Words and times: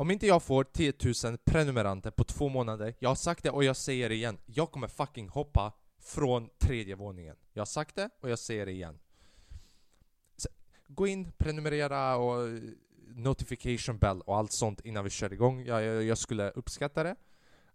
Om 0.00 0.10
inte 0.10 0.26
jag 0.26 0.42
får 0.42 0.64
10 0.64 0.92
000 1.24 1.38
prenumeranter 1.44 2.10
på 2.10 2.24
två 2.24 2.48
månader, 2.48 2.94
jag 2.98 3.10
har 3.10 3.14
sagt 3.14 3.42
det 3.42 3.50
och 3.50 3.64
jag 3.64 3.76
säger 3.76 4.08
det 4.08 4.14
igen. 4.14 4.38
Jag 4.46 4.70
kommer 4.70 4.88
fucking 4.88 5.28
hoppa 5.28 5.72
från 6.00 6.48
tredje 6.58 6.94
våningen. 6.94 7.36
Jag 7.52 7.60
har 7.60 7.66
sagt 7.66 7.94
det 7.94 8.10
och 8.20 8.30
jag 8.30 8.38
säger 8.38 8.66
det 8.66 8.72
igen. 8.72 8.98
Så, 10.36 10.48
gå 10.86 11.06
in, 11.06 11.32
prenumerera 11.38 12.16
och 12.16 12.48
notification 13.08 13.98
bell 13.98 14.20
och 14.20 14.36
allt 14.36 14.52
sånt 14.52 14.80
innan 14.80 15.04
vi 15.04 15.10
kör 15.10 15.32
igång. 15.32 15.64
Jag, 15.66 15.82
jag, 15.82 16.02
jag 16.02 16.18
skulle 16.18 16.50
uppskatta 16.50 17.02
det. 17.02 17.16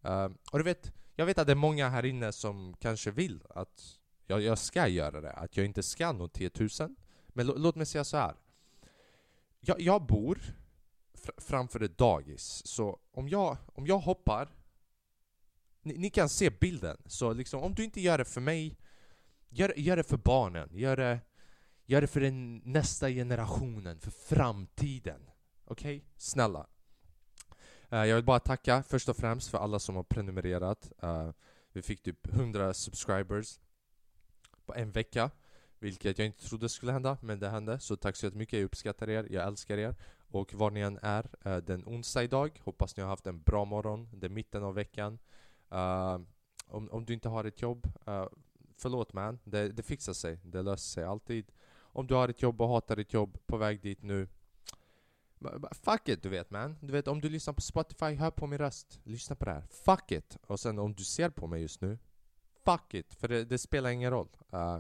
Uh, 0.05 0.29
och 0.51 0.57
du 0.57 0.63
vet, 0.63 0.93
jag 1.15 1.25
vet 1.25 1.37
att 1.37 1.47
det 1.47 1.53
är 1.53 1.55
många 1.55 1.89
här 1.89 2.05
inne 2.05 2.31
som 2.31 2.75
kanske 2.79 3.11
vill 3.11 3.43
att 3.49 3.99
jag, 4.27 4.41
jag 4.41 4.57
ska 4.57 4.87
göra 4.87 5.21
det, 5.21 5.31
att 5.31 5.57
jag 5.57 5.65
inte 5.65 5.83
ska 5.83 6.11
nå 6.11 6.27
10 6.27 6.49
000. 6.59 6.69
Men 7.27 7.47
låt 7.47 7.75
mig 7.75 7.85
säga 7.85 8.03
så 8.03 8.17
här. 8.17 8.35
Jag, 9.59 9.81
jag 9.81 10.05
bor 10.05 10.39
framför 11.37 11.83
ett 11.83 11.97
dagis, 11.97 12.61
så 12.65 12.99
om 13.11 13.29
jag, 13.29 13.57
om 13.65 13.87
jag 13.87 13.99
hoppar 13.99 14.49
ni, 15.81 15.97
ni, 15.97 16.09
kan 16.09 16.29
se 16.29 16.49
bilden, 16.49 16.97
så 17.05 17.33
liksom 17.33 17.63
om 17.63 17.75
du 17.75 17.83
inte 17.83 18.01
gör 18.01 18.17
det 18.17 18.25
för 18.25 18.41
mig 18.41 18.77
Gör, 19.55 19.73
gör 19.79 19.95
det 19.95 20.03
för 20.03 20.17
barnen, 20.17 20.69
gör 20.71 20.97
det, 20.97 21.19
gör 21.85 22.01
det 22.01 22.07
för 22.07 22.21
den 22.21 22.57
nästa 22.57 23.09
generationen, 23.09 23.99
för 23.99 24.11
framtiden 24.11 25.29
Okej? 25.65 25.97
Okay? 25.97 26.09
Snälla 26.17 26.67
uh, 27.93 28.05
Jag 28.05 28.15
vill 28.15 28.25
bara 28.25 28.39
tacka 28.39 28.83
först 28.83 29.09
och 29.09 29.17
främst 29.17 29.49
för 29.49 29.57
alla 29.57 29.79
som 29.79 29.95
har 29.95 30.03
prenumererat 30.03 30.91
uh, 31.03 31.31
Vi 31.71 31.81
fick 31.81 32.03
typ 32.03 32.27
100 32.27 32.73
subscribers 32.73 33.59
på 34.65 34.75
en 34.75 34.91
vecka 34.91 35.31
vilket 35.83 36.17
jag 36.17 36.25
inte 36.25 36.47
trodde 36.47 36.69
skulle 36.69 36.91
hända, 36.91 37.17
men 37.21 37.39
det 37.39 37.49
hände. 37.49 37.79
Så 37.79 37.95
tack 37.95 38.15
så 38.15 38.25
jättemycket, 38.25 38.59
jag 38.59 38.65
uppskattar 38.65 39.09
er, 39.09 39.27
jag 39.29 39.47
älskar 39.47 39.77
er. 39.77 39.95
Och 40.33 40.53
var 40.53 40.71
ni 40.71 40.79
än 40.79 40.99
är, 41.01 41.29
eh, 41.45 41.51
uh, 41.51 41.57
den 41.57 41.83
onsdag 41.85 42.23
idag, 42.23 42.61
hoppas 42.63 42.97
ni 42.97 43.03
har 43.03 43.09
haft 43.09 43.27
en 43.27 43.41
bra 43.41 43.65
morgon, 43.65 44.09
det 44.13 44.27
är 44.27 44.29
mitten 44.29 44.63
av 44.63 44.73
veckan. 44.73 45.19
Uh, 45.73 46.19
om, 46.67 46.89
om 46.91 47.05
du 47.05 47.13
inte 47.13 47.29
har 47.29 47.43
ett 47.43 47.61
jobb, 47.61 47.87
uh, 48.07 48.25
förlåt 48.77 49.13
man, 49.13 49.39
det, 49.43 49.69
det 49.69 49.83
fixar 49.83 50.13
sig, 50.13 50.39
det 50.43 50.61
löser 50.61 50.91
sig 50.93 51.03
alltid. 51.03 51.51
Om 51.75 52.07
du 52.07 52.15
har 52.15 52.29
ett 52.29 52.41
jobb 52.41 52.61
och 52.61 52.67
hatar 52.67 52.95
ditt 52.95 53.13
jobb, 53.13 53.37
på 53.45 53.57
väg 53.57 53.81
dit 53.81 54.03
nu, 54.03 54.27
Fuck 55.71 56.09
it, 56.09 56.23
du 56.23 56.29
vet 56.29 56.51
man. 56.51 56.77
Du 56.81 56.93
vet 56.93 57.07
om 57.07 57.21
du 57.21 57.29
lyssnar 57.29 57.53
på 57.53 57.61
Spotify, 57.61 58.15
hör 58.15 58.31
på 58.31 58.47
min 58.47 58.59
röst. 58.59 58.99
Lyssna 59.03 59.35
på 59.35 59.45
det 59.45 59.51
här. 59.51 59.67
Fuck 59.69 60.11
it! 60.11 60.37
Och 60.47 60.59
sen 60.59 60.79
om 60.79 60.93
du 60.93 61.03
ser 61.03 61.29
på 61.29 61.47
mig 61.47 61.61
just 61.61 61.81
nu, 61.81 61.97
fuck 62.65 62.93
it! 62.93 63.13
För 63.13 63.27
det, 63.27 63.45
det 63.45 63.57
spelar 63.57 63.89
ingen 63.89 64.11
roll. 64.11 64.29
Uh, 64.53 64.79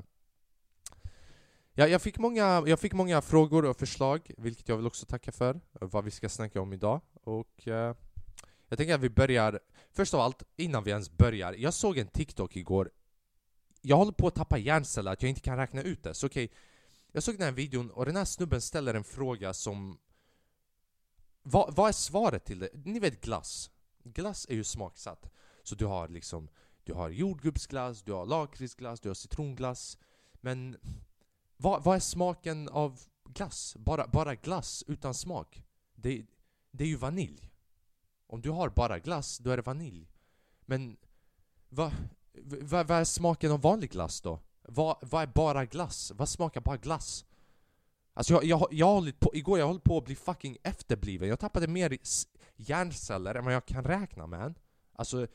Ja, 1.75 1.87
jag, 1.87 2.01
fick 2.01 2.17
många, 2.17 2.63
jag 2.65 2.79
fick 2.79 2.93
många 2.93 3.21
frågor 3.21 3.65
och 3.65 3.77
förslag, 3.77 4.31
vilket 4.37 4.69
jag 4.69 4.77
vill 4.77 4.87
också 4.87 5.05
tacka 5.05 5.31
för, 5.31 5.55
eh, 5.55 5.87
vad 5.87 6.03
vi 6.03 6.11
ska 6.11 6.29
snacka 6.29 6.61
om 6.61 6.73
idag. 6.73 7.01
Och 7.13 7.67
eh, 7.67 7.95
jag 8.67 8.77
tänker 8.77 8.95
att 8.95 9.01
vi 9.01 9.09
börjar, 9.09 9.59
först 9.91 10.13
av 10.13 10.19
allt, 10.19 10.43
innan 10.55 10.83
vi 10.83 10.91
ens 10.91 11.11
börjar, 11.11 11.53
jag 11.53 11.73
såg 11.73 11.97
en 11.97 12.07
TikTok 12.07 12.55
igår 12.55 12.91
Jag 13.81 13.97
håller 13.97 14.11
på 14.11 14.27
att 14.27 14.35
tappa 14.35 14.57
hjärnceller, 14.57 15.11
att 15.11 15.21
jag 15.21 15.29
inte 15.29 15.41
kan 15.41 15.57
räkna 15.57 15.81
ut 15.81 16.03
det, 16.03 16.13
så 16.13 16.27
okej 16.27 16.45
okay, 16.45 16.57
Jag 17.11 17.23
såg 17.23 17.37
den 17.37 17.45
här 17.45 17.51
videon 17.51 17.91
och 17.91 18.05
den 18.05 18.15
här 18.15 18.25
snubben 18.25 18.61
ställer 18.61 18.93
en 18.93 19.03
fråga 19.03 19.53
som 19.53 19.97
vad, 21.43 21.75
vad 21.75 21.89
är 21.89 21.93
svaret 21.93 22.45
till 22.45 22.59
det? 22.59 22.69
Ni 22.73 22.99
vet 22.99 23.21
glass? 23.21 23.71
Glass 24.03 24.45
är 24.49 24.55
ju 24.55 24.63
smaksatt 24.63 25.31
Så 25.63 25.75
du 25.75 25.85
har 25.85 26.07
liksom, 26.07 26.49
du 26.83 26.93
har 26.93 27.09
jordgubbsglass, 27.09 28.03
du 28.03 28.11
har 28.11 28.25
lakritsglass, 28.25 28.99
du 28.99 29.09
har 29.09 29.13
citronglass 29.13 29.97
Men 30.41 30.77
vad, 31.57 31.83
vad 31.83 31.95
är 31.95 31.99
smaken 31.99 32.69
av 32.69 32.99
glass? 33.29 33.75
Bara, 33.79 34.07
bara 34.07 34.35
glass 34.35 34.83
utan 34.87 35.13
smak? 35.13 35.63
Det, 35.95 36.25
det 36.71 36.83
är 36.83 36.87
ju 36.87 36.95
vanilj. 36.95 37.49
Om 38.27 38.41
du 38.41 38.49
har 38.49 38.69
bara 38.69 38.99
glass, 38.99 39.37
då 39.37 39.49
är 39.49 39.57
det 39.57 39.63
vanilj. 39.63 40.09
Men 40.65 40.97
vad 41.69 41.91
va, 42.41 42.83
va 42.83 42.95
är 42.95 43.03
smaken 43.03 43.51
av 43.51 43.61
vanlig 43.61 43.91
glass 43.91 44.21
då? 44.21 44.39
Vad, 44.61 44.97
vad 45.01 45.23
är 45.23 45.27
bara 45.27 45.65
glass? 45.65 46.11
Vad 46.15 46.29
smakar 46.29 46.61
bara 46.61 46.77
glass? 46.77 47.25
Alltså 48.13 48.33
jag, 48.33 48.43
jag, 48.43 48.67
jag 48.71 48.87
hållit 48.87 49.19
på, 49.19 49.35
igår 49.35 49.59
jag 49.59 49.67
höll 49.67 49.79
på 49.79 49.97
att 49.97 50.05
bli 50.05 50.15
fucking 50.15 50.57
efterbliven. 50.63 51.29
Jag 51.29 51.39
tappade 51.39 51.67
mer 51.67 51.97
hjärnceller 52.55 53.35
än 53.35 53.45
vad 53.45 53.53
jag 53.53 53.65
kan 53.65 53.83
räkna 53.83 54.27
med. 54.27 54.59
Alltså, 54.95 55.27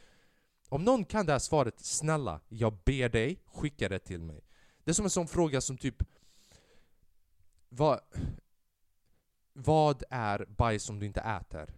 om 0.69 0.84
någon 0.84 1.04
kan 1.04 1.26
det 1.26 1.32
här 1.32 1.38
svaret, 1.38 1.81
snälla, 1.81 2.41
jag 2.48 2.78
ber 2.84 3.09
dig, 3.09 3.42
skicka 3.47 3.88
det 3.88 3.98
till 3.98 4.22
mig. 4.22 4.41
Det 4.84 4.91
är 4.91 4.94
som 4.94 5.04
en 5.04 5.10
sån 5.10 5.28
fråga 5.28 5.60
som 5.60 5.76
typ 5.76 6.03
vad, 7.68 8.00
vad 9.52 10.02
är 10.10 10.46
bajs 10.48 10.90
om 10.90 10.98
du 10.98 11.06
inte 11.06 11.20
äter? 11.20 11.74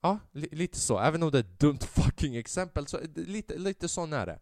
Ja, 0.00 0.18
li 0.32 0.48
lite 0.52 0.78
så. 0.78 0.98
Även 0.98 1.22
om 1.22 1.30
det 1.30 1.38
är 1.38 1.42
ett 1.42 1.60
dumt 1.60 1.78
fucking 1.80 2.36
exempel, 2.36 2.86
så 2.86 3.00
lite, 3.14 3.58
lite 3.58 3.88
sån 3.88 4.12
är 4.12 4.26
det. 4.26 4.38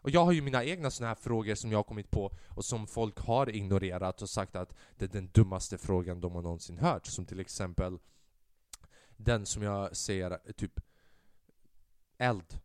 Och 0.00 0.10
jag 0.10 0.24
har 0.24 0.32
ju 0.32 0.42
mina 0.42 0.64
egna 0.64 0.90
såna 0.90 1.08
här 1.08 1.14
frågor 1.14 1.54
som 1.54 1.70
jag 1.70 1.78
har 1.78 1.84
kommit 1.84 2.10
på 2.10 2.32
och 2.48 2.64
som 2.64 2.86
folk 2.86 3.18
har 3.18 3.50
ignorerat 3.50 4.22
och 4.22 4.30
sagt 4.30 4.56
att 4.56 4.74
det 4.96 5.04
är 5.04 5.08
den 5.08 5.28
dummaste 5.28 5.78
frågan 5.78 6.20
de 6.20 6.34
har 6.34 6.42
någonsin 6.42 6.78
hört. 6.78 7.06
Som 7.06 7.26
till 7.26 7.40
exempel 7.40 7.98
den 9.16 9.46
som 9.46 9.62
jag 9.62 9.96
säger, 9.96 10.52
typ 10.52 10.80
eld. 12.18 12.60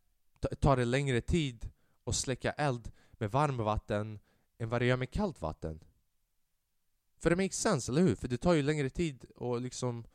Tar 0.59 0.77
det 0.77 0.85
längre 0.85 1.21
tid 1.21 1.69
att 2.05 2.15
släcka 2.15 2.51
eld 2.51 2.91
med 3.11 3.31
varmvatten 3.31 4.19
än 4.57 4.69
vad 4.69 4.81
det 4.81 4.85
gör 4.85 4.97
med 4.97 5.11
kallt 5.11 5.41
vatten? 5.41 5.79
För 7.23 7.29
det 7.29 7.35
makes 7.35 7.59
sense, 7.59 7.91
eller 7.91 8.01
hur? 8.01 8.15
För 8.15 8.27
det 8.27 8.37
tar 8.37 8.53
ju 8.53 8.61
längre 8.61 8.89
tid 8.89 9.25
och 9.35 9.61
liksom, 9.61 10.05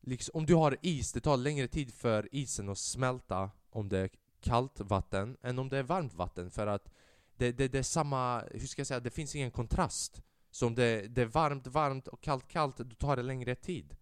liksom 0.00 0.38
Om 0.38 0.46
du 0.46 0.54
har 0.54 0.76
is, 0.82 1.12
det 1.12 1.20
tar 1.20 1.36
längre 1.36 1.68
tid 1.68 1.94
för 1.94 2.28
isen 2.34 2.68
att 2.68 2.78
smälta 2.78 3.50
om 3.70 3.88
det 3.88 3.98
är 3.98 4.10
kallt 4.40 4.80
vatten 4.80 5.36
än 5.42 5.58
om 5.58 5.68
det 5.68 5.78
är 5.78 5.82
varmt 5.82 6.14
vatten 6.14 6.50
för 6.50 6.66
att 6.66 6.90
det, 7.36 7.52
det, 7.52 7.68
det 7.68 7.78
är 7.78 7.82
samma, 7.82 8.40
hur 8.40 8.66
ska 8.66 8.80
jag 8.80 8.86
säga, 8.86 9.00
det 9.00 9.10
finns 9.10 9.34
ingen 9.34 9.50
kontrast. 9.50 10.22
Så 10.50 10.66
om 10.66 10.74
det, 10.74 11.08
det 11.08 11.22
är 11.22 11.26
varmt, 11.26 11.66
varmt 11.66 12.08
och 12.08 12.20
kallt, 12.20 12.48
kallt, 12.48 12.76
då 12.76 12.94
tar 12.94 13.16
det 13.16 13.22
längre 13.22 13.54
tid. 13.54 13.96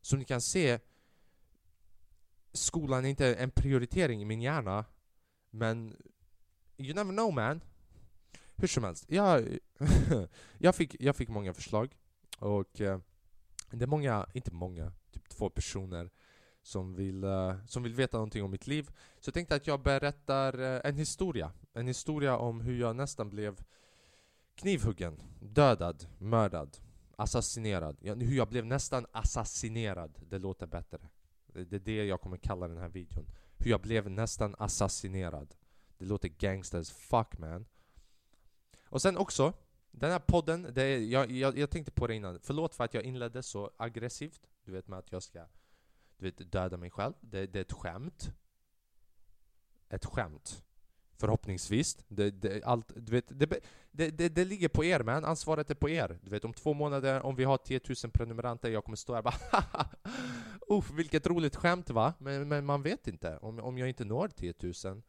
Som 0.00 0.18
ni 0.18 0.24
kan 0.24 0.40
se, 0.40 0.78
skolan 2.52 3.04
är 3.04 3.08
inte 3.08 3.34
en 3.34 3.50
prioritering 3.50 4.22
i 4.22 4.24
min 4.24 4.42
hjärna, 4.42 4.84
men 5.50 5.96
you 6.76 6.94
never 6.94 7.12
know 7.12 7.34
man. 7.34 7.60
Hur 8.62 8.68
som 8.68 8.84
helst, 8.84 9.04
jag, 9.08 9.58
jag, 10.58 10.74
fick, 10.74 10.96
jag 11.00 11.16
fick 11.16 11.28
många 11.28 11.54
förslag 11.54 11.96
och 12.38 12.80
eh, 12.80 12.98
det 13.70 13.84
är 13.84 13.86
många, 13.86 14.26
inte 14.34 14.52
många, 14.54 14.92
typ 15.12 15.28
två 15.28 15.50
personer 15.50 16.10
som 16.62 16.94
vill, 16.94 17.24
eh, 17.24 17.56
som 17.66 17.82
vill 17.82 17.94
veta 17.94 18.16
någonting 18.16 18.44
om 18.44 18.50
mitt 18.50 18.66
liv. 18.66 18.90
Så 19.20 19.28
jag 19.28 19.34
tänkte 19.34 19.54
att 19.54 19.66
jag 19.66 19.82
berättar 19.82 20.58
eh, 20.58 20.80
en 20.84 20.96
historia. 20.96 21.52
En 21.72 21.86
historia 21.86 22.36
om 22.36 22.60
hur 22.60 22.80
jag 22.80 22.96
nästan 22.96 23.30
blev 23.30 23.60
knivhuggen, 24.54 25.22
dödad, 25.40 26.06
mördad, 26.18 26.76
assassinerad. 27.16 27.96
Ja, 28.00 28.14
hur 28.14 28.36
jag 28.36 28.48
blev 28.48 28.66
nästan 28.66 29.06
assassinerad, 29.12 30.18
det 30.28 30.38
låter 30.38 30.66
bättre. 30.66 30.98
Det 31.46 31.76
är 31.76 31.80
det 31.80 32.04
jag 32.04 32.20
kommer 32.20 32.36
kalla 32.36 32.68
den 32.68 32.78
här 32.78 32.88
videon. 32.88 33.26
Hur 33.58 33.70
jag 33.70 33.80
blev 33.80 34.10
nästan 34.10 34.54
assassinerad. 34.58 35.54
Det 35.98 36.04
låter 36.04 36.28
gangsters 36.28 36.90
fuck 36.90 37.38
man. 37.38 37.66
Och 38.92 39.02
sen 39.02 39.16
också, 39.16 39.52
den 39.90 40.10
här 40.10 40.18
podden, 40.18 40.68
det 40.72 40.82
är, 40.82 40.98
jag, 40.98 41.30
jag, 41.30 41.58
jag 41.58 41.70
tänkte 41.70 41.92
på 41.92 42.06
det 42.06 42.14
innan. 42.14 42.38
Förlåt 42.42 42.74
för 42.74 42.84
att 42.84 42.94
jag 42.94 43.04
inledde 43.04 43.42
så 43.42 43.70
aggressivt. 43.76 44.40
Du 44.64 44.72
vet 44.72 44.88
med 44.88 44.98
att 44.98 45.12
jag 45.12 45.22
ska 45.22 45.46
du 46.16 46.24
vet, 46.24 46.52
döda 46.52 46.76
mig 46.76 46.90
själv. 46.90 47.12
Det, 47.20 47.46
det 47.46 47.58
är 47.58 47.60
ett 47.60 47.72
skämt. 47.72 48.30
Ett 49.88 50.04
skämt. 50.04 50.64
Förhoppningsvis. 51.16 51.98
Det, 52.08 52.30
det, 52.30 52.64
allt, 52.64 52.92
du 52.96 53.12
vet, 53.12 53.24
det, 53.28 53.60
det, 53.90 54.10
det, 54.10 54.28
det 54.28 54.44
ligger 54.44 54.68
på 54.68 54.84
er 54.84 55.02
man, 55.02 55.24
ansvaret 55.24 55.70
är 55.70 55.74
på 55.74 55.88
er. 55.88 56.18
Du 56.22 56.30
vet 56.30 56.44
om 56.44 56.52
två 56.52 56.74
månader, 56.74 57.22
om 57.22 57.36
vi 57.36 57.44
har 57.44 57.56
10 57.56 57.80
000 58.04 58.12
prenumeranter, 58.12 58.70
jag 58.70 58.84
kommer 58.84 58.96
stå 58.96 59.14
här 59.14 59.18
och 59.18 59.24
bara 59.24 59.86
Uff, 60.78 60.90
vilket 60.90 61.26
roligt 61.26 61.56
skämt 61.56 61.90
va? 61.90 62.14
Men, 62.18 62.48
men 62.48 62.66
man 62.66 62.82
vet 62.82 63.08
inte. 63.08 63.38
Om, 63.38 63.58
om 63.58 63.78
jag 63.78 63.88
inte 63.88 64.04
når 64.04 64.28
10 64.28 64.54
000 64.84 65.02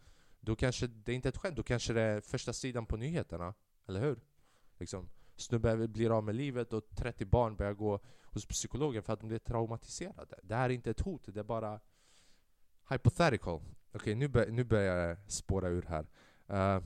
då 0.45 0.55
kanske 0.55 0.87
det 0.87 1.13
inte 1.13 1.27
är 1.27 1.31
ett 1.31 1.37
skämt, 1.37 1.55
då 1.55 1.63
kanske 1.63 1.93
det 1.93 2.01
är 2.01 2.21
första 2.21 2.53
sidan 2.53 2.85
på 2.85 2.97
nyheterna. 2.97 3.53
Eller 3.87 3.99
hur? 3.99 4.19
Liksom, 4.79 5.09
snubben 5.35 5.91
blir 5.91 6.17
av 6.17 6.23
med 6.23 6.35
livet 6.35 6.73
och 6.73 6.89
30 6.95 7.25
barn 7.25 7.55
börjar 7.55 7.73
gå 7.73 7.99
hos 8.23 8.45
psykologen 8.45 9.03
för 9.03 9.13
att 9.13 9.19
de 9.19 9.27
blir 9.27 9.39
traumatiserade. 9.39 10.39
Det 10.43 10.55
här 10.55 10.69
är 10.69 10.73
inte 10.73 10.89
ett 10.89 11.01
hot, 11.01 11.21
det 11.25 11.39
är 11.39 11.43
bara 11.43 11.79
hypothetical. 12.89 13.55
Okej, 13.55 13.73
okay, 13.93 14.15
nu, 14.15 14.27
bör, 14.27 14.47
nu 14.47 14.63
börjar 14.63 15.07
jag 15.07 15.31
spåra 15.31 15.67
ur 15.67 15.85
här. 15.87 16.07
Uh, 16.49 16.83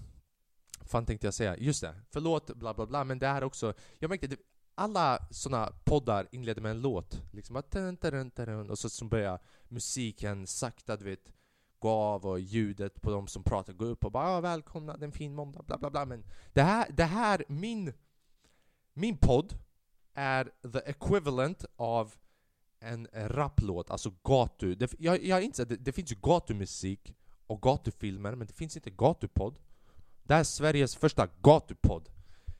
fan 0.82 1.06
tänkte 1.06 1.28
jag 1.28 1.34
säga? 1.34 1.58
Just 1.58 1.82
det, 1.82 1.96
förlåt 2.10 2.56
bla 2.56 2.74
bla 2.74 2.86
bla, 2.86 3.04
men 3.04 3.20
det 3.20 3.28
här 3.28 3.44
också... 3.44 3.74
Jag 4.00 4.10
märkte 4.10 4.28
att 4.28 4.40
alla 4.76 5.28
såna 5.32 5.74
poddar 5.84 6.28
inleder 6.32 6.62
med 6.62 6.72
en 6.72 6.82
låt, 6.82 7.24
liksom 7.32 7.64
och 8.70 8.80
så, 8.80 8.90
så 8.90 9.06
börjar 9.06 9.40
musiken 9.68 10.48
sakta, 10.48 10.98
du 10.98 11.06
vet 11.06 11.34
gå 11.80 11.90
av 11.90 12.26
och 12.26 12.40
ljudet 12.40 13.02
på 13.02 13.12
de 13.12 13.28
som 13.28 13.44
pratar 13.44 13.74
går 13.74 13.86
upp 13.86 14.06
och 14.06 14.12
bara 14.12 14.28
ah, 14.28 14.42
välkomna, 14.42 14.98
det 14.98 15.04
är 15.04 15.08
en 15.08 15.12
fin 15.12 15.36
måndag, 15.36 15.64
bla 15.64 15.78
bla 15.78 15.90
bla. 15.90 16.06
Men 16.06 16.24
det 16.54 16.62
här, 16.62 16.88
det 16.90 17.04
här 17.04 17.44
min, 17.48 17.94
min 18.94 19.18
podd 19.18 19.54
är 20.14 20.52
the 20.74 20.80
equivalent 20.80 21.66
av 21.76 22.16
en 22.80 23.08
raplåt, 23.14 23.92
alltså 23.92 24.14
gatu. 24.24 24.76
Det, 24.76 24.94
jag, 25.00 25.24
jag 25.24 25.44
inser 25.44 25.64
att 25.64 25.70
det, 25.70 25.76
det 25.76 25.92
finns 25.92 26.12
ju 26.12 26.16
gatumusik 26.22 27.16
och 27.48 27.62
gatufilmer, 27.62 28.36
men 28.36 28.48
det 28.48 28.54
finns 28.54 28.76
inte 28.76 28.90
gatupodd. 28.90 29.60
Det 30.24 30.34
här 30.34 30.40
är 30.40 30.44
Sveriges 30.44 30.96
första 30.96 31.28
gatupodd. 31.42 32.10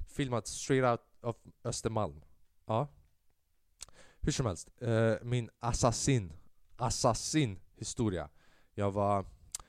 Filmat 0.08 0.48
straight 0.48 0.86
out 0.86 1.02
of 1.22 1.36
Östermalm. 1.64 2.22
Ja. 2.66 2.88
Hur 4.20 4.32
som 4.32 4.46
helst, 4.46 4.70
uh, 4.82 5.16
min 5.22 5.50
assassin, 5.60 6.34
assassin 6.78 7.60
historia. 7.76 8.30
Jag 8.80 8.92
var, 8.92 9.26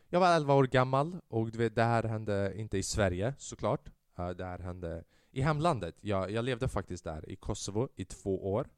jag 0.08 0.20
var 0.20 0.36
11 0.36 0.54
år 0.54 0.64
gammal 0.64 1.16
och 1.28 1.50
du 1.50 1.58
vet, 1.58 1.74
det 1.74 1.82
här 1.82 2.02
hände 2.02 2.52
inte 2.56 2.78
i 2.78 2.82
Sverige 2.82 3.34
såklart. 3.38 3.90
Uh, 4.18 4.30
det 4.30 4.44
här 4.44 4.58
hände 4.58 5.04
i 5.30 5.40
hemlandet. 5.40 5.94
Jag, 6.00 6.30
jag 6.30 6.44
levde 6.44 6.68
faktiskt 6.68 7.04
där 7.04 7.30
i 7.30 7.36
Kosovo 7.36 7.88
i 7.96 8.04
två 8.04 8.52
år. 8.52 8.68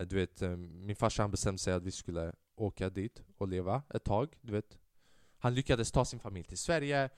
Uh, 0.00 0.06
du 0.06 0.16
vet, 0.16 0.42
eh, 0.42 0.56
min 0.56 0.96
farsa 0.96 1.28
bestämde 1.28 1.58
sig 1.58 1.72
att 1.72 1.82
vi 1.82 1.90
skulle 1.90 2.32
åka 2.56 2.90
dit 2.90 3.22
och 3.36 3.48
leva 3.48 3.82
ett 3.94 4.04
tag. 4.04 4.38
Du 4.40 4.52
vet. 4.52 4.78
Han 5.38 5.54
lyckades 5.54 5.92
ta 5.92 6.04
sin 6.04 6.20
familj 6.20 6.44
till 6.44 6.58
Sverige 6.58 7.10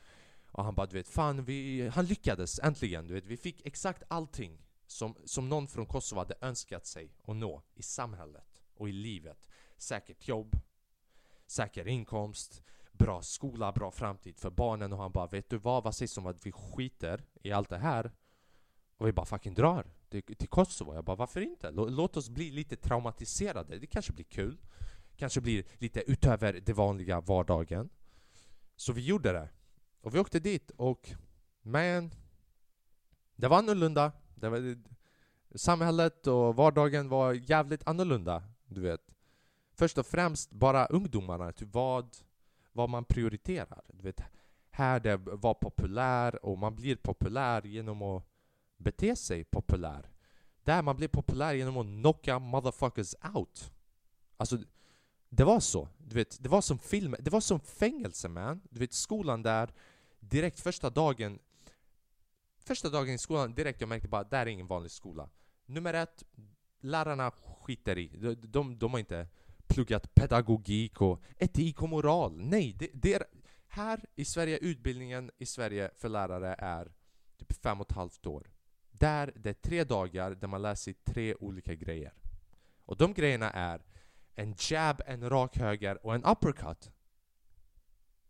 och 0.46 0.64
han 0.64 0.74
bara 0.74 0.86
du 0.86 0.96
vet, 0.96 1.08
fan 1.08 1.44
vi, 1.44 1.88
han 1.88 2.06
lyckades 2.06 2.58
äntligen. 2.58 3.06
Du 3.06 3.14
vet, 3.14 3.26
vi 3.26 3.36
fick 3.36 3.66
exakt 3.66 4.02
allting 4.08 4.58
som, 4.86 5.16
som 5.24 5.48
någon 5.48 5.68
från 5.68 5.86
Kosovo 5.86 6.18
hade 6.18 6.34
önskat 6.40 6.86
sig 6.86 7.14
att 7.24 7.36
nå 7.36 7.62
i 7.74 7.82
samhället 7.82 8.62
och 8.74 8.88
i 8.88 8.92
livet. 8.92 9.48
Säkert 9.76 10.28
jobb, 10.28 10.56
säker 11.46 11.88
inkomst, 11.88 12.62
bra 12.92 13.22
skola, 13.22 13.72
bra 13.72 13.90
framtid 13.90 14.38
för 14.38 14.50
barnen 14.50 14.92
och 14.92 14.98
han 14.98 15.12
bara 15.12 15.26
Vet 15.26 15.50
du 15.50 15.58
vad? 15.58 15.84
Vad 15.84 15.94
sägs 15.94 16.18
om 16.18 16.26
att 16.26 16.46
vi 16.46 16.52
skiter 16.52 17.24
i 17.42 17.52
allt 17.52 17.68
det 17.68 17.78
här? 17.78 18.12
Och 18.96 19.06
vi 19.06 19.12
bara 19.12 19.26
fucking 19.26 19.54
drar. 19.54 19.86
Till, 20.08 20.22
till 20.22 20.48
Kosovo? 20.48 20.94
Jag 20.94 21.04
bara 21.04 21.16
varför 21.16 21.40
inte? 21.40 21.70
Låt 21.70 22.16
oss 22.16 22.28
bli 22.28 22.50
lite 22.50 22.76
traumatiserade, 22.76 23.78
det 23.78 23.86
kanske 23.86 24.12
blir 24.12 24.24
kul. 24.24 24.58
Kanske 25.16 25.40
blir 25.40 25.64
lite 25.78 26.10
utöver 26.10 26.52
det 26.52 26.72
vanliga 26.72 27.20
vardagen. 27.20 27.88
Så 28.76 28.92
vi 28.92 29.06
gjorde 29.06 29.32
det. 29.32 29.48
Och 30.00 30.14
vi 30.14 30.18
åkte 30.18 30.40
dit 30.40 30.70
och 30.76 31.10
men 31.62 32.10
Det 33.36 33.48
var 33.48 33.58
annorlunda. 33.58 34.12
Det 34.34 34.48
var, 34.48 34.78
Samhället 35.54 36.26
och 36.26 36.56
vardagen 36.56 37.08
var 37.08 37.32
jävligt 37.32 37.86
annorlunda, 37.86 38.42
du 38.66 38.80
vet. 38.80 39.13
Först 39.74 39.98
och 39.98 40.06
främst 40.06 40.50
bara 40.50 40.86
ungdomarna, 40.86 41.52
typ 41.52 41.68
vad 41.72 42.16
vad 42.74 42.88
man 42.88 43.04
prioriterar. 43.04 43.84
Du 43.92 44.02
vet, 44.02 44.20
här 44.70 45.00
det 45.00 45.16
var 45.16 45.54
populär 45.54 46.44
och 46.44 46.58
man 46.58 46.76
blir 46.76 46.96
populär 46.96 47.66
genom 47.66 48.02
att 48.02 48.24
bete 48.76 49.16
sig 49.16 49.44
populär. 49.44 50.10
Där 50.64 50.82
man 50.82 50.96
blir 50.96 51.08
populär 51.08 51.54
genom 51.54 51.76
att 51.76 51.86
knocka 51.86 52.38
motherfuckers 52.38 53.14
out. 53.34 53.72
Alltså, 54.36 54.58
det 55.28 55.44
var 55.44 55.60
så. 55.60 55.88
Du 55.98 56.14
vet, 56.14 56.42
det 56.42 56.48
var 56.48 56.60
som 56.60 56.78
film, 56.78 57.16
det 57.20 57.30
var 57.30 57.40
som 57.40 57.60
fängelse 57.60 58.28
man. 58.28 58.60
Du 58.70 58.80
vet 58.80 58.92
skolan 58.92 59.42
där, 59.42 59.72
direkt 60.20 60.60
första 60.60 60.90
dagen 60.90 61.38
Första 62.66 62.88
dagen 62.88 63.14
i 63.14 63.18
skolan, 63.18 63.54
direkt 63.54 63.80
jag 63.80 63.88
märkte 63.88 64.08
bara 64.08 64.20
att 64.20 64.30
det 64.30 64.36
här 64.36 64.46
är 64.46 64.50
ingen 64.50 64.66
vanlig 64.66 64.90
skola. 64.90 65.28
Nummer 65.66 65.94
ett, 65.94 66.24
lärarna 66.80 67.30
skiter 67.30 67.98
i. 67.98 68.08
De, 68.08 68.34
de, 68.34 68.78
de 68.78 68.92
har 68.92 68.98
inte 68.98 69.28
pluggat 69.66 70.14
pedagogik 70.14 71.00
och 71.00 71.22
etik 71.38 71.82
och 71.82 71.88
moral. 71.88 72.36
Nej, 72.36 72.72
det, 72.78 72.90
det 72.92 73.14
är, 73.14 73.24
här 73.68 74.04
i 74.16 74.24
Sverige, 74.24 74.58
utbildningen 74.58 75.30
i 75.38 75.46
Sverige 75.46 75.90
för 75.96 76.08
lärare 76.08 76.54
är 76.58 76.92
typ 77.38 77.52
fem 77.52 77.80
och 77.80 77.90
ett 77.90 77.96
halvt 77.96 78.26
år. 78.26 78.50
Där 78.90 79.32
det 79.36 79.48
är 79.50 79.54
tre 79.54 79.84
dagar 79.84 80.30
där 80.30 80.48
man 80.48 80.62
lär 80.62 80.74
sig 80.74 80.94
tre 80.94 81.34
olika 81.34 81.74
grejer. 81.74 82.12
Och 82.84 82.96
de 82.96 83.14
grejerna 83.14 83.50
är 83.50 83.82
en 84.34 84.54
jab, 84.58 85.02
en 85.06 85.30
rak 85.30 85.56
höger 85.56 86.06
och 86.06 86.14
en 86.14 86.24
uppercut. 86.24 86.90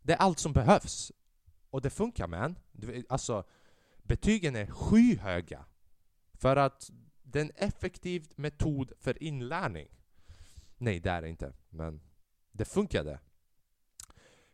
Det 0.03 0.13
är 0.13 0.17
allt 0.17 0.39
som 0.39 0.53
behövs. 0.53 1.13
Och 1.71 1.83
det 1.83 1.91
funkar 1.91 2.27
man. 2.27 2.59
Alltså, 3.09 3.45
betygen 4.03 4.57
är 4.57 4.67
skyhöga. 4.67 5.65
För 6.33 6.57
att 6.57 6.91
det 7.23 7.39
är 7.39 7.45
en 7.45 7.53
effektiv 7.55 8.33
metod 8.37 8.93
för 9.01 9.23
inlärning. 9.23 9.89
Nej, 10.77 11.01
det 11.01 11.11
är 11.11 11.23
det 11.23 11.29
inte. 11.29 11.53
Men 11.69 12.01
det 12.53 12.65
funkade. 12.65 13.21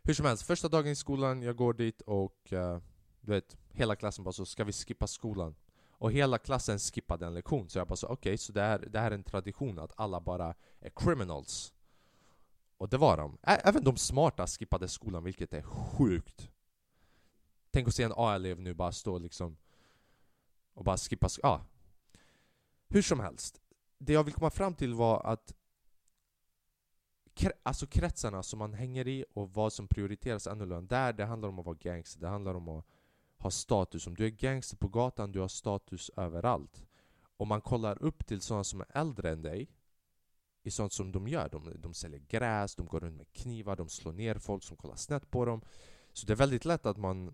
Hur 0.03 0.13
som 0.13 0.25
helst, 0.25 0.43
första 0.43 0.67
dagen 0.67 0.91
i 0.91 0.95
skolan, 0.95 1.41
jag 1.41 1.55
går 1.55 1.73
dit 1.73 2.01
och 2.01 2.53
uh, 2.53 2.77
du 3.21 3.31
vet, 3.31 3.57
hela 3.69 3.95
klassen 3.95 4.23
bara 4.23 4.31
så 4.31 4.45
ska 4.45 4.63
vi 4.63 4.71
skippa 4.71 5.07
skolan? 5.07 5.55
Och 5.91 6.11
hela 6.11 6.37
klassen 6.37 6.79
skippade 6.79 7.25
en 7.25 7.33
lektion, 7.33 7.69
så 7.69 7.79
jag 7.79 7.87
bara 7.87 7.95
så 7.95 8.07
okej, 8.07 8.29
okay, 8.29 8.37
så 8.37 8.53
det 8.53 8.61
här, 8.61 8.79
det 8.79 8.99
här 8.99 9.11
är 9.11 9.15
en 9.15 9.23
tradition 9.23 9.79
att 9.79 9.91
alla 9.95 10.21
bara 10.21 10.55
är 10.79 10.89
criminals. 10.95 11.73
Och 12.77 12.89
det 12.89 12.97
var 12.97 13.17
de. 13.17 13.37
Ä 13.41 13.55
även 13.63 13.83
de 13.83 13.97
smarta 13.97 14.47
skippade 14.47 14.87
skolan, 14.87 15.23
vilket 15.23 15.53
är 15.53 15.61
sjukt. 15.61 16.51
Tänk 17.71 17.87
att 17.87 17.95
se 17.95 18.03
en 18.03 18.13
A-elev 18.15 18.59
nu 18.59 18.73
bara 18.73 18.91
stå 18.91 19.17
liksom 19.17 19.57
och 20.73 20.83
bara 20.83 20.97
skippa 20.97 21.29
skolan. 21.29 21.51
Ah. 21.51 21.65
Hur 22.87 23.01
som 23.01 23.19
helst. 23.19 23.61
Det 23.97 24.13
jag 24.13 24.23
vill 24.23 24.33
komma 24.33 24.49
fram 24.49 24.75
till 24.75 24.93
var 24.93 25.21
att 25.25 25.53
alltså 27.63 27.87
kretsarna 27.87 28.43
som 28.43 28.59
man 28.59 28.73
hänger 28.73 29.07
i 29.07 29.25
och 29.33 29.53
vad 29.53 29.73
som 29.73 29.87
prioriteras 29.87 30.47
annorlunda. 30.47 30.95
Där 30.95 31.13
det 31.13 31.25
handlar 31.25 31.49
om 31.49 31.59
att 31.59 31.65
vara 31.65 31.77
gangster, 31.81 32.21
det 32.21 32.27
handlar 32.27 32.55
om 32.55 32.69
att 32.69 32.85
ha 33.37 33.51
status. 33.51 34.07
Om 34.07 34.15
du 34.15 34.25
är 34.25 34.29
gangster 34.29 34.77
på 34.77 34.87
gatan, 34.87 35.31
du 35.31 35.39
har 35.39 35.47
status 35.47 36.11
överallt. 36.15 36.85
Om 37.37 37.47
man 37.47 37.61
kollar 37.61 38.03
upp 38.03 38.27
till 38.27 38.41
sådana 38.41 38.63
som 38.63 38.81
är 38.81 38.87
äldre 38.93 39.31
än 39.31 39.41
dig 39.41 39.69
i 40.63 40.71
sånt 40.71 40.93
som 40.93 41.11
de 41.11 41.27
gör. 41.27 41.49
De, 41.49 41.73
de 41.77 41.93
säljer 41.93 42.19
gräs, 42.19 42.75
de 42.75 42.85
går 42.85 42.99
runt 42.99 43.17
med 43.17 43.33
knivar, 43.33 43.75
de 43.75 43.89
slår 43.89 44.13
ner 44.13 44.35
folk 44.35 44.63
som 44.63 44.77
kollar 44.77 44.95
snett 44.95 45.31
på 45.31 45.45
dem. 45.45 45.61
Så 46.13 46.27
det 46.27 46.33
är 46.33 46.37
väldigt 46.37 46.65
lätt 46.65 46.85
att 46.85 46.97
man 46.97 47.33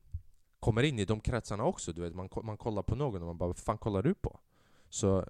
kommer 0.59 0.83
in 0.83 0.99
i 0.99 1.05
de 1.05 1.19
kretsarna 1.19 1.63
också. 1.63 1.93
Du 1.93 2.01
vet, 2.01 2.15
man, 2.15 2.29
man 2.43 2.57
kollar 2.57 2.83
på 2.83 2.95
någon 2.95 3.21
och 3.21 3.27
man 3.27 3.37
bara 3.37 3.47
vad 3.47 3.57
fan 3.57 3.77
kollar 3.77 4.03
du 4.03 4.13
på? 4.13 4.39
Så... 4.89 5.25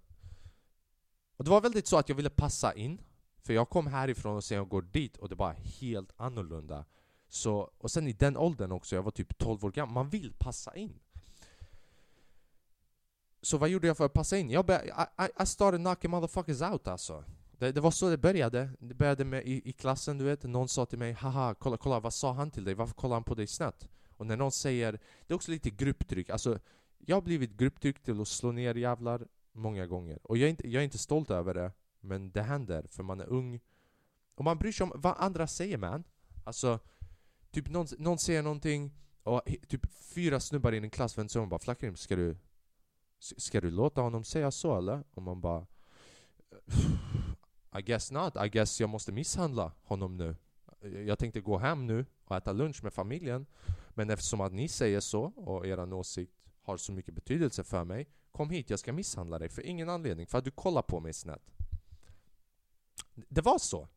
Och 1.37 1.43
det 1.43 1.49
var 1.49 1.61
väldigt 1.61 1.87
så 1.87 1.97
att 1.97 2.09
jag 2.09 2.15
ville 2.15 2.29
passa 2.29 2.73
in 2.73 3.01
för 3.47 3.53
jag 3.53 3.69
kom 3.69 3.87
härifrån 3.87 4.35
och 4.35 4.43
sen 4.43 4.57
jag 4.57 4.69
går 4.69 4.81
dit 4.81 5.17
och 5.17 5.29
det 5.29 5.35
var 5.35 5.53
helt 5.53 6.13
annorlunda. 6.17 6.85
Så, 7.27 7.71
och 7.77 7.91
sen 7.91 8.07
i 8.07 8.13
den 8.13 8.37
åldern 8.37 8.71
också, 8.71 8.95
jag 8.95 9.03
var 9.03 9.11
typ 9.11 9.37
12 9.37 9.65
år 9.65 9.71
gammal, 9.71 9.93
man 9.93 10.09
vill 10.09 10.33
passa 10.37 10.75
in. 10.75 10.99
Så 13.41 13.57
vad 13.57 13.69
gjorde 13.69 13.87
jag 13.87 13.97
för 13.97 14.05
att 14.05 14.13
passa 14.13 14.37
in? 14.37 14.49
Jag 14.49 14.65
började, 14.65 14.85
I, 14.87 15.43
I 15.43 15.45
started 15.45 15.79
knocking 15.79 16.11
motherfuckers 16.11 16.61
out 16.61 16.87
alltså. 16.87 17.23
Det, 17.51 17.71
det, 17.71 17.81
var 17.81 17.91
så 17.91 18.09
det 18.09 18.17
började. 18.17 18.69
Det 18.79 18.93
började 18.93 19.25
med 19.25 19.47
i, 19.47 19.69
i 19.69 19.73
klassen, 19.73 20.17
du 20.17 20.25
vet. 20.25 20.43
Någon 20.43 20.67
sa 20.67 20.85
till 20.85 20.99
mig 20.99 21.11
Haha, 21.11 21.55
kolla, 21.59 21.77
kolla, 21.77 21.99
vad 21.99 22.13
sa 22.13 22.33
han 22.33 22.51
till 22.51 22.63
dig? 22.63 22.73
Varför 22.73 22.93
kollar 22.93 23.15
han 23.15 23.23
på 23.23 23.35
dig 23.35 23.47
snett? 23.47 23.89
Och 24.17 24.25
när 24.25 24.37
någon 24.37 24.51
säger... 24.51 24.91
Det 24.91 25.33
är 25.33 25.35
också 25.35 25.51
lite 25.51 25.69
grupptryck. 25.69 26.29
Alltså, 26.29 26.59
jag 26.97 27.15
har 27.15 27.21
blivit 27.21 27.51
grupptryckt 27.51 28.05
till 28.05 28.21
att 28.21 28.27
slå 28.27 28.51
ner 28.51 28.75
jävlar 28.75 29.27
många 29.51 29.85
gånger. 29.85 30.19
Och 30.23 30.37
jag 30.37 30.45
är 30.45 30.49
inte, 30.49 30.69
jag 30.69 30.79
är 30.79 30.83
inte 30.83 30.97
stolt 30.97 31.31
över 31.31 31.53
det. 31.53 31.71
Men 32.07 32.31
det 32.31 32.41
händer, 32.41 32.87
för 32.89 33.03
man 33.03 33.19
är 33.19 33.25
ung. 33.25 33.59
Och 34.35 34.43
man 34.43 34.57
bryr 34.57 34.71
sig 34.71 34.83
om 34.83 34.91
vad 34.95 35.15
andra 35.17 35.47
säger 35.47 35.77
man. 35.77 36.03
Alltså, 36.43 36.79
typ 37.51 37.69
någon, 37.69 37.87
någon 37.97 38.17
säger 38.17 38.43
någonting 38.43 38.93
och 39.23 39.41
typ 39.67 39.93
fyra 39.93 40.39
snubbar 40.39 40.71
i 40.71 40.77
en 40.77 40.89
klass 40.89 41.17
vänder 41.17 41.29
sig 41.29 41.39
om 41.39 41.43
och 41.43 41.49
bara 41.49 41.59
Flackrim, 41.59 41.95
ska 41.95 42.15
du, 42.15 42.37
ska 43.19 43.61
du 43.61 43.71
låta 43.71 44.01
honom 44.01 44.23
säga 44.23 44.51
så 44.51 44.77
eller? 44.77 45.03
Och 45.11 45.21
man 45.21 45.41
bara 45.41 45.67
I 47.79 47.81
guess 47.81 48.11
not, 48.11 48.35
I 48.45 48.49
guess 48.49 48.81
jag 48.81 48.89
måste 48.89 49.11
misshandla 49.11 49.71
honom 49.83 50.17
nu. 50.17 50.35
Jag 51.05 51.19
tänkte 51.19 51.41
gå 51.41 51.57
hem 51.57 51.87
nu 51.87 52.05
och 52.23 52.35
äta 52.35 52.51
lunch 52.51 52.83
med 52.83 52.93
familjen. 52.93 53.45
Men 53.89 54.09
eftersom 54.09 54.41
att 54.41 54.53
ni 54.53 54.67
säger 54.67 54.99
så 54.99 55.23
och 55.23 55.65
er 55.67 55.93
åsikt 55.93 56.33
har 56.61 56.77
så 56.77 56.91
mycket 56.91 57.13
betydelse 57.13 57.63
för 57.63 57.83
mig 57.83 58.07
Kom 58.37 58.49
hit, 58.49 58.69
jag 58.69 58.79
ska 58.79 58.93
misshandla 58.93 59.39
dig 59.39 59.49
för 59.49 59.61
ingen 59.61 59.89
anledning, 59.89 60.27
för 60.27 60.37
att 60.37 60.43
du 60.43 60.51
kollar 60.51 60.81
på 60.81 60.99
mig 60.99 61.13
snett. 61.13 61.56
Det 63.29 63.41
var 63.41 63.57
så. 63.57 63.87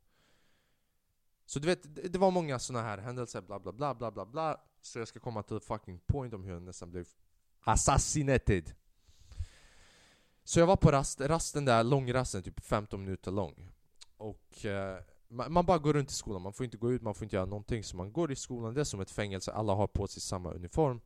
Så 1.46 1.58
du 1.58 1.66
vet, 1.66 2.12
det 2.12 2.18
var 2.18 2.30
många 2.30 2.58
såna 2.58 2.82
här 2.82 2.98
händelser, 2.98 3.40
bla 3.40 3.60
bla 3.60 3.72
bla 3.72 3.94
bla 3.94 4.10
bla 4.10 4.26
bla. 4.26 4.60
Så 4.80 4.98
jag 4.98 5.08
ska 5.08 5.20
komma 5.20 5.42
till 5.42 5.60
fucking 5.60 6.00
point 6.06 6.34
om 6.34 6.44
hur 6.44 6.52
jag 6.52 6.62
nästan 6.62 6.90
blev 6.90 7.08
assassinated. 7.60 8.74
Så 10.44 10.60
jag 10.60 10.66
var 10.66 10.76
på 10.76 10.92
rast, 10.92 11.20
rasten 11.20 11.64
där, 11.64 11.84
långrasten, 11.84 12.42
typ 12.42 12.60
15 12.60 13.00
minuter 13.00 13.30
lång. 13.30 13.70
Och 14.16 14.64
eh, 14.66 14.98
man, 15.28 15.66
bara 15.66 15.78
går 15.78 15.92
runt 15.92 16.10
i 16.10 16.14
skolan, 16.14 16.42
man 16.42 16.52
får 16.52 16.64
inte 16.64 16.76
gå 16.76 16.92
ut, 16.92 17.02
man 17.02 17.14
får 17.14 17.24
inte 17.24 17.36
göra 17.36 17.46
någonting. 17.46 17.84
Så 17.84 17.96
man 17.96 18.12
går 18.12 18.32
i 18.32 18.36
skolan, 18.36 18.74
det 18.74 18.80
är 18.80 18.84
som 18.84 19.00
ett 19.00 19.10
fängelse, 19.10 19.52
alla 19.52 19.74
har 19.74 19.86
på 19.86 20.06
sig 20.06 20.22
samma 20.22 20.52
uniform. 20.52 21.00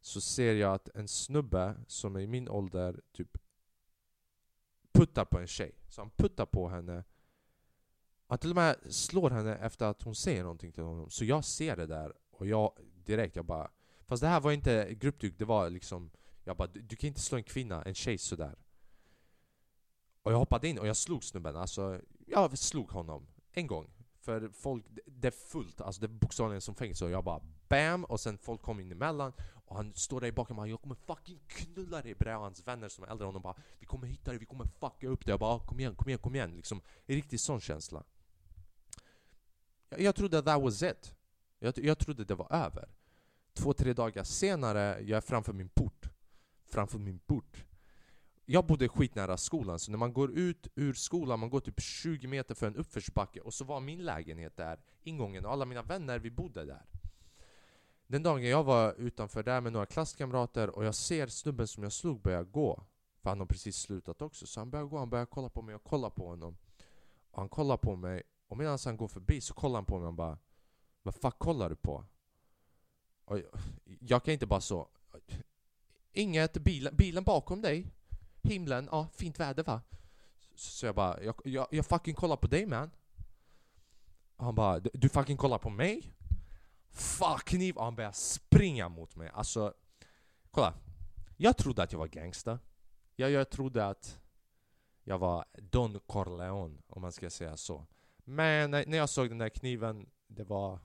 Så 0.00 0.20
ser 0.20 0.54
jag 0.54 0.74
att 0.74 0.88
en 0.88 1.08
snubbe 1.08 1.74
som 1.86 2.16
är 2.16 2.20
i 2.20 2.26
min 2.26 2.48
ålder 2.48 3.00
typ 3.12 3.38
puttar 4.92 5.24
på 5.24 5.38
en 5.38 5.46
tjej. 5.46 5.74
Så 5.88 6.00
han 6.00 6.10
puttar 6.10 6.46
på 6.46 6.68
henne 6.68 7.04
han 8.26 8.38
till 8.38 8.50
och 8.50 8.56
med 8.56 8.76
slår 8.90 9.30
henne 9.30 9.56
efter 9.56 9.86
att 9.86 10.02
hon 10.02 10.14
säger 10.14 10.42
någonting 10.42 10.72
till 10.72 10.82
honom. 10.82 11.10
Så 11.10 11.24
jag 11.24 11.44
ser 11.44 11.76
det 11.76 11.86
där 11.86 12.12
och 12.30 12.46
jag 12.46 12.72
direkt, 13.04 13.36
jag 13.36 13.44
bara... 13.44 13.70
Fast 14.06 14.20
det 14.20 14.28
här 14.28 14.40
var 14.40 14.52
inte 14.52 14.94
grupptryck, 14.94 15.38
det 15.38 15.44
var 15.44 15.70
liksom... 15.70 16.10
Jag 16.44 16.56
bara, 16.56 16.68
du, 16.68 16.80
du 16.80 16.96
kan 16.96 17.08
inte 17.08 17.20
slå 17.20 17.38
en 17.38 17.44
kvinna, 17.44 17.82
en 17.82 17.94
tjej 17.94 18.18
sådär. 18.18 18.58
Och 20.22 20.32
jag 20.32 20.38
hoppade 20.38 20.68
in 20.68 20.78
och 20.78 20.86
jag 20.86 20.96
slog 20.96 21.24
snubben, 21.24 21.56
alltså 21.56 22.00
jag 22.26 22.58
slog 22.58 22.90
honom 22.90 23.26
en 23.52 23.66
gång. 23.66 23.90
För 24.20 24.48
folk, 24.48 24.84
det 25.06 25.28
är 25.28 25.32
fullt, 25.32 25.80
alltså 25.80 26.00
det 26.00 26.06
är 26.06 26.18
bokstavligen 26.18 26.60
som 26.60 26.74
fängelse 26.74 27.04
och 27.04 27.10
jag 27.10 27.24
bara 27.24 27.40
BAM! 27.68 28.04
Och 28.04 28.20
sen 28.20 28.38
folk 28.38 28.62
kom 28.62 28.80
in 28.80 28.92
emellan 28.92 29.32
och 29.66 29.76
han 29.76 29.94
står 29.94 30.20
där 30.20 30.28
i 30.28 30.32
bakom 30.32 30.58
och 30.58 30.62
bara 30.62 30.68
'Jag 30.68 30.80
kommer 30.80 30.94
fucking 30.94 31.40
knulla 31.46 32.02
dig' 32.02 32.14
bre 32.14 32.36
och 32.36 32.42
hans 32.42 32.66
vänner 32.66 32.88
som 32.88 33.04
är 33.04 33.08
äldre 33.08 33.26
honom 33.26 33.42
bara 33.42 33.54
'Vi 33.78 33.86
kommer 33.86 34.06
hitta 34.06 34.30
dig, 34.30 34.38
vi 34.38 34.46
kommer 34.46 34.64
fucka 34.64 35.08
upp 35.08 35.26
dig' 35.26 35.32
Jag 35.32 35.40
bara 35.40 35.58
'Kom 35.58 35.80
igen, 35.80 35.94
kom 35.94 36.08
igen, 36.08 36.18
kom 36.18 36.34
igen' 36.34 36.56
liksom 36.56 36.80
En 37.06 37.14
riktig 37.14 37.40
sån 37.40 37.60
känsla 37.60 38.04
jag, 39.88 40.00
jag 40.00 40.14
trodde 40.14 40.42
that 40.42 40.62
was 40.62 40.82
it 40.82 41.14
jag, 41.58 41.78
jag 41.78 41.98
trodde 41.98 42.24
det 42.24 42.34
var 42.34 42.52
över 42.52 42.88
Två, 43.54 43.72
tre 43.72 43.92
dagar 43.92 44.24
senare, 44.24 45.00
jag 45.00 45.16
är 45.16 45.20
framför 45.20 45.52
min 45.52 45.68
port 45.68 46.06
Framför 46.64 46.98
min 46.98 47.18
port 47.18 47.64
jag 48.48 48.66
bodde 48.66 48.88
skitnära 48.88 49.36
skolan, 49.36 49.78
så 49.78 49.90
när 49.90 49.98
man 49.98 50.12
går 50.12 50.30
ut 50.30 50.68
ur 50.74 50.92
skolan, 50.92 51.40
man 51.40 51.50
går 51.50 51.60
typ 51.60 51.80
20 51.80 52.26
meter 52.26 52.54
för 52.54 52.66
en 52.66 52.76
uppförsbacke 52.76 53.40
och 53.40 53.54
så 53.54 53.64
var 53.64 53.80
min 53.80 54.04
lägenhet 54.04 54.56
där, 54.56 54.80
ingången, 55.02 55.44
och 55.44 55.52
alla 55.52 55.64
mina 55.64 55.82
vänner, 55.82 56.18
vi 56.18 56.30
bodde 56.30 56.64
där. 56.64 56.86
Den 58.06 58.22
dagen 58.22 58.48
jag 58.48 58.64
var 58.64 58.94
utanför 58.94 59.42
där 59.42 59.60
med 59.60 59.72
några 59.72 59.86
klasskamrater 59.86 60.70
och 60.70 60.84
jag 60.84 60.94
ser 60.94 61.26
snubben 61.26 61.66
som 61.66 61.82
jag 61.82 61.92
slog 61.92 62.20
börja 62.20 62.42
gå, 62.42 62.84
för 63.22 63.28
han 63.28 63.38
har 63.38 63.46
precis 63.46 63.76
slutat 63.76 64.22
också, 64.22 64.46
så 64.46 64.60
han 64.60 64.70
börjar 64.70 64.84
gå, 64.84 64.98
han 64.98 65.10
börjar 65.10 65.26
kolla 65.26 65.48
på 65.48 65.62
mig 65.62 65.74
och 65.74 65.84
kolla 65.84 66.10
på 66.10 66.28
honom. 66.28 66.56
Och 67.30 67.38
han 67.38 67.48
kollar 67.48 67.76
på 67.76 67.96
mig, 67.96 68.22
och 68.48 68.56
medan 68.56 68.78
han 68.84 68.96
går 68.96 69.08
förbi 69.08 69.40
så 69.40 69.54
kollar 69.54 69.74
han 69.74 69.84
på 69.84 69.98
mig 69.98 70.06
och 70.06 70.14
bara 70.14 70.38
Vad 71.02 71.14
fuck 71.14 71.38
kollar 71.38 71.68
du 71.68 71.76
på? 71.76 72.04
Och 73.24 73.40
jag 74.00 74.24
kan 74.24 74.34
inte 74.34 74.46
bara 74.46 74.60
så 74.60 74.88
Inget, 76.12 76.52
bilen, 76.52 76.96
bilen 76.96 77.24
bakom 77.24 77.62
dig 77.62 77.96
himlen, 78.46 78.88
ja 78.92 79.06
fint 79.14 79.40
väder 79.40 79.64
va? 79.64 79.80
Så 80.54 80.86
jag 80.86 80.94
bara, 80.94 81.22
jag, 81.22 81.34
jag, 81.44 81.66
jag 81.70 81.86
fucking 81.86 82.14
kollar 82.14 82.36
på 82.36 82.46
dig 82.46 82.66
man. 82.66 82.90
Han 84.36 84.54
bara, 84.54 84.80
du 84.80 85.08
fucking 85.08 85.36
kollar 85.36 85.58
på 85.58 85.70
mig? 85.70 86.12
Fuck 86.90 87.52
ni! 87.52 87.72
Och 87.72 87.84
han 87.84 87.96
börjar 87.96 88.12
springa 88.12 88.88
mot 88.88 89.16
mig. 89.16 89.30
Alltså, 89.34 89.74
kolla. 90.50 90.74
Jag 91.36 91.56
trodde 91.56 91.82
att 91.82 91.92
jag 91.92 91.98
var 91.98 92.06
gangsta. 92.06 92.58
Jag, 93.16 93.30
jag 93.30 93.50
trodde 93.50 93.86
att 93.86 94.20
jag 95.04 95.18
var 95.18 95.44
Don 95.54 96.00
Corleone, 96.06 96.78
om 96.86 97.02
man 97.02 97.12
ska 97.12 97.30
säga 97.30 97.56
så. 97.56 97.86
Men 98.28 98.70
när 98.70 98.96
jag 98.96 99.08
såg 99.08 99.28
den 99.28 99.38
där 99.38 99.48
kniven, 99.48 100.06
det 100.26 100.44
var... 100.44 100.80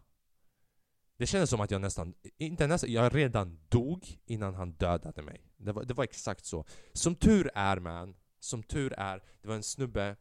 Det 1.18 1.28
kändes 1.28 1.50
som 1.50 1.62
att 1.62 1.72
jag 1.72 1.82
nästan, 1.82 2.14
inte 2.38 2.68
nästan, 2.68 2.92
jag 2.92 3.16
redan 3.16 3.60
dog 3.70 4.20
innan 4.26 4.56
han 4.56 4.72
dödade 4.72 5.22
mig. 5.22 5.52
Det 5.58 5.72
var, 5.72 5.84
det 5.84 5.94
var 5.94 6.04
exakt 6.04 6.46
så. 6.46 6.66
Som 6.94 7.16
tur 7.16 7.52
är 7.56 7.80
man, 7.80 8.16
som 8.40 8.64
tur 8.64 8.94
är, 8.98 9.24
det 9.42 9.48
var 9.48 9.56
en 9.56 9.64
snubbe, 9.64 10.16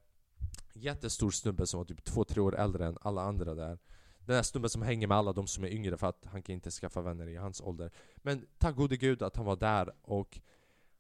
jättestor 0.75 1.31
snubbe 1.31 1.67
som 1.67 1.79
var 1.79 1.85
typ 1.85 2.05
två, 2.05 2.25
tre 2.25 2.41
år 2.41 2.57
äldre 2.57 2.87
än 2.87 2.99
alla 3.01 3.23
andra 3.23 3.55
där. 3.55 3.79
Den 4.19 4.37
där 4.37 4.43
snubben 4.43 4.71
som 4.71 4.83
hänger 4.83 5.07
med 5.07 5.19
alla 5.19 5.33
de 5.33 5.47
som 5.47 5.65
är 5.65 5.69
yngre 5.69 5.97
för 5.97 6.07
att 6.07 6.25
han 6.25 6.43
kan 6.43 6.55
inte 6.55 6.71
skaffa 6.71 7.01
vänner 7.01 7.29
i 7.29 7.37
hans 7.37 7.61
ålder. 7.61 7.91
Men 8.17 8.47
tack 8.59 8.77
gode 8.77 8.97
gud 8.97 9.23
att 9.23 9.37
han 9.37 9.47
var 9.47 9.57
där 9.57 9.93
och 10.03 10.41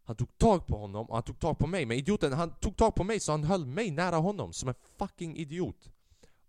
han 0.02 0.16
tog 0.16 0.38
tag 0.38 0.66
på 0.66 0.76
honom 0.76 1.06
och 1.06 1.14
han 1.14 1.22
tog 1.22 1.38
tag 1.38 1.58
på 1.58 1.66
mig. 1.66 1.86
Men 1.86 1.96
idioten, 1.96 2.32
han 2.32 2.50
tog 2.50 2.76
tag 2.76 2.94
på 2.94 3.04
mig 3.04 3.20
så 3.20 3.32
han 3.32 3.44
höll 3.44 3.66
mig 3.66 3.90
nära 3.90 4.16
honom 4.16 4.52
som 4.52 4.68
en 4.68 4.74
fucking 4.98 5.36
idiot. 5.36 5.90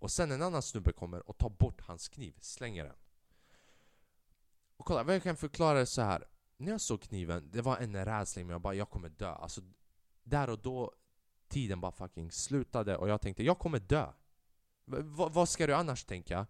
Och 0.02 0.12
sen 0.12 0.32
en 0.32 0.42
annan 0.42 0.62
snubbe 0.62 0.92
kommer 0.92 1.30
och 1.30 1.38
tar 1.38 1.50
bort 1.50 1.82
hans 1.82 2.08
kniv, 2.08 2.34
slänger 2.40 2.84
den. 2.84 2.96
Och 4.78 4.86
kolla, 4.86 5.14
jag 5.14 5.24
kan 5.24 5.38
förklara 5.38 5.80
det 5.80 5.86
så 5.86 6.02
här. 6.02 6.28
När 6.58 6.72
jag 6.72 6.82
såg 6.82 7.02
kniven, 7.02 7.50
det 7.52 7.62
var 7.62 7.78
en 7.78 8.06
rädsla 8.06 8.44
men 8.44 8.50
jag 8.50 8.62
bara 8.62 8.74
jag 8.74 8.90
kommer 8.90 9.10
dö. 9.10 9.30
Alltså, 9.30 9.62
där 10.24 10.50
och 10.50 10.60
då, 10.60 10.94
tiden 11.48 11.82
bara 11.82 11.92
fucking 11.92 12.32
slutade 12.32 12.98
och 12.98 13.10
jag 13.10 13.22
tänkte 13.22 13.44
jag 13.44 13.60
kommer 13.60 13.80
dö. 13.80 14.14
V 14.86 14.98
vad 15.10 15.50
ska 15.50 15.68
du 15.68 15.76
annars 15.76 16.04
tänka? 16.04 16.48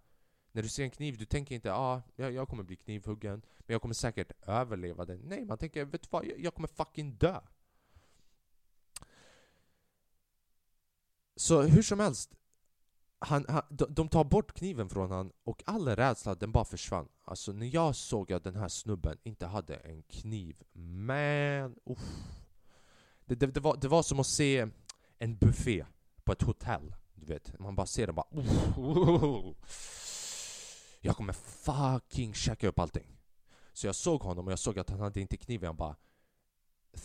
När 0.52 0.64
du 0.64 0.70
ser 0.70 0.84
en 0.84 0.92
kniv, 0.92 1.18
du 1.18 1.26
tänker 1.26 1.56
inte 1.56 1.74
ah, 1.74 2.02
jag, 2.16 2.32
jag 2.32 2.48
kommer 2.48 2.64
bli 2.64 2.76
knivhuggen, 2.76 3.42
men 3.60 3.74
jag 3.74 3.82
kommer 3.82 3.96
säkert 3.96 4.32
överleva 4.42 5.06
det. 5.06 5.18
Nej, 5.24 5.46
man 5.46 5.58
tänker 5.58 5.86
vet 5.86 6.02
du 6.02 6.08
vad, 6.12 6.26
jag, 6.26 6.40
jag 6.40 6.54
kommer 6.54 6.68
fucking 6.68 7.16
dö. 7.16 7.42
Så 11.36 11.62
hur 11.62 11.82
som 11.82 12.00
helst, 12.00 12.36
han, 13.22 13.46
han, 13.50 13.62
de, 13.70 14.08
tar 14.08 14.24
bort 14.24 14.54
kniven 14.54 14.90
från 14.90 15.12
han 15.12 15.32
och 15.44 15.64
all 15.66 15.88
rädsla 15.88 16.36
den 16.36 16.52
bara 16.52 16.66
försvann. 16.66 17.08
Alltså 17.26 17.52
när 17.52 17.76
jag 17.76 17.96
såg 17.96 18.34
att 18.34 18.44
den 18.44 18.56
här 18.56 18.68
snubben 18.68 19.18
inte 19.24 19.46
hade 19.46 19.76
en 19.76 20.04
kniv, 20.04 20.64
man, 20.74 21.76
det, 23.26 23.36
det, 23.36 23.48
det, 23.48 23.60
var, 23.60 23.78
det 23.82 23.88
var 23.88 24.04
som 24.04 24.20
att 24.20 24.28
se 24.28 24.68
en 25.20 25.38
buffé 25.38 25.86
på 26.24 26.32
ett 26.32 26.42
hotell. 26.42 26.96
Du 27.14 27.26
vet, 27.26 27.60
man 27.60 27.76
bara 27.76 27.88
ser 27.88 28.06
den 28.08 28.16
bara 28.16 28.28
Uff. 29.58 30.98
Jag 31.02 31.16
kommer 31.16 31.34
fucking 31.34 32.34
checka 32.34 32.68
upp 32.68 32.80
allting. 32.80 33.18
Så 33.74 33.88
jag 33.88 33.96
såg 33.96 34.22
honom 34.22 34.46
och 34.46 34.52
jag 34.52 34.60
såg 34.60 34.80
att 34.80 34.90
han 34.90 35.00
hade 35.00 35.22
inte 35.22 35.38
kniven, 35.38 35.66
jag 35.66 35.76
bara 35.76 35.96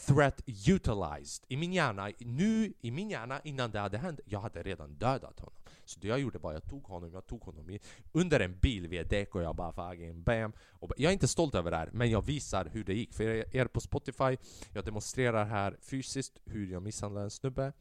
threat 0.07 0.43
utilized. 0.47 1.45
I 1.49 1.57
min 1.57 1.73
hjärna, 1.73 2.11
nu 2.19 2.73
i 2.81 2.91
min 2.91 3.11
hjärna 3.11 3.41
innan 3.41 3.71
det 3.71 3.81
hade 3.81 3.99
hänt, 3.99 4.21
jag 4.25 4.41
hade 4.41 4.63
redan 4.63 4.95
dödat 4.95 5.41
honom. 5.41 5.55
Så 5.88 6.00
det 6.00 6.09
jag 6.09 6.21
gjorde 6.21 6.38
var, 6.38 6.52
jag 6.52 6.64
tog 6.64 6.85
honom, 6.85 7.12
jag 7.12 7.26
tog 7.26 7.43
honom 7.43 7.71
i, 7.71 7.81
under 8.12 8.40
en 8.40 8.59
bil 8.59 8.88
vid 8.88 9.00
ett 9.00 9.11
däck 9.11 9.35
och 9.35 9.43
jag 9.43 9.57
bara 9.57 9.73
fucking 9.73 10.23
bam. 10.23 10.52
Och 10.69 10.93
jag 10.97 11.09
är 11.11 11.12
inte 11.12 11.28
stolt 11.28 11.55
över 11.55 11.71
det 11.71 11.76
här, 11.76 11.90
men 11.93 12.11
jag 12.11 12.23
visar 12.23 12.64
hur 12.64 12.85
det 12.85 12.95
gick. 12.95 13.14
För 13.14 13.57
er 13.57 13.66
på 13.66 13.81
Spotify, 13.81 14.37
jag 14.73 14.85
demonstrerar 14.85 15.45
här 15.45 15.76
fysiskt 15.81 16.38
hur 16.45 16.73
jag 16.73 16.83
misshandlar 16.83 17.23
en 17.23 17.31
snubbe. 17.31 17.73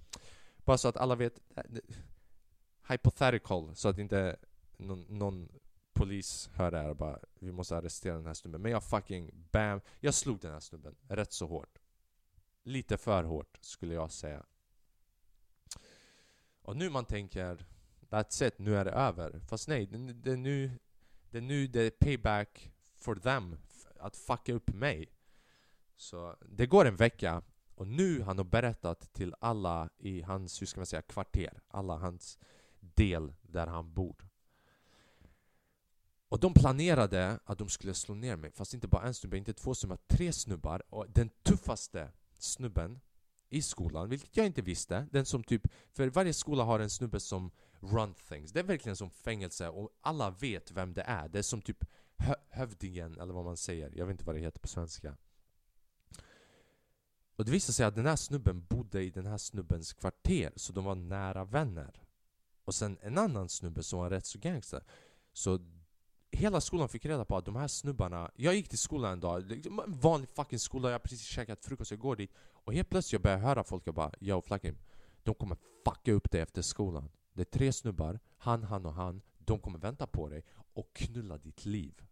Bara 0.58 0.78
så 0.78 0.88
att 0.88 0.98
alla 0.98 1.16
vet, 1.16 1.40
hypothetical, 2.88 3.76
så 3.76 3.90
att 3.90 3.98
inte 3.98 4.36
någon, 4.78 5.06
någon 5.10 5.50
polis 5.94 6.50
hör 6.54 6.72
det 6.72 6.78
här 6.78 6.90
och 6.90 6.96
bara 6.96 7.20
Vi 7.40 7.52
måste 7.52 7.78
arrestera 7.78 8.16
den 8.16 8.26
här 8.26 8.34
snubben. 8.34 8.62
Men 8.62 8.72
jag 8.72 8.84
fucking 8.84 9.48
bam, 9.52 9.82
jag 10.00 10.14
slog 10.14 10.40
den 10.40 10.52
här 10.52 10.60
snubben 10.60 10.96
rätt 11.08 11.34
så 11.34 11.48
hårt. 11.48 11.80
Lite 12.64 12.98
för 12.98 13.24
hårt 13.24 13.58
skulle 13.62 13.94
jag 13.94 14.12
säga. 14.12 14.46
Och 16.62 16.78
nu 16.78 16.90
man 16.90 17.06
tänker 17.06 17.66
That's 18.10 18.48
it, 18.48 18.60
nu 18.60 18.76
är 18.76 18.86
det 18.86 18.92
över. 18.92 19.40
Fast 19.48 19.68
nej, 19.68 19.86
det, 19.86 20.14
det, 20.14 20.32
är 20.32 20.38
nu, 20.38 20.72
det 21.32 21.38
är 21.38 21.42
nu 21.42 21.68
det 21.68 21.82
är 21.82 21.90
payback 21.90 22.72
for 22.96 23.16
them 23.16 23.58
att 24.00 24.18
fucka 24.18 24.54
upp 24.54 24.74
mig. 24.74 25.12
Så 25.96 26.36
det 26.50 26.66
går 26.66 26.86
en 26.86 26.96
vecka 26.96 27.42
och 27.76 27.88
nu 27.88 28.20
har 28.20 28.36
han 28.36 28.50
berättat 28.50 29.14
till 29.14 29.36
alla 29.40 29.90
i 29.98 30.22
hans, 30.22 30.62
hur 30.62 30.68
ska 30.68 30.80
man 30.80 30.86
säga, 30.86 31.02
kvarter. 31.02 31.62
Alla 31.68 31.98
hans 31.98 32.38
del 32.80 33.34
där 33.42 33.68
han 33.68 33.94
bor. 33.94 34.30
Och 36.30 36.40
de 36.40 36.54
planerade 36.54 37.40
att 37.46 37.58
de 37.58 37.70
skulle 37.70 37.94
slå 37.94 38.16
ner 38.16 38.36
mig, 38.36 38.52
fast 38.52 38.74
inte 38.74 38.88
bara 38.88 39.08
en 39.08 39.14
snubbe, 39.14 39.38
inte 39.38 39.54
två 39.54 39.76
snubbar, 39.76 39.98
tre 40.08 40.34
snubbar. 40.34 40.84
Och 40.90 41.06
den 41.10 41.30
tuffaste 41.44 42.12
snubben 42.40 43.00
i 43.56 43.62
skolan, 43.62 44.10
vilket 44.10 44.38
jag 44.38 44.46
inte 44.46 44.62
visste, 44.62 45.08
den 45.12 45.26
som 45.26 45.44
typ... 45.44 45.68
För 45.94 46.08
varje 46.08 46.34
skola 46.34 46.64
har 46.64 46.80
en 46.80 46.90
snubbe 46.90 47.20
som 47.20 47.52
run 47.80 48.14
things. 48.14 48.52
Det 48.52 48.60
är 48.60 48.64
verkligen 48.64 48.96
som 48.96 49.10
fängelse 49.10 49.70
och 49.70 49.90
alla 50.02 50.30
vet 50.30 50.72
vem 50.72 50.94
det 50.94 51.02
är. 51.02 51.28
Det 51.28 51.40
är 51.40 51.44
som 51.44 51.62
typ 51.62 51.86
hö 52.18 52.36
hövdingen, 52.50 53.20
eller 53.20 53.34
vad 53.34 53.46
man 53.46 53.58
säger. 53.58 53.92
Jag 53.96 54.06
vet 54.06 54.14
inte 54.14 54.26
vad 54.26 54.36
det 54.36 54.42
heter 54.42 54.60
på 54.60 54.68
svenska. 54.68 55.18
Och 57.36 57.46
det 57.46 57.52
visade 57.52 57.74
sig 57.74 57.86
att 57.86 57.96
den 57.96 58.06
här 58.06 58.16
snubben 58.16 58.66
bodde 58.66 59.04
i 59.04 59.10
den 59.10 59.26
här 59.26 59.38
snubbens 59.38 59.94
kvarter, 59.94 60.52
så 60.56 60.74
de 60.74 60.84
var 60.84 60.96
nära 60.96 61.46
vänner. 61.46 62.04
Och 62.66 62.76
sen 62.76 62.98
en 63.02 63.18
annan 63.18 63.50
snubbe 63.50 63.84
som 63.84 64.00
var 64.00 64.10
rätt 64.10 64.26
så 64.26 64.40
gangster. 64.40 64.84
Så 65.34 65.58
hela 66.36 66.62
skolan 66.62 66.90
fick 66.90 67.06
reda 67.06 67.26
på 67.26 67.38
att 67.38 67.46
de 67.46 67.56
här 67.56 67.68
snubbarna... 67.68 68.32
Jag 68.36 68.56
gick 68.56 68.70
till 68.70 68.78
skolan 68.78 69.14
en 69.14 69.20
dag, 69.20 69.52
liksom, 69.52 69.80
en 69.80 70.00
vanlig 70.00 70.30
fucking 70.30 70.60
skola, 70.60 70.90
jag 70.90 70.94
har 70.94 71.00
precis 71.00 71.22
käkat 71.22 71.66
frukost, 71.66 71.92
jag 71.92 72.00
går 72.00 72.16
dit 72.16 72.32
och 72.38 72.74
helt 72.74 72.90
plötsligt 72.90 73.14
jag 73.14 73.22
börjar 73.22 73.38
höra 73.38 73.64
folk, 73.64 73.88
jag 73.88 73.96
bara 73.96 74.12
Yo 74.20 74.42
Flakim, 74.42 74.78
de 75.24 75.36
kommer 75.36 75.58
fucka 75.86 76.12
upp 76.12 76.32
dig 76.32 76.42
efter 76.42 76.62
skolan. 76.62 77.10
Det 77.34 77.42
är 77.42 77.46
tre 77.60 77.74
snubbar, 77.74 78.20
han, 78.38 78.64
han 78.64 78.86
och 78.86 78.94
han. 78.94 79.22
De 79.38 79.60
kommer 79.60 79.80
vänta 79.80 80.08
på 80.08 80.30
dig 80.30 80.44
och 80.74 80.94
knulla 80.94 81.38
ditt 81.38 81.66
liv. 81.66 82.04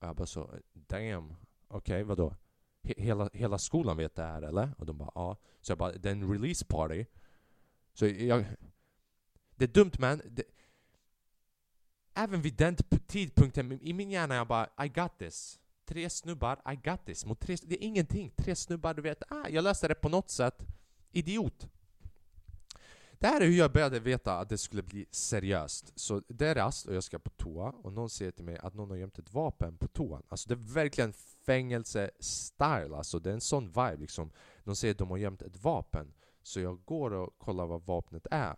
Och 0.00 0.08
jag 0.08 0.16
bara 0.16 0.26
så, 0.26 0.50
damn, 0.72 1.36
okej 1.68 1.94
okay, 1.94 2.02
vadå? 2.02 2.34
hela, 2.82 3.30
hela 3.32 3.58
skolan 3.58 3.96
vet 3.96 4.14
det 4.14 4.22
här 4.22 4.42
eller? 4.42 4.74
Och 4.78 4.86
de 4.86 4.98
bara 4.98 5.10
ja. 5.14 5.36
Så 5.60 5.70
jag 5.72 5.78
bara, 5.78 5.92
det 5.92 6.08
är 6.08 6.12
en 6.12 6.32
release 6.32 6.64
party. 6.64 7.04
Så 7.94 8.06
jag... 8.06 8.44
Det 9.56 9.64
är 9.64 9.68
dumt 9.68 9.92
man. 9.98 10.22
Det, 10.30 10.42
även 12.24 12.42
vid 12.42 12.54
den 12.54 12.76
tidpunkten, 13.06 13.78
i 13.82 13.92
min 13.92 14.10
hjärna 14.10 14.34
jag 14.34 14.46
bara 14.46 14.68
I 14.84 14.88
got 14.88 15.18
this. 15.18 15.58
Tre 15.84 16.10
snubbar, 16.10 16.72
I 16.72 16.76
got 16.90 17.06
this. 17.06 17.26
Mot 17.26 17.40
tre, 17.40 17.56
det 17.62 17.74
är 17.74 17.86
ingenting. 17.86 18.32
Tre 18.36 18.56
snubbar, 18.56 18.94
du 18.94 19.02
vet, 19.02 19.22
ah, 19.32 19.48
jag 19.48 19.64
löste 19.64 19.88
det 19.88 19.94
på 19.94 20.08
något 20.08 20.30
sätt. 20.30 20.66
Idiot. 21.12 21.68
Det 23.18 23.26
här 23.26 23.40
är 23.40 23.46
hur 23.46 23.58
jag 23.58 23.72
började 23.72 24.00
veta 24.00 24.38
att 24.38 24.48
det 24.48 24.58
skulle 24.58 24.82
bli 24.82 25.06
seriöst. 25.10 25.92
Så 25.94 26.22
det 26.28 26.46
är 26.46 26.54
rast 26.54 26.86
och 26.86 26.94
jag 26.94 27.04
ska 27.04 27.18
på 27.18 27.30
toa 27.30 27.70
och 27.70 27.92
någon 27.92 28.10
säger 28.10 28.30
till 28.30 28.44
mig 28.44 28.58
att 28.58 28.74
någon 28.74 28.90
har 28.90 28.96
gömt 28.96 29.18
ett 29.18 29.32
vapen 29.32 29.76
på 29.76 29.88
toan. 29.88 30.22
Alltså 30.28 30.48
det 30.48 30.54
är 30.54 30.74
verkligen 30.74 31.12
fängelse-style, 31.46 32.96
alltså 32.96 33.18
det 33.18 33.30
är 33.30 33.34
en 33.34 33.40
sån 33.40 33.66
vibe 33.66 33.96
liksom. 33.96 34.30
De 34.64 34.76
säger 34.76 34.94
att 34.94 34.98
de 34.98 35.10
har 35.10 35.16
gömt 35.16 35.42
ett 35.42 35.62
vapen. 35.62 36.12
Så 36.42 36.60
jag 36.60 36.84
går 36.84 37.12
och 37.12 37.38
kollar 37.38 37.66
vad 37.66 37.82
vapnet 37.82 38.26
är. 38.30 38.56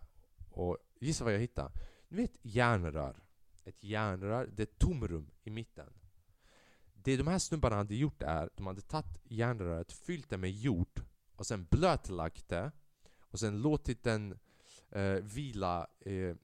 Och 0.51 0.79
gissa 1.01 1.25
vad 1.25 1.35
jag 1.35 1.41
hittar? 1.41 1.73
Ni 2.09 2.17
vet 2.17 2.33
järnrör? 2.43 3.23
Ett 3.65 3.85
järnrör, 3.85 4.51
det 4.57 4.63
är 4.63 4.67
ett 4.67 4.79
tomrum 4.79 5.31
i 5.43 5.51
mitten. 5.51 5.93
Det 6.95 7.17
de 7.17 7.27
här 7.27 7.39
snubbarna 7.39 7.77
hade 7.77 7.95
gjort 7.95 8.23
är, 8.23 8.51
de 8.57 8.67
hade 8.67 8.81
tagit 8.81 9.19
järnröret, 9.25 9.93
fyllt 9.93 10.31
det 10.31 10.37
med 10.37 10.51
jord 10.51 11.03
och 11.37 11.47
sen 11.47 11.67
blötlagt 11.71 12.49
det 12.49 12.73
och 13.19 13.41
sen 13.41 13.63
låtit 13.63 14.03
den 14.03 14.39
eh, 14.91 15.13
vila 15.13 15.87
eh, 16.01 16.37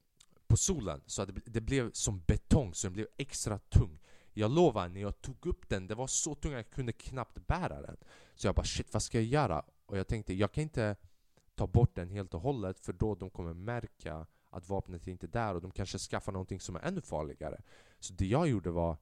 på 0.47 0.57
solen 0.57 1.01
så 1.07 1.23
att 1.23 1.35
det, 1.35 1.41
det, 1.45 1.61
blev 1.61 1.93
som 1.93 2.23
betong, 2.27 2.75
så 2.75 2.87
den 2.87 2.93
blev 2.93 3.07
extra 3.17 3.59
tung. 3.59 3.99
Jag 4.33 4.51
lovar, 4.51 4.89
när 4.89 5.01
jag 5.01 5.21
tog 5.21 5.47
upp 5.47 5.69
den, 5.69 5.87
det 5.87 5.95
var 5.95 6.07
så 6.07 6.35
tung 6.35 6.53
att 6.53 6.59
jag 6.59 6.71
kunde 6.71 6.93
knappt 6.93 7.47
bära 7.47 7.83
den. 7.83 7.97
Så 8.35 8.47
jag 8.47 8.55
bara 8.55 8.67
shit, 8.67 8.93
vad 8.93 9.03
ska 9.03 9.19
jag 9.19 9.27
göra? 9.27 9.65
Och 9.87 9.99
jag 9.99 10.09
tänkte, 10.09 10.35
jag 10.35 10.53
kan 10.53 10.63
inte 10.63 10.97
ta 11.55 11.67
bort 11.67 11.95
den 11.95 12.11
helt 12.11 12.35
och 12.35 12.41
hållet 12.41 12.81
för 12.81 12.93
då 12.93 13.15
de 13.15 13.31
kommer 13.31 13.55
märka 13.55 14.27
att 14.51 14.69
vapnet 14.69 15.07
är 15.07 15.11
inte 15.11 15.27
är 15.27 15.29
där 15.29 15.55
och 15.55 15.61
de 15.61 15.71
kanske 15.71 15.99
skaffar 15.99 16.33
någonting 16.33 16.61
som 16.61 16.77
är 16.77 16.81
ännu 16.81 17.01
farligare. 17.01 17.61
Så 17.99 18.13
det 18.13 18.27
jag 18.27 18.49
gjorde 18.49 18.71
var, 18.71 18.97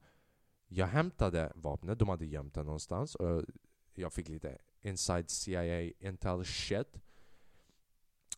jag 0.67 0.87
hämtade 0.87 1.51
vapnet, 1.55 1.99
de 1.99 2.09
hade 2.09 2.25
gömt 2.25 2.53
det 2.53 2.63
någonstans 2.63 3.15
och 3.15 3.45
jag 3.93 4.13
fick 4.13 4.29
lite 4.29 4.57
inside 4.81 5.29
CIA 5.29 5.81
intel 5.99 6.45
shit. 6.45 6.99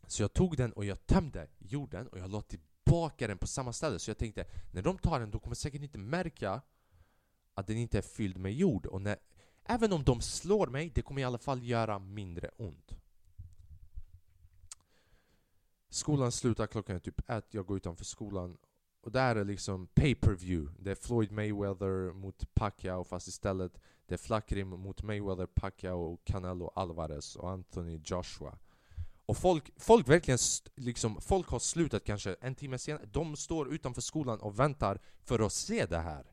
Så 0.08 0.24
jag 0.24 0.34
tog 0.34 0.58
den 0.58 0.74
och 0.74 0.86
jag 0.86 1.08
tömde 1.08 1.48
jorden 1.58 2.08
och 2.08 2.20
jag 2.20 2.30
la 2.30 2.42
tillbaka 2.42 3.28
den 3.28 3.38
på 3.38 3.48
samma 3.48 3.74
ställe. 3.74 4.00
Så 4.00 4.10
jag 4.10 4.18
tänkte, 4.18 4.46
när 4.72 4.82
de 4.82 4.98
tar 4.98 5.20
den, 5.20 5.32
de 5.32 5.40
kommer 5.40 5.56
säkert 5.56 5.82
inte 5.82 5.98
märka 5.98 6.62
att 7.54 7.68
den 7.68 7.78
inte 7.78 7.98
är 7.98 8.02
fylld 8.02 8.38
med 8.38 8.54
jord. 8.54 8.86
Och 8.86 9.02
när, 9.02 9.18
även 9.66 9.94
om 9.94 10.04
de 10.04 10.22
slår 10.22 10.68
mig, 10.68 10.92
det 10.96 11.02
kommer 11.02 11.22
i 11.22 11.24
alla 11.24 11.38
fall 11.38 11.64
göra 11.64 12.00
mindre 12.00 12.52
ont. 12.58 12.96
Skolan 15.90 16.32
slutar 16.32 16.68
klockan 16.68 17.00
typ 17.00 17.30
ett, 17.30 17.54
jag 17.54 17.66
går 17.66 17.78
utanför 17.78 18.06
skolan 18.06 18.58
och 19.02 19.12
där 19.12 19.36
är 19.36 19.46
liksom 19.46 19.88
pay-per-view. 19.88 20.76
Det 20.80 20.92
är 20.92 20.96
Floyd 20.96 21.32
Mayweather 21.32 22.14
mot 22.14 22.54
Pacquiao 22.54 23.04
fast 23.04 23.28
istället 23.28 23.82
det 24.06 24.16
är 24.16 24.18
Flackrim 24.18 24.68
mot 24.68 25.04
Mayweather, 25.04 25.46
Pacquiao, 25.46 26.18
Canelo 26.24 26.72
Alvarez 26.76 27.36
och 27.36 27.50
Anthony 27.50 28.02
Joshua. 28.06 28.58
Och 29.26 29.38
folk, 29.38 29.72
folk 29.78 30.08
verkligen, 30.08 30.38
liksom, 30.76 31.22
folk 31.22 31.48
har 31.48 31.60
slutat 31.60 32.04
kanske 32.04 32.36
en 32.42 32.56
timme 32.56 32.78
senare. 32.78 33.06
De 33.06 33.36
står 33.36 33.74
utanför 33.74 34.02
skolan 34.02 34.40
och 34.40 34.60
väntar 34.60 35.00
för 35.24 35.40
att 35.40 35.54
se 35.54 35.86
det 35.86 36.00
här. 36.00 36.32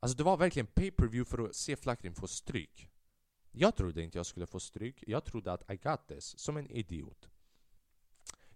Alltså 0.00 0.16
det 0.16 0.22
var 0.22 0.36
verkligen 0.36 0.66
pay-per-view 0.66 1.30
för 1.30 1.44
att 1.44 1.54
se 1.54 1.76
Flackrim 1.76 2.14
få 2.14 2.26
stryk. 2.26 2.88
Jag 3.50 3.76
trodde 3.76 4.02
inte 4.02 4.18
jag 4.18 4.26
skulle 4.26 4.46
få 4.46 4.60
stryk. 4.60 5.04
Jag 5.06 5.24
trodde 5.24 5.52
att 5.52 5.70
I 5.70 5.76
got 5.76 6.08
this, 6.08 6.38
som 6.38 6.56
en 6.56 6.70
idiot. 6.70 7.29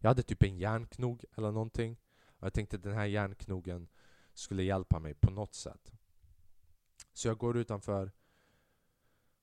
Jag 0.05 0.11
hade 0.11 0.23
typ 0.23 0.43
en 0.43 0.59
järnknog 0.59 1.25
eller 1.37 1.51
någonting. 1.51 1.97
Och 2.27 2.47
jag 2.47 2.53
tänkte 2.53 2.77
att 2.77 2.83
den 2.83 2.95
här 2.95 3.05
järnknogen 3.05 3.89
skulle 4.35 4.63
hjälpa 4.63 4.99
mig 4.99 5.15
på 5.15 5.31
något 5.31 5.55
sätt. 5.55 5.93
Så 7.13 7.29
jag 7.29 7.39
går 7.39 7.57
utanför. 7.57 8.13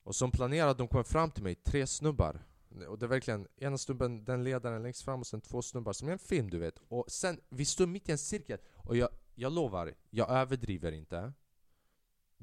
Och 0.02 0.14
som 0.14 0.30
planerat, 0.30 0.78
de 0.78 0.88
kommer 0.88 1.04
fram 1.04 1.30
till 1.30 1.42
mig, 1.42 1.54
tre 1.54 1.86
snubbar. 1.86 2.42
Och 2.88 2.98
det 2.98 3.06
är 3.06 3.08
verkligen 3.08 3.48
ena 3.56 3.78
snubben, 3.78 4.24
den 4.24 4.44
ledaren 4.44 4.82
längst 4.82 5.02
fram 5.02 5.20
och 5.20 5.26
sen 5.26 5.40
två 5.40 5.62
snubbar 5.62 5.92
som 5.92 6.08
i 6.08 6.12
en 6.12 6.18
film 6.18 6.50
du 6.50 6.58
vet. 6.58 6.78
Och 6.88 7.10
sen, 7.10 7.40
vi 7.48 7.64
står 7.64 7.86
mitt 7.86 8.08
i 8.08 8.12
en 8.12 8.18
cirkel. 8.18 8.58
Och 8.74 8.96
jag, 8.96 9.08
jag 9.34 9.52
lovar, 9.52 9.94
jag 10.10 10.30
överdriver 10.30 10.92
inte. 10.92 11.32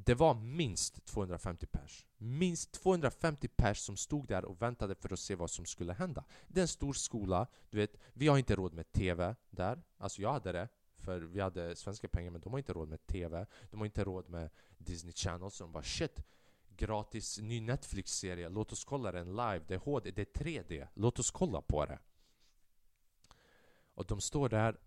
Det 0.06 0.16
var 0.16 0.34
minst 0.34 1.06
250 1.06 1.66
pers. 1.66 2.06
Minst 2.18 2.72
250 2.72 3.48
pers 3.48 3.78
som 3.78 3.98
stod 3.98 4.28
där 4.28 4.46
och 4.46 4.62
väntade 4.62 4.96
för 4.96 5.14
att 5.14 5.20
se 5.20 5.36
vad 5.36 5.50
som 5.50 5.66
skulle 5.66 5.94
hända. 5.94 6.24
Det 6.48 6.60
är 6.60 6.62
en 6.62 6.68
stor 6.68 6.94
skola, 6.94 7.48
du 7.70 7.78
vet, 7.78 7.98
vi 8.14 8.28
har 8.28 8.38
inte 8.38 8.56
råd 8.56 8.74
med 8.74 8.92
TV 8.92 9.36
där. 9.50 9.82
Alltså 9.98 10.22
jag 10.22 10.34
hade 10.34 10.52
det, 10.52 10.68
för 10.98 11.20
vi 11.20 11.40
hade 11.40 11.76
svenska 11.76 12.08
pengar, 12.08 12.32
men 12.32 12.42
de 12.42 12.54
har 12.54 12.58
inte 12.58 12.74
råd 12.74 12.90
med 12.90 13.08
TV. 13.08 13.46
De 13.72 13.80
har 13.80 13.86
inte 13.86 14.04
råd 14.04 14.30
med 14.30 14.50
Disney 14.78 15.14
Channel, 15.14 15.52
så 15.52 15.64
de 15.64 15.72
bara 15.72 15.84
shit, 15.84 16.24
gratis 16.70 17.40
ny 17.40 17.62
Netflix-serie, 17.62 18.50
låt 18.50 18.72
oss 18.72 18.86
kolla 18.86 19.12
den 19.12 19.30
live, 19.30 19.62
det 19.68 19.74
är 19.74 19.80
HD, 19.80 20.12
det 20.12 20.22
är 20.22 20.44
3D, 20.44 20.88
låt 20.94 21.20
oss 21.20 21.32
kolla 21.32 21.62
på 21.62 21.86
det. 21.86 22.00
Och 23.94 24.06
de 24.06 24.22
står 24.22 24.50
där 24.50 24.78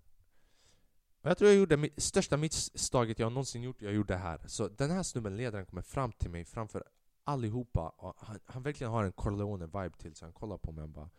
jag 1.23 1.39
tror 1.39 1.51
jag 1.51 1.59
gjorde 1.59 1.77
det 1.77 2.03
största 2.03 2.37
misstaget 2.37 3.19
jag 3.19 3.33
någonsin 3.33 3.63
gjort, 3.63 3.83
jag 3.83 3.93
gjorde 3.93 4.15
det 4.15 4.19
här. 4.19 4.41
Så 4.47 4.69
den 4.69 4.91
här 4.91 5.03
snubben, 5.03 5.37
ledaren, 5.37 5.67
kommer 5.67 5.83
fram 5.83 6.13
till 6.13 6.31
mig 6.31 6.45
framför 6.45 6.85
allihopa 7.25 7.89
och 7.89 8.15
han, 8.19 8.39
han 8.47 8.63
verkligen 8.63 8.93
har 8.93 9.05
en 9.05 9.13
Corleone-vibe 9.13 9.97
till 9.97 10.15
sig. 10.15 10.27
Han 10.27 10.33
kollar 10.33 10.59
på 10.59 10.73
mig 10.73 10.83
och 10.83 10.91
bara 10.91 11.11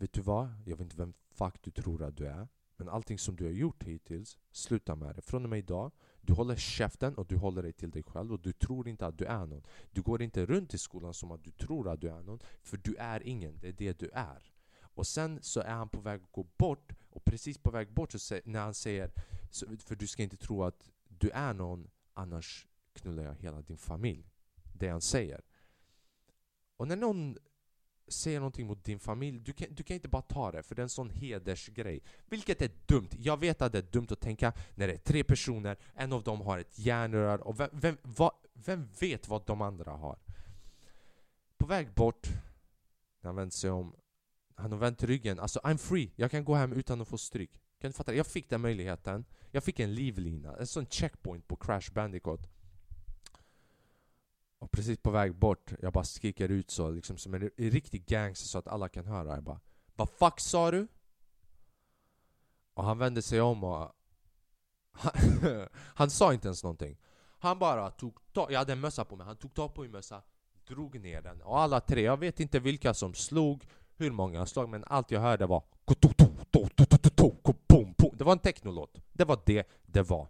Vet 0.00 0.12
du 0.12 0.20
vad? 0.20 0.48
Jag 0.64 0.76
vet 0.76 0.80
inte 0.80 0.96
vem 0.96 1.14
fuck 1.30 1.62
du 1.62 1.70
tror 1.70 2.02
att 2.02 2.16
du 2.16 2.26
är. 2.26 2.48
Men 2.76 2.88
allting 2.88 3.18
som 3.18 3.36
du 3.36 3.44
har 3.44 3.52
gjort 3.52 3.82
hittills, 3.82 4.38
sluta 4.52 4.94
med 4.94 5.16
det. 5.16 5.22
Från 5.22 5.44
och 5.44 5.50
med 5.50 5.58
idag, 5.58 5.92
du 6.20 6.32
håller 6.32 6.56
käften 6.56 7.14
och 7.14 7.26
du 7.26 7.36
håller 7.36 7.62
dig 7.62 7.72
till 7.72 7.90
dig 7.90 8.02
själv 8.02 8.32
och 8.32 8.40
du 8.40 8.52
tror 8.52 8.88
inte 8.88 9.06
att 9.06 9.18
du 9.18 9.24
är 9.24 9.46
någon. 9.46 9.62
Du 9.90 10.02
går 10.02 10.22
inte 10.22 10.46
runt 10.46 10.74
i 10.74 10.78
skolan 10.78 11.14
som 11.14 11.32
att 11.32 11.44
du 11.44 11.50
tror 11.50 11.88
att 11.88 12.00
du 12.00 12.08
är 12.08 12.22
någon, 12.22 12.40
för 12.62 12.76
du 12.76 12.94
är 12.96 13.22
ingen. 13.22 13.58
Det 13.60 13.68
är 13.68 13.72
det 13.72 13.98
du 13.98 14.10
är. 14.12 14.52
Och 14.94 15.06
sen 15.06 15.38
så 15.42 15.60
är 15.60 15.74
han 15.74 15.88
på 15.88 16.00
väg 16.00 16.22
att 16.22 16.32
gå 16.32 16.46
bort 16.56 16.92
och 17.10 17.24
precis 17.24 17.58
på 17.58 17.70
väg 17.70 17.92
bort 17.92 18.12
så 18.12 18.40
när 18.44 18.60
han 18.60 18.74
säger 18.74 19.10
för 19.78 19.96
du 19.96 20.06
ska 20.06 20.22
inte 20.22 20.36
tro 20.36 20.64
att 20.64 20.90
du 21.08 21.30
är 21.30 21.54
någon 21.54 21.90
annars 22.14 22.66
knullar 22.92 23.22
jag 23.22 23.34
hela 23.34 23.62
din 23.62 23.78
familj. 23.78 24.30
Det 24.72 24.88
han 24.88 25.00
säger. 25.00 25.40
Och 26.76 26.88
när 26.88 26.96
någon 26.96 27.38
säger 28.08 28.40
någonting 28.40 28.66
mot 28.66 28.84
din 28.84 28.98
familj, 28.98 29.40
du 29.40 29.52
kan, 29.52 29.74
du 29.74 29.82
kan 29.82 29.94
inte 29.94 30.08
bara 30.08 30.22
ta 30.22 30.52
det 30.52 30.62
för 30.62 30.74
det 30.74 30.80
är 30.80 30.84
en 30.84 30.88
sån 30.88 31.10
hedersgrej. 31.10 32.02
Vilket 32.26 32.62
är 32.62 32.70
dumt. 32.86 33.08
Jag 33.18 33.36
vet 33.36 33.62
att 33.62 33.72
det 33.72 33.78
är 33.78 33.92
dumt 33.92 34.06
att 34.10 34.20
tänka 34.20 34.52
när 34.74 34.86
det 34.86 34.92
är 34.92 34.98
tre 34.98 35.24
personer, 35.24 35.76
en 35.94 36.12
av 36.12 36.22
dem 36.22 36.40
har 36.40 36.58
ett 36.58 36.78
järnrör 36.78 37.40
och 37.40 37.60
vem, 37.60 37.70
vem, 37.72 37.96
va, 38.02 38.32
vem 38.52 38.88
vet 39.00 39.28
vad 39.28 39.46
de 39.46 39.62
andra 39.62 39.90
har? 39.90 40.18
På 41.58 41.66
väg 41.66 41.94
bort, 41.94 42.28
när 43.20 43.28
han 43.28 43.36
vänder 43.36 43.52
sig 43.52 43.70
om, 43.70 43.96
han 44.60 44.72
har 44.72 44.78
vänt 44.78 45.02
ryggen. 45.02 45.40
Alltså 45.40 45.58
I'm 45.58 45.76
free, 45.76 46.12
jag 46.16 46.30
kan 46.30 46.44
gå 46.44 46.54
hem 46.54 46.72
utan 46.72 47.00
att 47.00 47.08
få 47.08 47.18
stryk. 47.18 47.60
Kan 47.80 47.90
du 47.90 47.92
fatta? 47.92 48.14
Jag 48.14 48.26
fick 48.26 48.50
den 48.50 48.60
möjligheten. 48.60 49.24
Jag 49.50 49.64
fick 49.64 49.80
en 49.80 49.94
livlina, 49.94 50.56
en 50.56 50.66
sån 50.66 50.86
checkpoint 50.86 51.48
på 51.48 51.56
Crash 51.56 51.92
Bandicoot. 51.92 52.48
Och 54.58 54.70
precis 54.70 54.98
på 54.98 55.10
väg 55.10 55.34
bort, 55.34 55.72
jag 55.80 55.92
bara 55.92 56.04
skriker 56.04 56.48
ut 56.48 56.70
så 56.70 56.90
liksom 56.90 57.18
som 57.18 57.34
en 57.34 57.50
riktig 57.56 58.06
gangster 58.06 58.46
så 58.46 58.58
att 58.58 58.68
alla 58.68 58.88
kan 58.88 59.06
höra. 59.06 59.34
Jag 59.34 59.42
bara 59.42 59.60
Vad 59.96 60.10
fuck 60.10 60.40
sa 60.40 60.70
du? 60.70 60.88
Och 62.74 62.84
han 62.84 62.98
vände 62.98 63.22
sig 63.22 63.40
om 63.40 63.64
och 63.64 63.92
han, 64.90 65.12
han 65.74 66.10
sa 66.10 66.32
inte 66.32 66.48
ens 66.48 66.62
någonting. 66.62 66.98
Han 67.38 67.58
bara 67.58 67.90
tog 67.90 68.32
tag, 68.32 68.52
jag 68.52 68.58
hade 68.58 68.72
en 68.72 68.80
mössa 68.80 69.04
på 69.04 69.16
mig, 69.16 69.26
han 69.26 69.36
tog 69.36 69.54
tag 69.54 69.74
på 69.74 69.82
min 69.82 69.90
mössa, 69.90 70.22
drog 70.66 71.00
ner 71.00 71.22
den. 71.22 71.42
Och 71.42 71.60
alla 71.60 71.80
tre, 71.80 72.02
jag 72.02 72.16
vet 72.16 72.40
inte 72.40 72.60
vilka 72.60 72.94
som 72.94 73.14
slog, 73.14 73.66
hur 74.00 74.10
många 74.10 74.46
slag, 74.46 74.68
men 74.68 74.84
allt 74.86 75.10
jag 75.10 75.20
hörde 75.20 75.46
var 75.46 75.62
det 78.20 78.24
var 78.24 78.32
en 78.32 78.38
technolåt. 78.38 79.00
Det 79.12 79.24
var 79.24 79.40
det 79.46 79.68
det 79.86 80.02
var. 80.02 80.28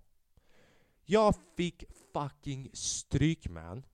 Jag 1.04 1.34
fick 1.56 1.84
fucking 2.12 2.70
stryk 2.72 3.48
man. 3.48 3.84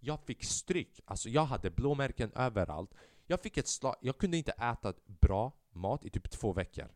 Jag 0.00 0.20
fick 0.20 0.44
stryk. 0.44 1.00
Alltså 1.04 1.28
jag 1.28 1.44
hade 1.44 1.70
blåmärken 1.70 2.32
överallt. 2.32 2.94
Jag 3.26 3.40
fick 3.40 3.56
ett 3.56 3.68
slag. 3.68 3.94
Jag 4.00 4.18
kunde 4.18 4.36
inte 4.36 4.52
äta 4.52 4.92
bra 5.06 5.52
mat 5.70 6.04
i 6.04 6.10
typ 6.10 6.30
två 6.30 6.52
veckor. 6.52 6.88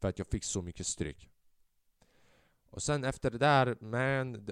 För 0.00 0.08
att 0.08 0.18
jag 0.18 0.26
fick 0.26 0.44
så 0.44 0.62
mycket 0.62 0.86
stryk. 0.86 1.30
Och 2.70 2.82
sen 2.82 3.04
efter 3.04 3.30
det 3.30 3.38
där, 3.38 3.76
men 3.80 4.50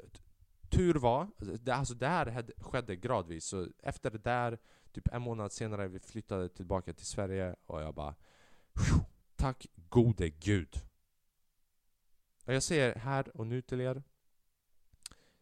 tur 0.71 0.95
var, 0.95 1.29
det, 1.39 1.73
alltså 1.73 1.95
det 1.95 2.09
här 2.09 2.53
skedde 2.59 2.97
gradvis. 2.97 3.45
Så 3.45 3.69
efter 3.83 4.11
det 4.11 4.25
där, 4.25 4.59
typ 4.97 5.13
en 5.13 5.23
månad 5.23 5.53
senare, 5.53 5.89
vi 5.89 6.01
flyttade 6.01 6.49
tillbaka 6.49 6.93
till 6.93 7.07
Sverige 7.07 7.57
och 7.67 7.83
jag 7.83 7.95
bara 7.95 8.15
Tack 9.37 9.67
gode 9.89 10.29
gud. 10.29 10.83
Och 12.45 12.55
jag 12.55 12.63
säger 12.63 12.95
här 12.95 13.37
och 13.37 13.47
nu 13.47 13.63
till 13.63 13.81
er. 13.81 14.03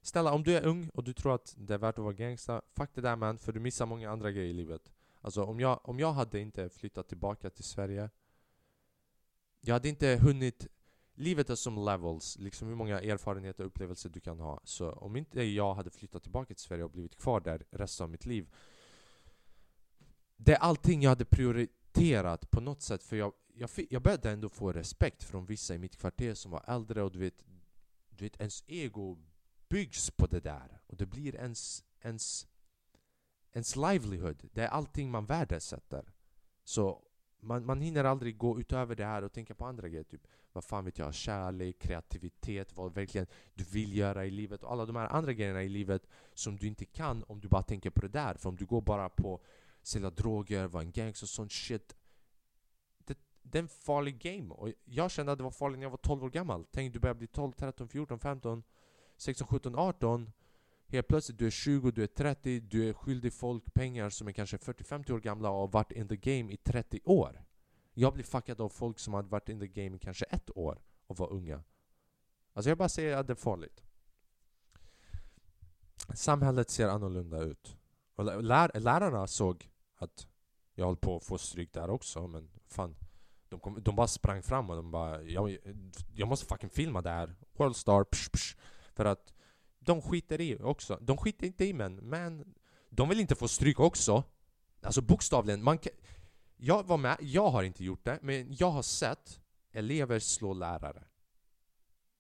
Snälla, 0.03 0.33
om 0.33 0.43
du 0.43 0.57
är 0.57 0.67
ung 0.67 0.89
och 0.89 1.05
du 1.05 1.13
tror 1.13 1.35
att 1.35 1.55
det 1.57 1.75
är 1.75 1.79
värt 1.79 1.99
att 1.99 2.05
vara 2.05 2.13
gangsta, 2.13 2.63
fuck 2.77 2.91
det 2.95 3.01
där 3.01 3.17
man, 3.17 3.39
för 3.39 3.53
du 3.53 3.61
missar 3.61 3.87
många 3.87 4.11
andra 4.11 4.31
grejer 4.31 4.51
i 4.51 4.53
livet. 4.53 4.93
Alltså 5.21 5.45
om 5.45 5.61
jag, 5.61 5.89
om 5.89 5.99
jag 5.99 6.13
hade 6.13 6.41
inte 6.41 6.69
flyttat 6.69 7.09
tillbaka 7.09 7.51
till 7.51 7.65
Sverige, 7.65 8.11
jag 9.61 9.75
hade 9.75 9.89
inte 9.89 10.19
hunnit 10.23 10.69
Livet 11.17 11.51
är 11.51 11.55
som 11.55 11.85
levels, 11.85 12.39
liksom 12.39 12.69
hur 12.69 12.75
många 12.75 13.01
erfarenheter 13.01 13.65
och 13.65 13.67
upplevelser 13.67 14.09
du 14.11 14.21
kan 14.21 14.41
ha. 14.41 14.61
Så 14.65 14.93
om 14.93 15.17
inte 15.17 15.43
jag 15.43 15.75
hade 15.75 15.91
flyttat 15.91 16.23
tillbaka 16.23 16.55
till 16.55 16.63
Sverige 16.63 16.85
och 16.85 16.91
blivit 16.91 17.17
kvar 17.17 17.41
där 17.41 17.65
resten 17.71 18.05
av 18.05 18.11
mitt 18.11 18.27
liv 18.27 18.49
det 20.37 20.53
är 20.53 20.59
allting 20.59 21.03
jag 21.03 21.11
hade 21.11 21.25
prioriterat 21.25 22.51
på 22.51 22.61
något 22.61 22.83
sätt 22.83 23.03
för 23.03 23.17
jag, 23.17 23.33
jag, 23.55 23.71
jag 23.91 24.03
började 24.03 24.31
ändå 24.31 24.49
få 24.49 24.73
respekt 24.73 25.25
från 25.25 25.47
vissa 25.47 25.75
i 25.75 25.79
mitt 25.79 25.97
kvarter 25.97 26.35
som 26.35 26.51
var 26.51 26.65
äldre 26.67 27.03
och 27.03 27.13
du 27.13 27.19
vet, 27.19 27.45
du 28.11 28.25
vet 28.25 28.41
ens 28.41 28.65
ego 28.67 29.19
byggs 29.69 30.11
på 30.11 30.27
det 30.27 30.41
där 30.41 30.81
och 30.87 30.97
det 30.97 31.07
blir 31.07 31.35
ens, 31.37 31.85
ens, 32.01 32.47
ens 33.53 33.77
livelihood. 33.77 34.49
Det 34.53 34.63
är 34.63 34.69
allting 34.69 35.11
man 35.11 35.27
värdesätter. 35.27 36.13
Så 36.65 37.03
man, 37.41 37.67
man 37.67 37.81
hinner 37.81 38.05
aldrig 38.05 38.39
gå 38.39 38.61
utöver 38.61 38.95
det 38.95 39.05
här 39.05 39.23
och 39.23 39.33
tänka 39.33 39.55
på 39.55 39.67
andra 39.67 39.89
grejer. 39.89 40.05
Typ, 40.05 40.27
vad 40.53 40.65
fan 40.65 40.85
vet 40.85 40.99
jag, 40.99 41.15
kärlek, 41.15 41.79
kreativitet, 41.79 42.77
vad 42.77 42.95
verkligen 42.95 43.27
du 43.55 43.65
vill 43.65 43.97
göra 43.97 44.27
i 44.27 44.31
livet 44.31 44.63
och 44.63 44.73
alla 44.73 44.87
de 44.87 44.97
här 44.97 45.09
andra 45.09 45.33
grejerna 45.33 45.63
i 45.63 45.69
livet 45.69 46.07
som 46.35 46.57
du 46.57 46.67
inte 46.67 46.85
kan 46.85 47.25
om 47.25 47.41
du 47.41 47.49
bara 47.49 47.63
tänker 47.63 47.91
på 47.91 48.01
det 48.01 48.09
där. 48.09 48.35
För 48.35 48.49
om 48.49 48.57
du 48.57 48.67
går 48.67 48.83
bara 48.83 49.09
på 49.09 49.41
sälja 49.87 50.11
droger, 50.11 50.67
vara 50.67 50.83
en 50.83 50.93
gangster 50.93 51.25
och 51.25 51.29
sånt 51.29 51.53
shit. 51.53 51.97
Det, 52.99 53.19
det 53.43 53.59
är 53.59 53.63
en 53.63 53.69
farlig 53.69 54.19
game. 54.19 54.55
Och 54.55 54.71
jag 54.85 55.11
kände 55.11 55.33
att 55.33 55.39
det 55.39 55.45
var 55.45 55.51
farligt 55.51 55.79
när 55.79 55.85
jag 55.85 55.91
var 55.91 55.97
12 55.97 56.25
år 56.25 56.31
gammal. 56.31 56.67
Tänk 56.71 56.93
du 56.93 56.99
börjar 56.99 57.15
bli 57.15 57.27
12, 57.27 57.53
13, 57.53 57.89
14, 57.89 58.19
15, 58.19 58.63
16, 59.17 59.47
17, 59.47 59.77
18 59.77 60.31
Helt 60.87 61.09
plötsligt, 61.09 61.39
du 61.39 61.47
är 61.47 61.51
20, 61.51 61.91
du 61.91 62.03
är 62.03 62.07
30, 62.07 62.61
du 62.61 62.89
är 62.89 62.93
skyldig 62.93 63.33
folk 63.33 63.75
pengar 63.75 64.11
som 64.11 64.29
är 64.29 64.33
kanske 64.33 64.57
40-50 64.57 65.13
år 65.13 65.21
gamla 65.21 65.51
och 65.51 65.59
har 65.59 65.69
varit 65.69 65.93
in 65.93 66.09
the 66.09 66.17
game 66.17 66.53
i 66.53 66.57
30 66.57 67.01
år. 67.05 67.45
Jag 67.95 68.15
blir 68.15 68.25
fuckad 68.25 68.61
av 68.61 68.69
folk 68.69 68.99
som 68.99 69.15
har 69.15 69.23
varit 69.23 69.49
in 69.49 69.61
the 69.61 69.67
game 69.67 69.97
i 69.97 69.99
kanske 69.99 70.25
ett 70.25 70.57
år 70.57 70.83
och 71.07 71.17
var 71.17 71.33
unga. 71.33 71.63
Alltså 72.53 72.71
jag 72.71 72.79
bara 72.79 72.89
säger 72.89 73.17
att 73.17 73.27
det 73.27 73.33
är 73.33 73.35
farligt. 73.35 73.83
Samhället 76.15 76.71
ser 76.71 76.89
annorlunda 76.89 77.39
ut. 77.39 77.77
Och 78.15 78.43
lär, 78.43 78.81
lärarna 78.81 79.27
såg 79.27 79.71
att 80.05 80.27
jag 80.75 80.87
höll 80.87 80.97
på 80.97 81.17
att 81.17 81.25
få 81.25 81.39
stryk 81.39 81.73
där 81.73 81.91
också, 81.91 82.27
men 82.27 82.51
fan. 82.67 82.97
De, 83.49 83.61
kom, 83.61 83.83
de 83.83 83.97
bara 83.97 84.09
sprang 84.09 84.43
fram 84.43 84.71
och 84.71 84.77
de 84.77 84.91
bara 84.91 85.23
jag, 85.23 85.59
jag 86.15 86.29
måste 86.29 86.47
fucking 86.47 86.71
filma 86.71 87.03
det 87.03 87.11
här. 87.11 87.35
Worldstar, 87.53 88.05
psh, 88.05 88.31
psh, 88.31 88.57
För 88.95 89.05
att 89.05 89.35
de 89.79 90.03
skiter 90.03 90.41
i 90.41 90.59
också. 90.63 90.99
De 91.03 91.17
skiter 91.17 91.47
inte 91.47 91.65
i 91.65 91.73
men, 91.73 91.97
men 91.97 92.55
de 92.89 93.09
vill 93.09 93.21
inte 93.21 93.35
få 93.35 93.49
stryk 93.49 93.81
också. 93.81 94.25
Alltså 94.83 95.01
bokstavligen, 95.01 95.63
man 95.63 95.79
kan, 95.79 95.93
Jag 96.57 96.87
var 96.87 96.97
med, 96.97 97.17
jag 97.21 97.51
har 97.51 97.63
inte 97.63 97.85
gjort 97.85 98.05
det, 98.05 98.19
men 98.23 98.55
jag 98.55 98.71
har 98.71 98.83
sett 98.83 99.41
elever 99.73 100.19
slå 100.19 100.55
lärare. 100.55 101.05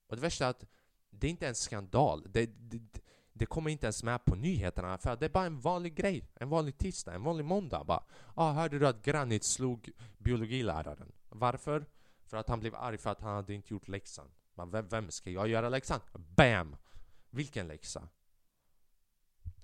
Och 0.07 0.17
det 0.17 0.23
värsta 0.23 0.45
är 0.47 0.51
att 0.51 0.65
det 1.11 1.27
är 1.27 1.31
inte 1.31 1.49
en 1.49 1.55
skandal. 1.55 2.27
Det, 2.29 2.47
det, 2.47 3.01
det 3.37 3.47
kommer 3.47 3.71
inte 3.71 3.87
ens 3.87 4.03
med 4.03 4.25
på 4.25 4.35
nyheterna, 4.35 4.99
för 4.99 5.17
det 5.17 5.25
är 5.25 5.31
bara 5.31 5.47
en 5.47 5.61
vanlig 5.61 5.95
grej. 5.95 6.29
En 6.35 6.49
vanlig 6.49 6.79
tisdag, 6.79 7.15
en 7.15 7.23
vanlig 7.23 7.45
måndag. 7.45 7.85
Bara, 7.85 8.05
ah, 8.35 8.53
hörde 8.53 8.79
du 8.79 8.87
att 8.87 9.03
Granit 9.03 9.45
slog 9.45 9.91
biologiläraren? 10.19 11.13
Varför? 11.29 11.87
För 12.25 12.37
att 12.37 12.49
han 12.49 12.61
blev 12.61 12.75
arg 12.75 12.99
för 12.99 13.11
att 13.11 13.21
han 13.21 13.35
hade 13.35 13.55
inte 13.55 13.75
gjort 13.75 13.89
läxan. 13.89 14.31
Men 14.55 14.71
vem, 14.71 14.89
vem 14.89 15.11
ska 15.11 15.31
jag 15.31 15.49
göra 15.49 15.69
läxan? 15.69 16.01
BAM! 16.13 16.77
Vilken 17.31 17.69
läxa? 17.69 18.09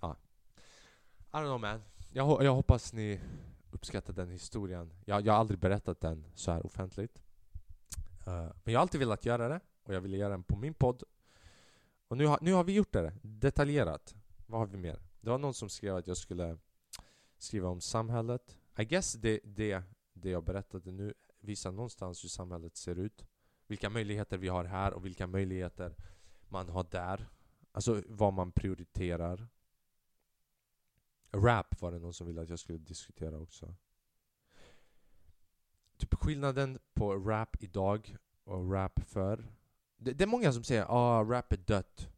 Ja. 0.00 0.16
I 1.33 1.37
don't 1.37 1.44
know 1.44 1.61
man. 1.61 1.83
Jag, 2.12 2.44
jag 2.44 2.54
hoppas 2.54 2.92
ni 2.92 3.20
uppskattar 3.70 4.12
den 4.12 4.30
historien. 4.30 4.92
Jag, 5.04 5.26
jag 5.26 5.33
har 5.33 5.40
aldrig 5.40 5.59
berättat 5.59 6.00
den 6.00 6.24
så 6.35 6.52
här 6.52 6.66
offentligt. 6.66 7.22
Uh, 8.26 8.33
men 8.35 8.72
jag 8.72 8.78
har 8.78 8.83
alltid 8.83 9.00
velat 9.00 9.24
göra 9.24 9.48
det, 9.48 9.61
och 9.83 9.94
jag 9.94 10.00
ville 10.00 10.16
göra 10.16 10.30
den 10.30 10.42
på 10.42 10.56
min 10.56 10.74
podd. 10.74 11.02
Och 12.10 12.16
nu 12.16 12.26
har, 12.26 12.38
nu 12.40 12.52
har 12.52 12.64
vi 12.64 12.72
gjort 12.72 12.92
det, 12.92 13.12
detaljerat. 13.22 14.14
Vad 14.46 14.60
har 14.60 14.66
vi 14.66 14.76
mer? 14.76 15.02
Det 15.20 15.30
var 15.30 15.38
någon 15.38 15.54
som 15.54 15.68
skrev 15.68 15.96
att 15.96 16.06
jag 16.06 16.16
skulle 16.16 16.58
skriva 17.38 17.68
om 17.68 17.80
samhället. 17.80 18.56
I 18.78 18.84
guess 18.84 19.12
det, 19.12 19.40
det, 19.44 19.82
det 20.12 20.30
jag 20.30 20.44
berättade 20.44 20.92
nu 20.92 21.14
visar 21.40 21.72
någonstans 21.72 22.24
hur 22.24 22.28
samhället 22.28 22.76
ser 22.76 22.98
ut. 22.98 23.26
Vilka 23.66 23.90
möjligheter 23.90 24.38
vi 24.38 24.48
har 24.48 24.64
här 24.64 24.92
och 24.92 25.06
vilka 25.06 25.26
möjligheter 25.26 25.96
man 26.48 26.68
har 26.68 26.86
där. 26.90 27.28
Alltså 27.72 28.02
vad 28.06 28.32
man 28.32 28.52
prioriterar. 28.52 29.48
Rap 31.32 31.80
var 31.80 31.92
det 31.92 31.98
någon 31.98 32.14
som 32.14 32.26
ville 32.26 32.42
att 32.42 32.48
jag 32.48 32.58
skulle 32.58 32.78
diskutera 32.78 33.38
också. 33.38 33.74
Typ 35.96 36.14
skillnaden 36.14 36.78
på 36.94 37.14
rap 37.14 37.62
idag 37.62 38.16
och 38.44 38.72
rap 38.72 39.00
förr. 39.06 39.59
Det, 40.00 40.12
det, 40.12 40.24
är 40.24 40.28
många 40.28 40.52
som 40.52 40.64
säger 40.64 40.86
ah, 40.88 41.24
rap 41.24 41.52
är 41.52 41.56
dött. 41.56 42.08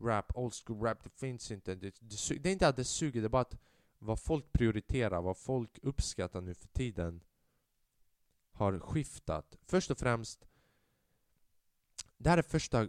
Rap, 0.00 0.32
old 0.34 0.54
school 0.54 0.82
rap, 0.82 1.04
det 1.04 1.10
finns 1.10 1.50
inte. 1.50 1.74
Det, 1.74 1.94
det, 2.00 2.42
det 2.42 2.48
är 2.48 2.52
inte 2.52 2.68
att 2.68 2.76
det 2.76 2.84
suger, 2.84 3.20
det 3.20 3.26
är 3.26 3.28
bara 3.28 3.42
att 3.42 3.58
vad 3.98 4.20
folk 4.20 4.52
prioriterar, 4.52 5.22
vad 5.22 5.36
folk 5.36 5.78
uppskattar 5.82 6.40
nu 6.40 6.54
för 6.54 6.68
tiden 6.68 7.20
har 8.52 8.78
skiftat. 8.78 9.58
Först 9.66 9.90
och 9.90 9.98
främst, 9.98 10.48
det 12.16 12.30
här 12.30 12.38
är 12.38 12.42
första 12.42 12.88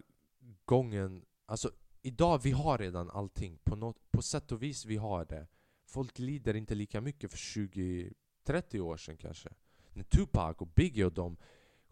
gången, 0.66 1.26
alltså 1.46 1.72
idag 2.02 2.42
vi 2.44 2.52
har 2.52 2.78
redan 2.78 3.10
allting. 3.10 3.58
På, 3.64 3.76
något, 3.76 4.12
på 4.12 4.22
sätt 4.22 4.52
och 4.52 4.64
vis 4.64 4.86
vi 4.86 4.98
har 4.98 5.26
det. 5.26 5.48
Folk 5.86 6.20
lider 6.20 6.54
inte 6.54 6.76
lika 6.76 7.02
mycket 7.02 7.32
för 7.32 7.38
20-30 7.38 8.80
år 8.80 8.98
sedan 8.98 9.18
kanske. 9.18 9.50
När 9.94 10.04
Tupac 10.04 10.56
och 10.58 10.68
Biggie 10.68 11.06
och 11.06 11.14
de 11.14 11.38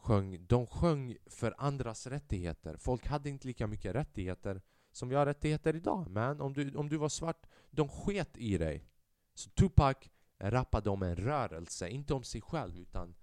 sjöng, 0.08 0.46
de 0.48 0.68
sjöng 0.68 1.18
för 1.26 1.56
andras 1.58 2.08
rättigheter. 2.08 2.78
Folk 2.78 3.08
hade 3.08 3.30
inte 3.30 3.48
lika 3.48 3.68
mycket 3.68 3.96
rättigheter 3.96 4.62
som 4.92 5.10
vi 5.10 5.16
har 5.16 5.26
rättigheter 5.26 5.76
idag. 5.76 6.10
Men 6.10 6.42
om 6.42 6.54
du, 6.54 6.76
om 6.76 6.90
du 6.90 6.98
var 6.98 7.10
svart, 7.10 7.48
de 7.72 7.90
sket 7.90 8.38
i 8.38 8.58
dig. 8.58 8.86
Så 9.34 9.50
Tupac 9.50 9.96
rappade 10.40 10.90
om 10.90 11.04
en 11.04 11.16
rörelse, 11.16 11.90
inte 11.90 12.14
om 12.14 12.24
sig 12.24 12.42
själv 12.42 12.78
utan 12.78 13.16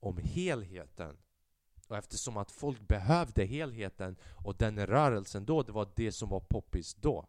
om 0.00 0.18
helheten. 0.18 1.16
Och 1.88 1.96
eftersom 1.96 2.36
att 2.36 2.50
folk 2.50 2.88
behövde 2.88 3.44
helheten 3.44 4.16
och 4.44 4.56
den 4.56 4.86
rörelsen 4.86 5.44
då, 5.44 5.62
det 5.62 5.72
var 5.72 5.92
det 5.96 6.12
som 6.12 6.28
var 6.28 6.40
poppis 6.40 6.94
då. 6.94 7.26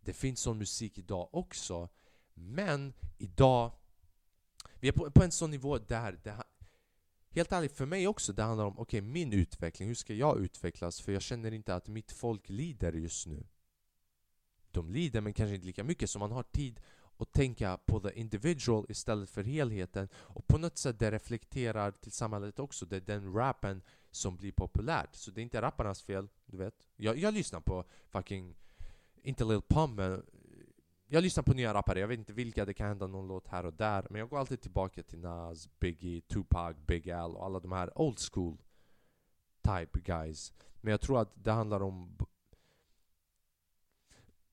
Det 0.00 0.12
finns 0.12 0.40
sån 0.40 0.58
musik 0.58 0.98
idag 0.98 1.28
också. 1.32 1.88
Men 2.34 2.92
idag, 3.18 3.72
vi 4.80 4.88
är 4.88 4.92
på, 4.92 5.10
på 5.10 5.22
en 5.22 5.32
sån 5.32 5.50
nivå 5.50 5.78
där 5.78 6.20
det, 6.24 6.36
Helt 7.34 7.52
ärligt, 7.52 7.72
för 7.72 7.86
mig 7.86 8.08
också, 8.08 8.32
det 8.32 8.42
handlar 8.42 8.64
om 8.64 8.78
okej, 8.78 9.00
okay, 9.00 9.10
min 9.10 9.32
utveckling, 9.32 9.88
hur 9.88 9.94
ska 9.94 10.14
jag 10.14 10.40
utvecklas? 10.40 11.00
För 11.00 11.12
jag 11.12 11.22
känner 11.22 11.52
inte 11.52 11.74
att 11.74 11.88
mitt 11.88 12.12
folk 12.12 12.48
lider 12.48 12.92
just 12.92 13.26
nu. 13.26 13.46
De 14.70 14.90
lider, 14.90 15.20
men 15.20 15.32
kanske 15.32 15.54
inte 15.54 15.66
lika 15.66 15.84
mycket, 15.84 16.10
så 16.10 16.18
man 16.18 16.32
har 16.32 16.42
tid 16.42 16.80
att 17.16 17.32
tänka 17.32 17.76
på 17.76 18.00
the 18.00 18.20
individual 18.20 18.86
istället 18.88 19.30
för 19.30 19.42
helheten. 19.42 20.08
Och 20.14 20.46
på 20.46 20.58
något 20.58 20.78
sätt 20.78 20.98
det 20.98 21.10
reflekterar 21.10 21.90
till 21.90 22.12
samhället 22.12 22.58
också. 22.58 22.86
Det 22.86 22.96
är 22.96 23.00
den 23.00 23.32
rappen 23.34 23.82
som 24.10 24.36
blir 24.36 24.52
populärt. 24.52 25.14
Så 25.14 25.30
det 25.30 25.40
är 25.40 25.42
inte 25.42 25.62
rapparnas 25.62 26.02
fel, 26.02 26.28
du 26.46 26.56
vet. 26.56 26.74
Jag, 26.96 27.18
jag 27.18 27.34
lyssnar 27.34 27.60
på 27.60 27.84
fucking, 28.08 28.54
inte 29.22 29.44
Lil 29.44 29.62
Pump 29.68 29.96
men 29.96 30.26
jag 31.12 31.22
lyssnar 31.22 31.42
på 31.42 31.52
nya 31.52 31.74
rappare, 31.74 32.00
jag 32.00 32.08
vet 32.08 32.18
inte 32.18 32.32
vilka, 32.32 32.64
det 32.64 32.74
kan 32.74 32.88
hända 32.88 33.06
någon 33.06 33.28
låt 33.28 33.48
här 33.48 33.66
och 33.66 33.72
där 33.72 34.06
Men 34.10 34.18
jag 34.18 34.28
går 34.28 34.38
alltid 34.38 34.60
tillbaka 34.60 35.02
till 35.02 35.18
Nas, 35.18 35.68
Biggie, 35.80 36.20
Tupac, 36.20 36.76
Big 36.86 37.10
Al 37.10 37.36
och 37.36 37.44
alla 37.44 37.60
de 37.60 37.72
här 37.72 38.00
old 38.00 38.18
school 38.32 38.62
type 39.62 40.00
guys 40.00 40.52
Men 40.80 40.90
jag 40.90 41.00
tror 41.00 41.20
att 41.20 41.32
det 41.34 41.52
handlar 41.52 41.82
om... 41.82 42.18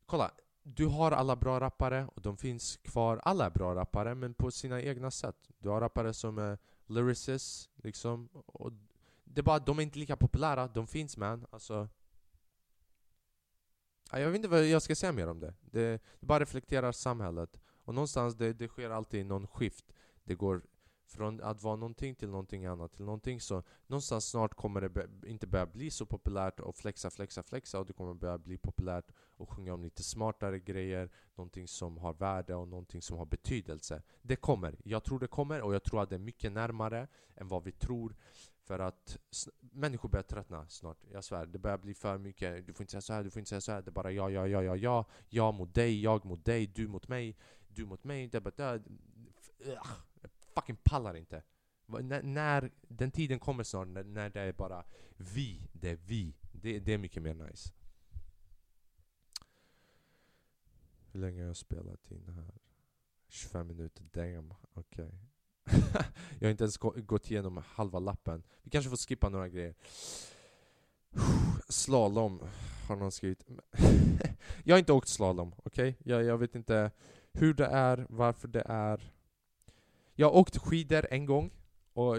Kolla, 0.05 0.31
du 0.63 0.85
har 0.85 1.11
alla 1.11 1.35
bra 1.35 1.59
rappare 1.59 2.07
och 2.15 2.21
de 2.21 2.37
finns 2.37 2.77
kvar. 2.77 3.21
Alla 3.23 3.45
är 3.45 3.49
bra 3.49 3.75
rappare 3.75 4.15
men 4.15 4.33
på 4.33 4.51
sina 4.51 4.81
egna 4.81 5.11
sätt. 5.11 5.49
Du 5.59 5.69
har 5.69 5.81
rappare 5.81 6.13
som 6.13 6.37
är 6.37 6.57
lyricists 6.85 7.69
liksom. 7.75 8.29
Och 8.33 8.71
det 9.23 9.41
är 9.41 9.43
bara 9.43 9.59
de 9.59 9.79
är 9.79 9.83
inte 9.83 9.99
lika 9.99 10.17
populära. 10.17 10.67
De 10.67 10.87
finns 10.87 11.17
man. 11.17 11.45
Alltså, 11.51 11.87
jag 14.11 14.27
vet 14.27 14.35
inte 14.35 14.47
vad 14.47 14.65
jag 14.65 14.81
ska 14.81 14.95
säga 14.95 15.11
mer 15.11 15.27
om 15.27 15.39
det. 15.39 15.53
Det, 15.61 16.01
det 16.19 16.25
bara 16.25 16.39
reflekterar 16.39 16.91
samhället. 16.91 17.59
Och 17.83 17.93
någonstans 17.93 18.35
det, 18.35 18.53
det 18.53 18.67
sker 18.67 18.89
alltid 18.89 19.25
någon 19.25 19.47
skift. 19.47 19.85
Det 20.23 20.35
går 20.35 20.61
från 21.09 21.41
att 21.41 21.63
vara 21.63 21.75
någonting 21.75 22.15
till 22.15 22.29
någonting 22.29 22.65
annat 22.65 22.93
till 22.93 23.05
någonting 23.05 23.41
så 23.41 23.63
någonstans 23.87 24.29
snart 24.29 24.53
kommer 24.53 24.81
det 24.81 25.29
inte 25.29 25.47
börja 25.47 25.65
bli 25.65 25.91
så 25.91 26.05
populärt 26.05 26.59
att 26.59 26.77
flexa, 26.77 27.09
flexa, 27.09 27.43
flexa 27.43 27.79
och 27.79 27.85
det 27.85 27.93
kommer 27.93 28.13
börja 28.13 28.37
bli 28.37 28.57
populärt 28.57 29.11
att 29.37 29.49
sjunga 29.49 29.73
om 29.73 29.83
lite 29.83 30.03
smartare 30.03 30.59
grejer, 30.59 31.09
någonting 31.35 31.67
som 31.67 31.97
har 31.97 32.13
värde 32.13 32.55
och 32.55 32.67
någonting 32.67 33.01
som 33.01 33.17
har 33.17 33.25
betydelse. 33.25 34.01
Det 34.21 34.35
kommer, 34.35 34.75
jag 34.83 35.03
tror 35.03 35.19
det 35.19 35.27
kommer 35.27 35.61
och 35.61 35.73
jag 35.73 35.83
tror 35.83 36.03
att 36.03 36.09
det 36.09 36.15
är 36.15 36.19
mycket 36.19 36.51
närmare 36.51 37.07
än 37.35 37.47
vad 37.47 37.63
vi 37.63 37.71
tror 37.71 38.15
för 38.69 38.79
att 38.79 39.17
människor 39.59 40.09
börjar 40.09 40.23
tröttna 40.23 40.67
snart, 40.67 40.97
jag 41.11 41.23
svär. 41.23 41.45
Det 41.45 41.59
börjar 41.59 41.77
bli 41.77 41.93
för 41.93 42.17
mycket, 42.17 42.67
du 42.67 42.73
får 42.73 42.83
inte 42.83 42.91
säga 42.91 43.01
så 43.01 43.13
här, 43.13 43.23
du 43.23 43.29
får 43.29 43.39
inte 43.39 43.49
säga 43.49 43.61
så 43.61 43.71
här. 43.71 43.81
Det 43.81 43.89
är 43.89 43.91
bara 43.91 44.11
ja, 44.11 44.29
ja, 44.29 44.47
ja, 44.47 44.63
ja, 44.63 44.75
ja, 44.75 45.05
jag 45.29 45.53
mot 45.53 45.73
dig, 45.73 46.01
jag 46.01 46.25
mot 46.25 46.45
dig, 46.45 46.67
du 46.67 46.87
mot 46.87 47.07
mig, 47.07 47.37
du 47.67 47.85
mot 47.85 48.03
mig. 48.03 48.27
Det 48.27 48.37
är 48.37 48.41
bara, 48.41 48.79
fucking 50.55 50.77
pallar 50.83 51.15
inte. 51.15 51.43
N 51.99 52.19
när 52.23 52.71
den 52.81 53.11
tiden 53.11 53.39
kommer 53.39 53.63
snart, 53.63 53.87
när, 53.87 54.03
när 54.03 54.29
det 54.29 54.41
är 54.41 54.53
bara 54.53 54.85
vi, 55.17 55.69
det 55.73 55.89
är 55.89 55.99
vi. 56.05 56.35
Det, 56.51 56.79
det 56.79 56.93
är 56.93 56.97
mycket 56.97 57.23
mer 57.23 57.33
nice. 57.33 57.73
Hur 61.11 61.19
länge 61.19 61.41
har 61.41 61.47
jag 61.47 61.57
spelat 61.57 62.11
in 62.11 62.29
här? 62.29 62.53
25 63.27 63.67
minuter, 63.67 64.03
damn. 64.13 64.53
Okej. 64.73 65.05
Okay 65.05 65.19
jag 66.39 66.47
har 66.47 66.51
inte 66.51 66.63
ens 66.63 66.77
gått 66.77 67.31
igenom 67.31 67.63
halva 67.67 67.99
lappen. 67.99 68.43
Vi 68.63 68.69
kanske 68.69 68.89
får 68.89 68.97
skippa 68.97 69.29
några 69.29 69.49
grejer. 69.49 69.75
Slalom 71.69 72.41
har 72.87 72.95
någon 72.95 73.11
skrivit. 73.11 73.45
jag 74.63 74.75
har 74.75 74.79
inte 74.79 74.93
åkt 74.93 75.07
slalom, 75.07 75.53
okej? 75.57 75.89
Okay? 75.89 76.13
Jag, 76.13 76.23
jag 76.23 76.37
vet 76.37 76.55
inte 76.55 76.91
hur 77.33 77.53
det 77.53 77.65
är, 77.65 78.05
varför 78.09 78.47
det 78.47 78.63
är. 78.65 79.13
Jag 80.15 80.27
har 80.27 80.37
åkt 80.37 80.57
skidor 80.57 81.07
en 81.11 81.25
gång, 81.25 81.51
och 81.93 82.17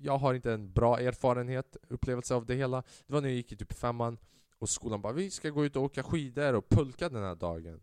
jag 0.00 0.18
har 0.18 0.34
inte 0.34 0.52
en 0.52 0.72
bra 0.72 1.00
erfarenhet, 1.00 1.76
upplevelse 1.88 2.34
av 2.34 2.46
det 2.46 2.54
hela. 2.54 2.82
Det 3.06 3.12
var 3.12 3.20
när 3.20 3.28
jag 3.28 3.36
gick 3.36 3.52
i 3.52 3.56
typ 3.56 3.72
femman, 3.72 4.18
och 4.58 4.68
skolan 4.68 5.02
bara 5.02 5.12
'Vi 5.12 5.30
ska 5.30 5.50
gå 5.50 5.64
ut 5.64 5.76
och 5.76 5.82
åka 5.82 6.02
skidor 6.02 6.54
och 6.54 6.68
pulka 6.68 7.08
den 7.08 7.22
här 7.22 7.34
dagen' 7.34 7.80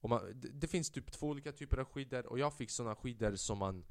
och 0.00 0.08
man, 0.08 0.20
det, 0.34 0.48
det 0.48 0.68
finns 0.68 0.90
typ 0.90 1.12
två 1.12 1.26
olika 1.26 1.52
typer 1.52 1.76
av 1.78 1.84
skidor, 1.84 2.26
och 2.26 2.38
jag 2.38 2.54
fick 2.54 2.70
såna 2.70 2.94
skidor 2.94 3.34
som 3.36 3.58
man 3.58 3.84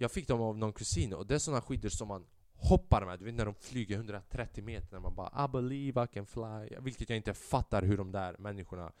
jag 0.00 0.10
fick 0.10 0.28
dem 0.28 0.40
av 0.40 0.58
någon 0.58 0.72
kusin, 0.72 1.14
och 1.14 1.26
det 1.26 1.34
är 1.34 1.38
såna 1.38 1.60
skidor 1.60 1.88
som 1.88 2.08
man 2.08 2.26
hoppar 2.54 3.06
med, 3.06 3.18
du 3.18 3.24
vet 3.24 3.34
när 3.34 3.44
de 3.44 3.54
flyger 3.54 3.96
130 3.96 4.64
meter, 4.64 4.92
när 4.92 5.00
man 5.00 5.14
bara 5.14 5.44
'I 5.44 5.48
believe 5.48 6.04
I 6.04 6.06
can 6.06 6.26
fly' 6.26 6.80
Vilket 6.80 7.10
jag 7.10 7.16
inte 7.16 7.34
fattar 7.34 7.82
hur 7.82 7.96
de 7.96 8.12
där 8.12 8.36
människorna 8.38 8.92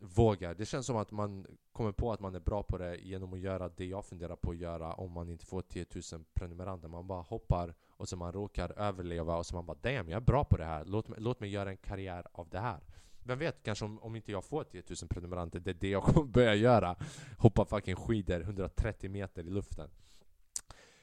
vågar. 0.00 0.54
Det 0.54 0.66
känns 0.66 0.86
som 0.86 0.96
att 0.96 1.10
man 1.10 1.46
kommer 1.72 1.92
på 1.92 2.12
att 2.12 2.20
man 2.20 2.34
är 2.34 2.40
bra 2.40 2.62
på 2.62 2.78
det 2.78 2.96
genom 2.96 3.32
att 3.32 3.38
göra 3.40 3.68
det 3.68 3.84
jag 3.86 4.04
funderar 4.04 4.36
på 4.36 4.50
att 4.50 4.56
göra 4.56 4.92
om 4.92 5.12
man 5.12 5.28
inte 5.28 5.46
får 5.46 5.62
10 5.62 5.86
000 6.12 6.24
prenumeranter. 6.34 6.88
Man 6.88 7.06
bara 7.06 7.22
hoppar 7.22 7.74
och 7.90 8.08
så 8.08 8.16
man 8.16 8.32
råkar 8.32 8.78
överleva 8.78 9.36
och 9.36 9.46
så 9.46 9.54
man 9.54 9.66
bara 9.66 9.78
'Damn, 9.82 10.08
jag 10.08 10.16
är 10.16 10.26
bra 10.26 10.44
på 10.44 10.56
det 10.56 10.64
här. 10.64 10.84
Låt 10.84 11.08
mig, 11.08 11.18
låt 11.20 11.40
mig 11.40 11.50
göra 11.50 11.70
en 11.70 11.76
karriär 11.76 12.26
av 12.32 12.48
det 12.48 12.58
här' 12.58 12.82
Vem 13.28 13.38
vet, 13.38 13.62
kanske 13.62 13.84
om, 13.84 13.98
om 13.98 14.16
inte 14.16 14.32
jag 14.32 14.44
får 14.44 14.64
10 14.64 14.82
000 14.88 15.08
prenumeranter, 15.08 15.60
det 15.60 15.70
är 15.70 15.74
det 15.74 15.88
jag 15.88 16.02
kommer 16.02 16.26
börja 16.26 16.54
göra. 16.54 16.96
Hoppa 17.38 17.64
fucking 17.64 17.96
skidor 17.96 18.40
130 18.40 19.10
meter 19.10 19.42
i 19.46 19.50
luften. 19.50 19.90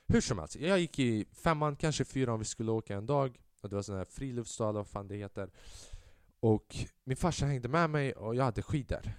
Hur 0.07 0.21
som 0.21 0.39
helst, 0.39 0.55
jag 0.55 0.79
gick 0.79 0.99
i 0.99 1.25
femman, 1.25 1.75
kanske 1.75 2.05
fyran 2.05 2.33
om 2.33 2.39
vi 2.39 2.45
skulle 2.45 2.71
åka 2.71 2.95
en 2.95 3.05
dag. 3.05 3.39
Och 3.61 3.69
det 3.69 3.75
var 3.75 3.83
sån 3.83 3.97
här 3.97 4.05
friluftsdag, 4.05 4.73
vad 4.73 4.87
fan 4.87 5.07
det 5.07 5.15
heter. 5.15 5.49
Och 6.39 6.75
min 7.03 7.17
farsa 7.17 7.45
hängde 7.45 7.67
med 7.67 7.89
mig 7.89 8.13
och 8.13 8.35
jag 8.35 8.43
hade 8.43 8.61
skidor. 8.61 9.11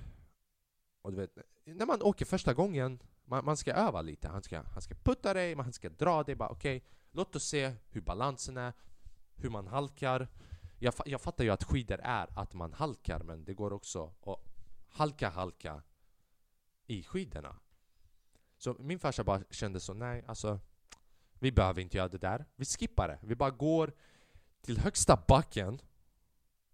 Och 1.02 1.12
du 1.12 1.16
vet, 1.16 1.38
när 1.64 1.86
man 1.86 2.02
åker 2.02 2.24
första 2.24 2.54
gången, 2.54 2.98
man, 3.24 3.44
man 3.44 3.56
ska 3.56 3.72
öva 3.72 4.02
lite. 4.02 4.28
Han 4.28 4.42
ska, 4.42 4.62
han 4.62 4.82
ska 4.82 4.94
putta 4.94 5.34
dig, 5.34 5.54
han 5.54 5.72
ska 5.72 5.88
dra 5.88 6.22
dig. 6.22 6.34
Bara 6.34 6.48
okej, 6.48 6.76
okay, 6.76 6.88
låt 7.10 7.36
oss 7.36 7.44
se 7.44 7.72
hur 7.88 8.00
balansen 8.00 8.56
är, 8.56 8.72
hur 9.34 9.50
man 9.50 9.66
halkar. 9.66 10.28
Jag, 10.78 10.94
jag 11.06 11.20
fattar 11.20 11.44
ju 11.44 11.50
att 11.50 11.64
skidor 11.64 12.00
är 12.02 12.38
att 12.38 12.54
man 12.54 12.72
halkar, 12.72 13.20
men 13.20 13.44
det 13.44 13.54
går 13.54 13.72
också 13.72 14.12
att 14.22 14.38
halka, 14.88 15.28
halka 15.28 15.82
i 16.86 17.02
skidorna. 17.02 17.56
Så 18.56 18.76
min 18.78 18.98
farsa 18.98 19.24
bara 19.24 19.42
kände 19.50 19.80
så, 19.80 19.94
nej 19.94 20.24
alltså 20.26 20.60
vi 21.38 21.52
behöver 21.52 21.82
inte 21.82 21.96
göra 21.96 22.08
det 22.08 22.18
där. 22.18 22.44
Vi 22.56 22.64
skippar 22.64 23.08
det. 23.08 23.18
Vi 23.22 23.34
bara 23.34 23.50
går 23.50 23.92
till 24.62 24.78
högsta 24.78 25.24
backen 25.28 25.80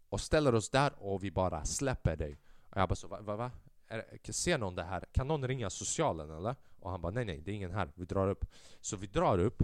och 0.09 0.21
ställer 0.21 0.55
oss 0.55 0.71
där 0.71 0.93
och 0.99 1.25
vi 1.25 1.31
bara 1.31 1.65
släpper 1.65 2.17
dig. 2.17 2.39
Och 2.71 2.81
jag 2.81 2.89
bara 2.89 2.95
så, 2.95 3.09
va? 3.09 3.21
va, 3.21 3.37
va? 3.37 3.51
Är, 3.89 4.33
ser 4.33 4.59
någon 4.59 4.75
det 4.75 4.85
här? 4.85 5.05
Kan 5.13 5.29
någon 5.29 5.49
ringa 5.49 5.71
socialen 5.71 6.31
eller? 6.31 6.57
Och 6.81 6.91
han 6.91 7.01
bara 7.01 7.13
nej 7.13 7.25
nej, 7.25 7.41
det 7.41 7.51
är 7.51 7.55
ingen 7.55 7.75
här. 7.75 7.93
Vi 7.95 8.05
drar 8.05 8.29
upp. 8.29 8.45
Så 8.81 8.97
vi 8.97 9.07
drar 9.07 9.39
upp. 9.39 9.63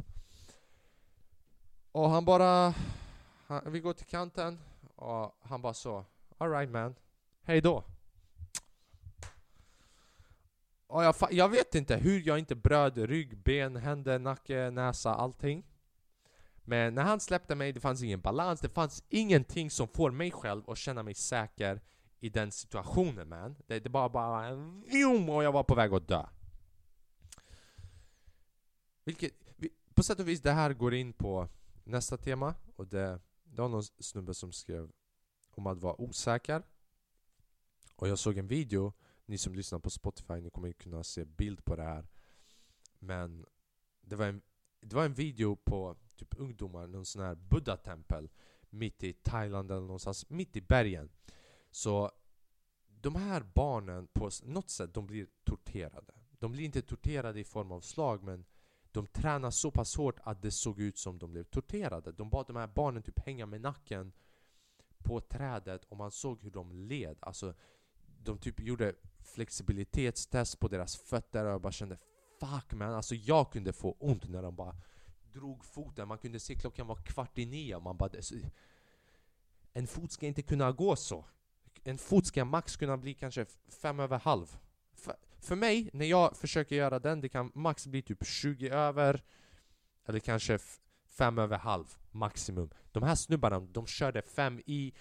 Och 1.93 2.11
han 2.11 2.25
bara... 2.25 2.75
Han, 3.49 3.73
vi 3.73 3.81
går 3.81 3.93
till 3.93 4.07
kanten 4.07 4.61
och 4.95 5.39
han 5.41 5.63
bara 5.63 5.75
så 5.75 6.05
Alright 6.39 6.71
man, 6.71 6.95
hej 7.43 7.61
då. 7.61 7.85
Och 10.87 11.05
jag, 11.05 11.15
jag 11.31 11.49
vet 11.49 11.75
inte 11.75 11.97
hur 11.97 12.27
jag 12.27 12.39
inte 12.39 12.55
bröt 12.55 12.97
rygg, 12.97 13.39
ben, 13.43 13.77
händer, 13.77 14.19
nacke, 14.19 14.71
näsa, 14.71 15.15
allting. 15.15 15.67
Men 16.65 16.95
när 16.95 17.03
han 17.03 17.21
släppte 17.21 17.55
mig, 17.55 17.73
det 17.73 17.81
fanns 17.81 18.03
ingen 18.03 18.21
balans, 18.21 18.61
det 18.61 18.69
fanns 18.69 19.05
ingenting 19.09 19.71
som 19.71 19.89
får 19.89 20.11
mig 20.11 20.31
själv 20.31 20.71
att 20.71 20.79
känna 20.79 21.03
mig 21.03 21.15
säker 21.15 21.81
i 22.21 22.29
den 22.29 22.53
situationen 22.53 23.29
man. 23.29 23.57
Det, 23.67 23.81
det 23.81 23.89
bara 23.89 24.09
bara 24.09 24.55
vjum, 24.87 25.29
och 25.29 25.45
jag 25.45 25.53
var 25.53 25.63
på 25.63 25.75
väg 25.75 25.93
att 25.93 26.09
dö. 26.09 26.27
Vilket, 29.05 29.33
på 29.95 30.03
sätt 30.03 30.21
och 30.21 30.29
vis, 30.29 30.43
det 30.43 30.53
här 30.53 30.73
går 30.73 30.95
in 30.95 31.13
på 31.13 31.49
nästa 31.85 32.17
tema. 32.17 32.55
Och 32.77 32.87
det, 32.87 33.21
det 33.59 33.63
var 33.63 33.69
någon 33.69 33.83
snubbe 33.83 34.35
som 34.35 34.53
skrev 34.53 34.91
om 35.51 35.67
att 35.67 35.79
vara 35.79 36.01
osäker. 36.01 36.63
Och 37.97 38.09
jag 38.09 38.19
såg 38.19 38.39
en 38.39 38.47
video, 38.47 38.93
ni 39.27 39.39
som 39.39 39.55
lyssnar 39.55 39.79
på 39.79 39.91
Spotify, 39.91 40.35
ni 40.35 40.51
kommer 40.51 40.73
kunna 40.73 41.05
se 41.05 41.25
bild 41.25 41.65
på 41.65 41.77
det 41.77 41.83
här. 41.83 42.07
Men 42.99 43.47
det 44.01 44.17
var 44.17 44.27
en, 44.27 44.43
det 44.81 44.97
var 44.97 45.05
en 45.05 45.15
video 45.15 45.57
på 45.57 45.97
typ 46.17 46.35
ungdomar, 46.39 46.87
någon 46.87 47.07
sån 47.07 47.23
här 47.23 47.35
buddha-tempel 47.35 48.29
mitt 48.71 49.03
i 49.03 49.13
Thailand 49.13 49.71
eller 49.71 49.81
någonstans, 49.81 50.31
mitt 50.31 50.57
i 50.57 50.61
bergen. 50.61 51.11
Så 51.71 52.11
de 52.87 53.15
här 53.15 53.43
barnen, 53.55 54.07
på 54.07 54.31
något 54.43 54.71
sätt, 54.71 54.95
de 54.95 55.07
blir 55.07 55.27
torterade. 55.45 56.15
De 56.31 56.53
blir 56.53 56.65
inte 56.65 56.83
torterade 56.83 57.41
i 57.41 57.45
form 57.45 57.73
av 57.73 57.81
slag, 57.81 58.23
men 58.23 58.45
de 58.93 59.07
tränade 59.07 59.53
så 59.53 59.71
pass 59.71 59.97
hårt 59.97 60.21
att 60.23 60.43
det 60.43 60.51
såg 60.51 60.81
ut 60.81 60.99
som 60.99 61.19
de 61.19 61.33
blev 61.33 61.45
torterade. 61.45 62.13
De 62.13 62.31
bad 62.31 62.47
de 62.47 62.57
här 62.57 62.67
barnen 62.67 63.03
typ 63.03 63.19
hänga 63.19 63.47
med 63.47 63.61
nacken 63.61 64.13
på 64.99 65.21
trädet 65.21 65.85
och 65.85 65.97
man 65.97 66.11
såg 66.11 66.43
hur 66.43 66.51
de 66.51 66.73
led. 66.73 67.17
Alltså, 67.21 67.55
de 68.23 68.39
typ 68.39 68.61
gjorde 68.61 68.95
flexibilitetstest 69.19 70.61
på 70.61 70.69
deras 70.69 70.97
fötter 70.97 71.45
och 71.45 71.53
jag 71.53 71.61
bara 71.61 71.73
kände 71.73 71.99
Fuck 72.41 72.73
man, 72.73 72.95
alltså 72.95 73.15
jag 73.15 73.53
kunde 73.53 73.73
få 73.73 73.97
ont 73.99 74.29
när 74.29 74.43
de 74.43 74.57
bara 74.57 74.77
drog 75.33 75.65
foten. 75.65 76.09
Man 76.09 76.19
kunde 76.19 76.41
se 76.41 76.55
klockan 76.55 76.87
var 76.87 76.97
kvart 76.97 77.39
i 77.39 77.47
nio. 77.47 77.81
Man 77.81 77.97
bara, 77.97 78.11
alltså, 78.17 78.35
en 79.73 79.87
fot 79.87 80.13
ska 80.13 80.27
inte 80.27 80.43
kunna 80.43 80.73
gå 80.73 80.97
så. 80.97 81.25
En 81.85 81.99
fot 81.99 82.27
ska 82.27 82.45
max 82.45 82.77
kunna 82.77 82.97
bli 82.97 83.15
kanske 83.15 83.47
fem 83.83 84.01
över 84.01 84.19
halv. 84.19 84.59
För, 85.39 85.57
mig, 85.57 85.91
när 85.93 86.07
jag 86.07 86.37
försöker 86.37 86.77
göra 86.77 86.99
den, 86.99 87.21
det 87.21 87.29
kan 87.29 87.53
max 87.55 87.87
bli 87.87 88.03
typ 88.03 88.27
20 88.27 88.71
över 88.71 89.23
eller 90.05 90.19
kanske 90.19 90.59
5 91.09 91.39
över 91.39 91.59
halv 91.59 91.87
maximum. 92.11 92.71
De 92.93 93.03
här 93.03 93.15
snubbarna, 93.15 93.61
de 93.61 93.87
körde 93.87 94.23
5 94.23 94.61
i, 94.67 94.95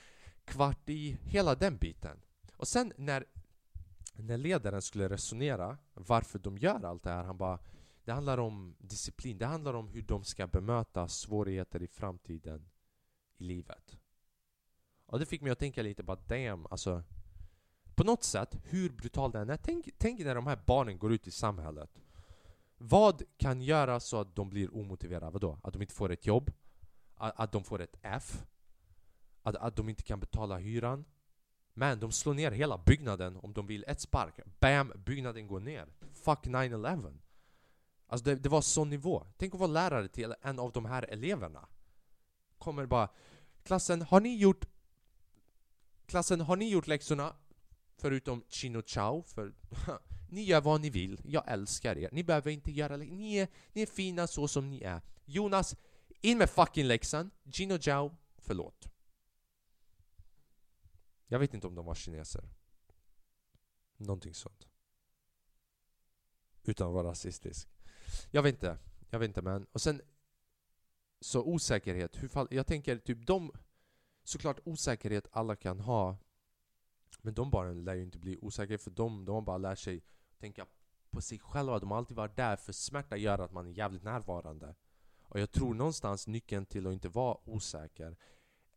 kvart 0.45 0.89
i, 0.89 1.17
hela 1.23 1.56
den 1.56 1.78
biten. 1.78 2.17
Och 2.54 2.67
sen 2.67 2.93
när, 2.97 3.26
när 4.13 4.38
ledaren 4.38 4.82
skulle 4.82 5.10
resonera 5.10 5.78
varför 5.93 6.39
de 6.39 6.58
gör 6.58 6.86
allt 6.86 7.04
det 7.04 7.10
här, 7.10 7.23
han 7.23 7.38
bara 7.38 7.60
det 8.08 8.13
handlar 8.13 8.38
om 8.38 8.76
disciplin, 8.80 9.38
det 9.38 9.45
handlar 9.45 9.73
om 9.73 9.88
hur 9.88 10.02
de 10.02 10.23
ska 10.23 10.47
bemöta 10.47 11.08
svårigheter 11.08 11.82
i 11.82 11.88
framtiden 11.88 12.69
i 13.38 13.43
livet. 13.43 13.97
Och 15.06 15.19
det 15.19 15.26
fick 15.26 15.41
mig 15.41 15.52
att 15.52 15.60
tänka 15.60 15.82
lite 15.82 16.04
bara 16.04 16.19
damn, 16.28 16.67
alltså 16.69 17.04
på 17.97 18.03
något 18.03 18.23
sätt, 18.23 18.55
hur 18.63 18.89
brutal 18.89 19.31
den 19.31 19.49
är, 19.49 19.57
tänk, 19.57 19.89
tänk 19.97 20.19
när 20.19 20.36
de 20.36 20.47
här 20.47 20.60
barnen 20.65 20.97
går 20.97 21.13
ut 21.13 21.27
i 21.27 21.31
samhället. 21.31 21.89
Vad 22.77 23.23
kan 23.38 23.62
göra 23.62 23.99
så 23.99 24.19
att 24.19 24.36
de 24.36 24.49
blir 24.49 24.75
omotiverade? 24.75 25.31
Vadå? 25.31 25.60
Att 25.63 25.73
de 25.73 25.81
inte 25.81 25.93
får 25.93 26.12
ett 26.12 26.25
jobb? 26.25 26.51
Att, 27.15 27.39
att 27.39 27.51
de 27.51 27.63
får 27.63 27.81
ett 27.81 27.97
F? 28.01 28.43
Att, 29.43 29.55
att 29.55 29.75
de 29.75 29.89
inte 29.89 30.03
kan 30.03 30.19
betala 30.19 30.57
hyran? 30.57 31.05
Men 31.73 31.99
de 31.99 32.12
slår 32.12 32.33
ner 32.33 32.51
hela 32.51 32.77
byggnaden 32.77 33.38
om 33.38 33.53
de 33.53 33.67
vill 33.67 33.83
ett 33.88 34.01
spark. 34.01 34.39
Bam! 34.60 34.93
Byggnaden 35.05 35.47
går 35.47 35.60
ner. 35.60 35.88
Fuck 36.13 36.45
9-11. 36.45 37.17
Alltså 38.07 38.25
det, 38.25 38.36
det 38.36 38.49
var 38.49 38.62
sån 38.62 38.89
nivå. 38.89 39.25
Tänk 39.38 39.53
att 39.53 39.60
vara 39.60 39.71
lärare 39.71 40.07
till 40.07 40.33
en 40.41 40.60
av 40.60 40.71
de 40.71 40.86
här 40.86 41.03
eleverna. 41.03 41.67
Kommer 42.57 42.86
bara 42.86 43.10
Klassen, 43.63 44.01
har 44.01 44.19
ni 44.19 44.38
gjort 44.38 44.65
Klassen, 46.05 46.41
har 46.41 46.55
ni 46.55 46.69
gjort 46.69 46.88
läxorna? 46.88 47.33
Förutom 47.97 48.43
Chino 48.47 48.81
Chao, 48.86 49.23
för 49.23 49.53
ni 50.29 50.43
gör 50.43 50.62
vad 50.62 50.81
ni 50.81 50.89
vill, 50.89 51.21
jag 51.25 51.43
älskar 51.47 51.97
er. 51.97 52.10
Ni 52.12 52.23
behöver 52.23 52.51
inte 52.51 52.71
göra 52.71 52.97
ni 52.97 53.36
är, 53.36 53.47
ni 53.73 53.81
är 53.81 53.86
fina 53.86 54.27
så 54.27 54.47
som 54.47 54.69
ni 54.69 54.81
är. 54.81 55.01
Jonas, 55.25 55.75
in 56.21 56.38
med 56.38 56.49
fucking 56.49 56.86
läxan. 56.86 57.31
Gino 57.43 57.79
Chao, 57.79 58.15
förlåt. 58.38 58.88
Jag 61.27 61.39
vet 61.39 61.53
inte 61.53 61.67
om 61.67 61.75
de 61.75 61.86
var 61.86 61.95
kineser. 61.95 62.43
Någonting 63.97 64.33
sånt. 64.33 64.67
Utan 66.63 66.88
att 66.88 66.93
vara 66.93 67.07
rasistisk. 67.07 67.67
Jag 68.31 68.43
vet 68.43 68.53
inte. 68.53 68.77
Jag 69.10 69.19
vet 69.19 69.27
inte 69.27 69.41
men. 69.41 69.65
Och 69.71 69.81
sen 69.81 70.01
så 71.19 71.43
osäkerhet. 71.43 72.23
Hur 72.23 72.27
fall, 72.27 72.47
jag 72.51 72.67
tänker 72.67 72.97
typ 72.97 73.27
de... 73.27 73.51
Såklart 74.23 74.60
osäkerhet 74.63 75.27
alla 75.31 75.55
kan 75.55 75.79
ha. 75.79 76.17
Men 77.22 77.34
de 77.34 77.50
barnen 77.50 77.84
lär 77.84 77.93
ju 77.93 78.04
inte 78.04 78.17
bli 78.17 78.38
osäkra 78.41 78.78
för 78.78 78.91
de, 78.91 79.26
de 79.26 79.36
har 79.36 79.41
bara 79.41 79.58
lärt 79.58 79.80
sig 79.80 80.04
tänka 80.39 80.65
på 81.10 81.22
sig 81.22 81.39
själva. 81.39 81.80
De 81.80 81.91
har 81.91 81.98
alltid 81.98 82.17
varit 82.17 82.36
där 82.36 82.56
för 82.56 82.74
smärta 82.74 83.17
gör 83.17 83.39
att 83.39 83.52
man 83.52 83.67
är 83.67 83.72
jävligt 83.72 84.04
närvarande. 84.04 84.76
Och 85.22 85.39
jag 85.39 85.52
tror 85.52 85.74
någonstans 85.74 86.28
nyckeln 86.28 86.65
till 86.65 86.88
att 86.88 86.93
inte 86.93 87.10
vara 87.10 87.38
osäker 87.50 88.17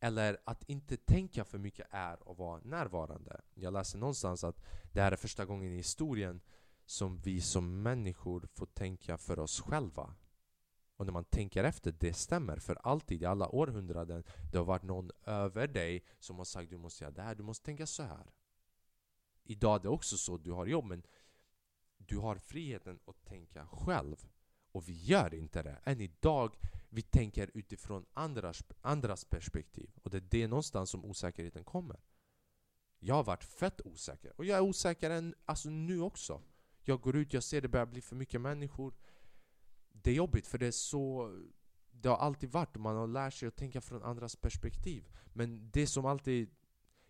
eller 0.01 0.39
att 0.45 0.65
inte 0.69 0.97
tänka 0.97 1.45
för 1.45 1.59
mycket 1.59 1.87
är 1.91 2.31
att 2.31 2.39
vara 2.39 2.61
närvarande. 2.65 3.41
Jag 3.55 3.73
läste 3.73 3.99
någonstans 3.99 4.45
att 4.45 4.63
det 4.93 5.01
här 5.01 5.13
är 5.13 5.17
första 5.17 5.45
gången 5.45 5.73
i 5.73 5.77
historien 5.77 6.41
som 6.87 7.19
vi 7.19 7.41
som 7.41 7.83
människor 7.83 8.49
får 8.55 8.67
tänka 8.67 9.19
för 9.19 9.39
oss 9.39 9.61
själva. 9.61 10.15
Och 11.01 11.07
när 11.07 11.13
man 11.13 11.25
tänker 11.25 11.65
efter, 11.65 11.93
det 11.93 12.13
stämmer. 12.13 12.57
För 12.57 12.79
alltid, 12.83 13.23
i 13.23 13.27
alla 13.27 13.49
århundraden, 13.49 14.25
det 14.53 14.59
har 14.59 14.65
varit 14.65 14.83
någon 14.83 15.11
över 15.25 15.67
dig 15.67 16.05
som 16.19 16.37
har 16.37 16.45
sagt 16.45 16.71
du 16.71 16.77
måste 16.77 17.05
göra 17.05 17.15
det 17.15 17.23
här, 17.23 17.35
du 17.35 17.43
måste 17.43 17.65
tänka 17.65 17.87
så 17.87 18.03
här. 18.03 18.33
Idag 19.45 19.77
är 19.77 19.83
det 19.83 19.89
också 19.89 20.17
så, 20.17 20.37
du 20.37 20.51
har 20.53 20.67
jobb 20.67 20.85
men 20.85 21.03
du 21.97 22.19
har 22.19 22.37
friheten 22.37 22.99
att 23.07 23.25
tänka 23.25 23.67
själv. 23.67 24.29
Och 24.73 24.89
vi 24.89 24.93
gör 24.93 25.35
inte 25.35 25.63
det. 25.63 25.81
Än 25.85 26.01
idag, 26.01 26.57
vi 26.89 27.03
tänker 27.03 27.51
utifrån 27.55 28.07
andras, 28.13 28.63
andras 28.81 29.25
perspektiv. 29.25 29.91
Och 30.03 30.11
det 30.11 30.17
är 30.17 30.29
det 30.31 30.49
någonstans 30.49 30.91
som 30.91 31.05
osäkerheten 31.05 31.65
kommer. 31.65 32.01
Jag 32.99 33.15
har 33.15 33.25
varit 33.25 33.45
fett 33.45 33.81
osäker. 33.85 34.33
Och 34.37 34.45
jag 34.45 34.59
är 34.59 34.63
osäker 34.63 35.11
än, 35.11 35.35
alltså 35.45 35.71
nu 35.71 36.01
också. 36.01 36.43
Jag 36.83 37.01
går 37.01 37.17
ut, 37.17 37.33
jag 37.33 37.43
ser 37.43 37.61
det 37.61 37.69
börjar 37.69 37.87
bli 37.87 38.01
för 38.01 38.17
mycket 38.17 38.41
människor. 38.41 38.95
Det 39.93 40.11
är 40.11 40.15
jobbigt 40.15 40.47
för 40.47 40.59
det 40.59 40.67
är 40.67 40.71
så... 40.71 41.33
Det 41.91 42.09
har 42.09 42.17
alltid 42.17 42.53
varit, 42.53 42.77
man 42.77 42.97
har 42.97 43.07
lärt 43.07 43.35
sig 43.35 43.49
att 43.49 43.57
tänka 43.57 43.81
från 43.81 44.03
andras 44.03 44.37
perspektiv. 44.37 45.09
Men 45.33 45.71
det 45.71 45.87
som 45.87 46.07
alltid 46.07 46.51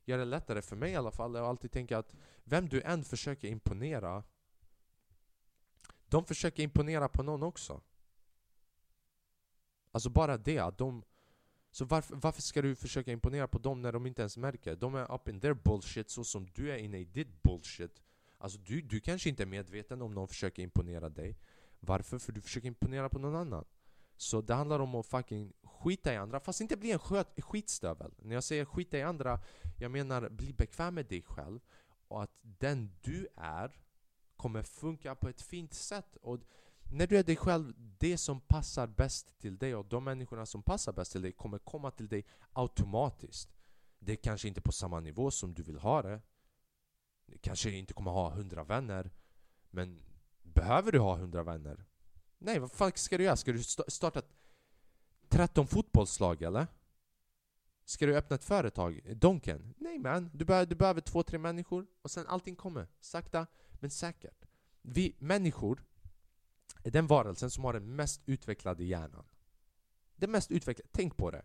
gör 0.05 0.19
det 0.19 0.25
lättare, 0.25 0.63
för 0.63 0.77
mig 0.77 0.93
i 0.93 0.97
alla 0.97 1.11
fall, 1.11 1.37
är 1.37 1.41
att 1.41 1.47
alltid 1.47 1.73
tänka 1.73 1.99
att 1.99 2.15
vem 2.45 2.69
du 2.69 2.83
än 2.83 3.05
försöker 3.05 3.49
imponera 3.49 4.23
de 6.11 6.25
försöker 6.25 6.63
imponera 6.63 7.09
på 7.09 7.23
någon 7.23 7.43
också. 7.43 7.81
Alltså 9.91 10.11
bara 10.11 10.37
det, 10.37 10.59
att 10.59 10.79
de... 10.79 11.05
Så 11.71 11.85
varför, 11.85 12.17
varför 12.17 12.43
ska 12.43 12.63
du 12.63 12.77
försöka 12.77 13.13
imponera 13.13 13.49
på 13.49 13.59
dem 13.59 13.83
när 13.83 13.93
de 13.93 14.07
inte 14.07 14.23
ens 14.23 14.37
märker? 14.37 14.77
De 14.77 14.95
är 14.95 15.15
up 15.15 15.29
in 15.29 15.41
their 15.41 15.55
bullshit 15.55 16.11
så 16.11 16.25
som 16.25 16.47
du 16.55 16.71
är 16.71 16.77
inne 16.77 16.99
i 16.99 17.05
ditt 17.05 17.43
bullshit. 17.43 18.03
Alltså 18.39 18.59
du, 18.59 18.81
du 18.83 19.01
kanske 19.01 19.29
inte 19.29 19.43
är 19.43 19.47
medveten 19.47 20.03
om 20.03 20.15
någon 20.15 20.29
försöker 20.29 20.63
imponera 20.63 21.09
dig. 21.09 21.39
Varför? 21.81 22.19
För 22.19 22.33
du 22.33 22.41
försöker 22.41 22.69
imponera 22.69 23.09
på 23.09 23.19
någon 23.19 23.37
annan. 23.37 23.65
Så 24.17 24.41
det 24.41 24.55
handlar 24.55 24.81
om 24.81 24.95
att 24.95 25.07
fucking 25.07 25.53
skita 25.63 26.15
i 26.15 26.17
andra, 26.17 26.41
fast 26.41 26.61
inte 26.61 26.77
bli 26.77 26.93
en 26.93 26.99
sköt, 26.99 27.41
skitstövel. 27.41 28.15
När 28.19 28.35
jag 28.35 28.45
säger 28.45 28.65
skita 28.65 28.99
i 28.99 29.03
andra, 29.03 29.41
jag 29.79 29.91
menar 29.91 30.29
bli 30.29 30.53
bekväm 30.53 30.95
med 30.95 31.07
dig 31.07 31.23
själv. 31.23 31.61
Och 32.09 32.23
att 32.23 32.39
den 32.43 32.91
du 33.01 33.29
är 33.37 33.81
kommer 34.37 34.63
funka 34.63 35.15
på 35.15 35.29
ett 35.29 35.41
fint 35.41 35.75
sätt. 35.75 36.17
Och 36.17 36.39
när 36.93 37.07
du 37.07 37.19
är 37.19 37.25
dig 37.25 37.37
själv, 37.37 37.73
det 37.77 38.19
som 38.19 38.41
passar 38.41 38.87
bäst 38.87 39.39
till 39.39 39.59
dig 39.59 39.75
och 39.75 39.87
de 39.87 40.05
människorna 40.05 40.47
som 40.47 40.63
passar 40.63 40.93
bäst 40.93 41.13
till 41.13 41.23
dig 41.23 41.33
kommer 41.33 41.59
komma 41.59 41.91
till 41.91 42.09
dig 42.09 42.25
automatiskt. 42.53 43.57
Det 43.99 44.13
är 44.13 44.17
kanske 44.17 44.49
inte 44.49 44.61
på 44.61 44.73
samma 44.73 45.01
nivå 45.01 45.31
som 45.31 45.55
du 45.55 45.63
vill 45.63 45.79
ha 45.79 46.03
det. 46.03 46.21
Du 47.27 47.39
kanske 47.39 47.71
inte 47.71 47.95
kommer 47.95 48.11
ha 48.11 48.31
hundra 48.31 48.65
vänner. 48.65 49.11
Men 49.71 50.03
behöver 50.55 50.93
du 50.93 50.99
ha 50.99 51.17
hundra 51.17 51.43
vänner? 51.43 51.85
Nej, 52.39 52.59
vad 52.59 52.73
fan 52.73 52.93
ska 52.95 53.19
du 53.19 53.25
göra? 53.25 53.37
Ska 53.37 53.53
du 53.53 53.63
starta 53.89 54.23
13 55.29 55.67
fotbollslag 55.67 56.43
eller? 56.43 56.67
Ska 57.85 58.07
du 58.07 58.17
öppna 58.17 58.37
ett 58.37 58.45
företag? 58.45 59.17
Donken? 59.17 59.75
Nej 59.79 59.99
man, 59.99 60.31
du, 60.35 60.45
behöver, 60.45 60.67
du 60.67 60.75
behöver 60.75 61.01
två, 61.01 61.23
tre 61.23 61.39
människor 61.39 61.87
och 62.03 62.11
sen 62.11 62.27
allting 62.27 62.57
kommer. 62.57 62.89
Sakta 63.01 63.47
men 63.73 63.91
säkert. 63.91 64.47
Vi 64.83 65.17
människor 65.19 65.85
är 66.85 66.91
den 66.91 67.07
varelsen 67.07 67.51
som 67.51 67.65
har 67.65 67.73
den 67.73 67.97
mest 67.97 68.23
utvecklade 68.27 68.85
hjärnan. 68.85 69.25
Den 70.17 70.31
mest 70.31 70.51
utvecklade, 70.51 70.89
tänk 70.93 71.17
på 71.17 71.31
det. 71.31 71.43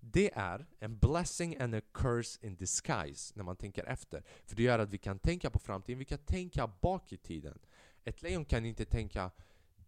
Det 0.00 0.34
är 0.34 0.66
en 0.78 0.98
blessing 0.98 1.60
and 1.60 1.74
a 1.74 1.80
curse 1.92 2.46
in 2.46 2.56
disguise 2.56 3.32
när 3.36 3.44
man 3.44 3.56
tänker 3.56 3.84
efter. 3.84 4.24
För 4.44 4.56
det 4.56 4.62
gör 4.62 4.78
att 4.78 4.90
vi 4.90 4.98
kan 4.98 5.18
tänka 5.18 5.50
på 5.50 5.58
framtiden, 5.58 5.98
vi 5.98 6.04
kan 6.04 6.18
tänka 6.18 6.66
bak 6.66 7.12
i 7.12 7.16
tiden. 7.16 7.58
Ett 8.06 8.22
lejon 8.22 8.44
kan 8.44 8.64
inte 8.66 8.84
tänka 8.84 9.30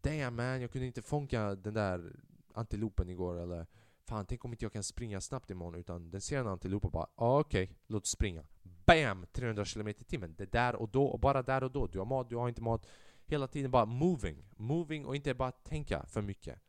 Damn 0.01 0.37
man, 0.37 0.61
jag 0.61 0.73
kunde 0.73 0.87
inte 0.87 1.03
fånga 1.03 1.55
den 1.55 1.75
där 1.75 2.17
antilopen 2.55 3.11
igår 3.11 3.39
eller 3.39 3.67
Fan, 4.09 4.27
tänk 4.27 4.45
om 4.45 4.53
inte 4.53 4.65
jag 4.65 4.73
kan 4.73 4.83
springa 4.83 5.21
snabbt 5.21 5.51
imorgon 5.51 5.81
utan 5.81 6.11
den 6.11 6.21
ser 6.21 6.41
en 6.41 6.47
antilop 6.47 6.85
och 6.85 6.91
bara 6.91 7.07
ah, 7.15 7.41
okej, 7.41 7.65
okay, 7.65 7.77
låt 7.87 8.03
oss 8.03 8.11
springa. 8.11 8.45
BAM! 8.63 9.27
300 9.33 9.65
km 9.65 9.89
i 9.89 9.95
timmen. 9.95 10.35
Det 10.39 10.45
är 10.45 10.47
där 10.47 10.77
och 10.77 10.89
då 10.89 11.07
och 11.07 11.21
bara 11.21 11.43
där 11.43 11.65
och 11.65 11.71
då. 11.71 11.87
Du 11.87 11.99
har 11.99 12.07
mat, 12.07 12.29
du 12.29 12.37
har 12.37 12.49
inte 12.49 12.63
mat. 12.63 12.87
Hela 13.27 13.47
tiden 13.47 13.71
bara 13.71 13.85
moving. 13.85 14.45
Moving 14.57 15.07
och 15.07 15.17
inte 15.17 15.35
bara 15.35 15.51
tänka 15.51 16.07
för 16.07 16.23
mycket. 16.23 16.61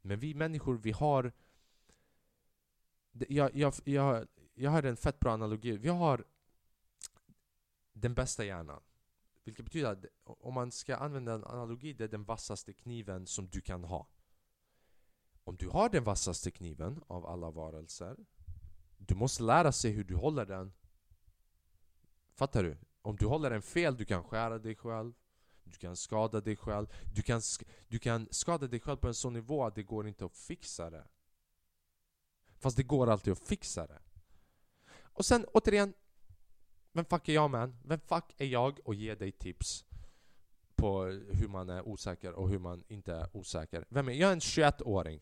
Men 0.00 0.18
vi 0.18 0.34
människor, 0.34 0.78
vi 0.78 0.90
har... 0.90 1.32
Jag, 3.12 3.54
jag, 3.54 3.74
jag, 3.84 4.26
jag 4.54 4.70
har 4.70 4.82
en 4.82 4.96
fett 4.96 5.20
bra 5.20 5.32
analogi. 5.32 5.76
Vi 5.76 5.88
har 5.88 6.24
den 7.92 8.14
bästa 8.14 8.44
hjärnan. 8.44 8.82
Vilket 9.48 9.64
betyder 9.64 9.90
att 9.92 10.04
om 10.24 10.54
man 10.54 10.72
ska 10.72 10.96
använda 10.96 11.34
en 11.34 11.44
analogi, 11.44 11.92
det 11.92 12.04
är 12.04 12.08
den 12.08 12.24
vassaste 12.24 12.72
kniven 12.72 13.26
som 13.26 13.48
du 13.48 13.60
kan 13.60 13.84
ha. 13.84 14.08
Om 15.44 15.56
du 15.56 15.68
har 15.68 15.88
den 15.88 16.04
vassaste 16.04 16.50
kniven 16.50 17.04
av 17.06 17.26
alla 17.26 17.50
varelser 17.50 18.16
Du 18.98 19.14
måste 19.14 19.42
lära 19.42 19.72
sig 19.72 19.90
hur 19.90 20.04
du 20.04 20.14
håller 20.14 20.46
den 20.46 20.72
Fattar 22.34 22.62
du? 22.62 22.76
Om 23.02 23.16
du 23.16 23.26
håller 23.26 23.50
den 23.50 23.62
fel, 23.62 23.96
du 23.96 24.04
kan 24.04 24.24
skära 24.24 24.58
dig 24.58 24.76
själv 24.76 25.12
Du 25.64 25.76
kan 25.76 25.96
skada 25.96 26.40
dig 26.40 26.56
själv 26.56 26.86
Du 27.14 27.22
kan, 27.22 27.40
du 27.88 27.98
kan 27.98 28.28
skada 28.30 28.66
dig 28.66 28.80
själv 28.80 28.96
på 28.96 29.08
en 29.08 29.14
sån 29.14 29.32
nivå 29.32 29.64
att 29.64 29.74
det 29.74 29.82
går 29.82 30.08
inte 30.08 30.24
att 30.24 30.36
fixa 30.36 30.90
det 30.90 31.06
Fast 32.58 32.76
det 32.76 32.82
går 32.82 33.06
alltid 33.06 33.32
att 33.32 33.38
fixa 33.38 33.86
det 33.86 34.00
Och 35.02 35.24
sen 35.24 35.44
återigen 35.44 35.94
vem 36.92 37.04
fuck 37.04 37.28
är 37.28 37.32
jag 37.32 37.50
man? 37.50 37.76
Vem 37.84 38.00
fuck 38.00 38.24
är 38.38 38.46
jag 38.46 38.80
och 38.84 38.94
ger 38.94 39.16
dig 39.16 39.32
tips? 39.32 39.84
På 40.76 41.04
hur 41.30 41.48
man 41.48 41.70
är 41.70 41.88
osäker 41.88 42.32
och 42.32 42.48
hur 42.48 42.58
man 42.58 42.84
inte 42.88 43.14
är 43.14 43.36
osäker 43.36 43.84
Vem 43.88 44.08
är 44.08 44.12
jag? 44.12 44.20
Jag 44.20 44.28
är 44.28 44.32
en 44.32 44.40
21-åring 44.40 45.20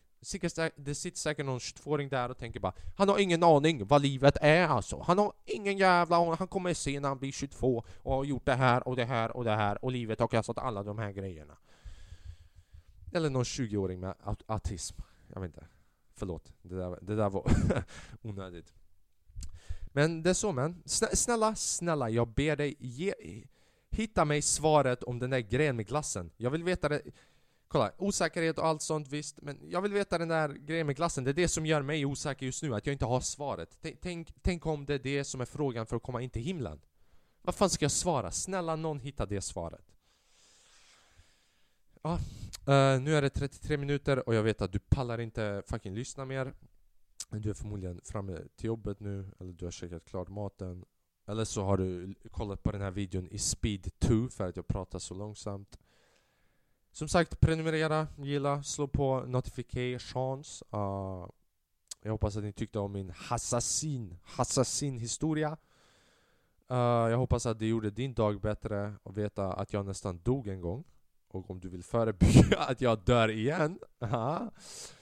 det 0.75 0.95
sitter 0.95 1.17
säkert 1.17 1.45
någon 1.45 1.59
22-åring 1.59 2.09
där 2.09 2.29
och 2.29 2.37
tänker 2.37 2.59
bara 2.59 2.73
Han 2.95 3.09
har 3.09 3.19
ingen 3.19 3.43
aning 3.43 3.85
vad 3.85 4.01
livet 4.01 4.37
är 4.41 4.67
alltså. 4.67 5.03
Han 5.07 5.17
har 5.17 5.33
ingen 5.45 5.77
jävla 5.77 6.17
aning. 6.17 6.35
Han 6.39 6.47
kommer 6.47 6.73
se 6.73 6.99
när 6.99 7.09
han 7.09 7.19
blir 7.19 7.31
22 7.31 7.83
och 8.03 8.15
har 8.15 8.23
gjort 8.23 8.45
det 8.45 8.53
här 8.53 8.87
och 8.87 8.95
det 8.95 9.05
här 9.05 9.37
och 9.37 9.43
det 9.43 9.55
här 9.55 9.85
och 9.85 9.91
livet 9.91 10.19
har 10.19 10.27
kastat 10.27 10.57
alla 10.57 10.83
de 10.83 10.97
här 10.97 11.11
grejerna. 11.11 11.57
Eller 13.13 13.29
någon 13.29 13.43
20-åring 13.43 13.99
med 13.99 14.15
autism. 14.47 15.01
Jag 15.33 15.41
vet 15.41 15.47
inte. 15.47 15.67
Förlåt. 16.15 16.53
Det 16.61 16.75
där, 16.75 16.99
det 17.01 17.15
där 17.15 17.29
var 17.29 17.51
onödigt. 18.21 18.73
Men 19.97 20.23
det 20.23 20.29
är 20.29 20.33
så 20.33 20.51
men. 20.51 20.83
Snälla, 21.13 21.55
snälla, 21.55 22.09
jag 22.09 22.27
ber 22.27 22.55
dig 22.55 22.75
ge, 22.79 23.13
Hitta 23.89 24.25
mig 24.25 24.41
svaret 24.41 25.03
om 25.03 25.19
den 25.19 25.29
där 25.29 25.39
grejen 25.39 25.75
med 25.75 25.87
glassen. 25.87 26.31
Jag 26.37 26.49
vill 26.49 26.63
veta 26.63 26.89
det. 26.89 27.01
Kolla, 27.67 27.91
osäkerhet 27.97 28.57
och 28.57 28.65
allt 28.65 28.81
sånt 28.81 29.07
visst, 29.07 29.41
men 29.41 29.59
jag 29.69 29.81
vill 29.81 29.93
veta 29.93 30.17
den 30.17 30.27
där 30.27 30.49
grejen 30.49 30.87
med 30.87 30.95
glassen. 30.95 31.23
Det 31.23 31.31
är 31.31 31.33
det 31.33 31.47
som 31.47 31.65
gör 31.65 31.81
mig 31.81 32.05
osäker 32.05 32.45
just 32.45 32.63
nu, 32.63 32.75
att 32.75 32.85
jag 32.85 32.93
inte 32.93 33.05
har 33.05 33.21
svaret. 33.21 33.77
Tänk, 34.01 34.33
tänk 34.41 34.65
om 34.65 34.85
det 34.85 34.93
är 34.93 34.99
det 34.99 35.23
som 35.23 35.41
är 35.41 35.45
frågan 35.45 35.85
för 35.85 35.95
att 35.95 36.03
komma 36.03 36.21
in 36.21 36.29
till 36.29 36.41
himlen. 36.41 36.81
Vad 37.41 37.55
fan 37.55 37.69
ska 37.69 37.85
jag 37.85 37.91
svara? 37.91 38.31
Snälla 38.31 38.75
någon 38.75 38.99
hitta 38.99 39.25
det 39.25 39.41
svaret. 39.41 39.95
Ja, 42.01 42.13
uh, 42.13 43.01
nu 43.01 43.15
är 43.15 43.21
det 43.21 43.29
33 43.29 43.77
minuter 43.77 44.27
och 44.27 44.35
jag 44.35 44.43
vet 44.43 44.61
att 44.61 44.71
du 44.71 44.79
pallar 44.79 45.19
inte 45.19 45.63
fucking 45.67 45.95
lyssna 45.95 46.25
mer. 46.25 46.53
Du 47.29 47.49
är 47.49 47.53
förmodligen 47.53 48.01
framme 48.03 48.41
till 48.55 48.67
jobbet 48.67 48.99
nu, 48.99 49.25
eller 49.39 49.53
du 49.53 49.65
har 49.65 49.71
käkat 49.71 50.05
klart 50.05 50.29
maten. 50.29 50.85
Eller 51.25 51.45
så 51.45 51.63
har 51.63 51.77
du 51.77 52.13
kollat 52.31 52.63
på 52.63 52.71
den 52.71 52.81
här 52.81 52.91
videon 52.91 53.27
i 53.27 53.37
speed 53.37 53.99
2 53.99 54.29
för 54.29 54.47
att 54.47 54.55
jag 54.55 54.67
pratar 54.67 54.99
så 54.99 55.13
långsamt. 55.13 55.77
Som 56.91 57.07
sagt, 57.07 57.39
prenumerera, 57.39 58.07
gilla, 58.17 58.63
slå 58.63 58.87
på 58.87 59.19
notifications. 59.25 60.63
Uh, 60.73 61.29
jag 62.01 62.11
hoppas 62.11 62.37
att 62.37 62.43
ni 62.43 62.53
tyckte 62.53 62.79
om 62.79 62.91
min 62.91 63.09
Hassassin, 63.15 64.17
Hassassin 64.23 64.99
historia. 64.99 65.49
Uh, 66.71 66.77
ah, 66.77 67.09
jag 67.09 67.17
hoppas 67.17 67.45
att 67.45 67.59
det 67.59 67.67
gjorde 67.67 67.89
din 67.89 68.13
dag 68.13 68.41
bättre 68.41 68.93
att 69.03 69.17
veta 69.17 69.53
att 69.53 69.73
jag 69.73 69.85
nästan 69.85 70.19
dog 70.23 70.47
en 70.47 70.61
gång. 70.61 70.83
Och 71.27 71.51
om 71.51 71.59
du 71.59 71.69
vill 71.69 71.83
förebygga 71.83 72.59
att 72.69 72.81
jag 72.81 72.99
dör 72.99 73.29
igen, 73.29 73.79
uh, 74.03 74.41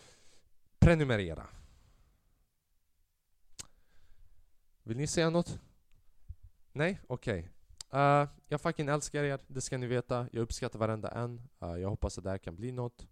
prenumerera. 0.80 1.48
Vill 4.88 4.98
ni 4.98 5.08
säga 5.08 5.30
något? 5.30 5.60
Nej? 6.72 7.00
Okej. 7.08 7.52
Okay. 7.90 8.22
Uh, 8.22 8.30
jag 8.48 8.62
fucking 8.62 8.88
älskar 8.88 9.24
er, 9.24 9.40
det 9.48 9.62
ska 9.62 9.78
ni 9.78 9.88
veta. 9.88 10.28
Jag 10.32 10.42
uppskattar 10.42 10.80
varenda 10.80 11.10
en. 11.10 11.42
Uh, 11.64 11.80
jag 11.80 11.90
hoppas 11.90 12.18
att 12.18 12.24
det 12.24 12.30
här 12.30 12.38
kan 12.38 12.56
bli 12.56 12.72
något. 12.72 13.08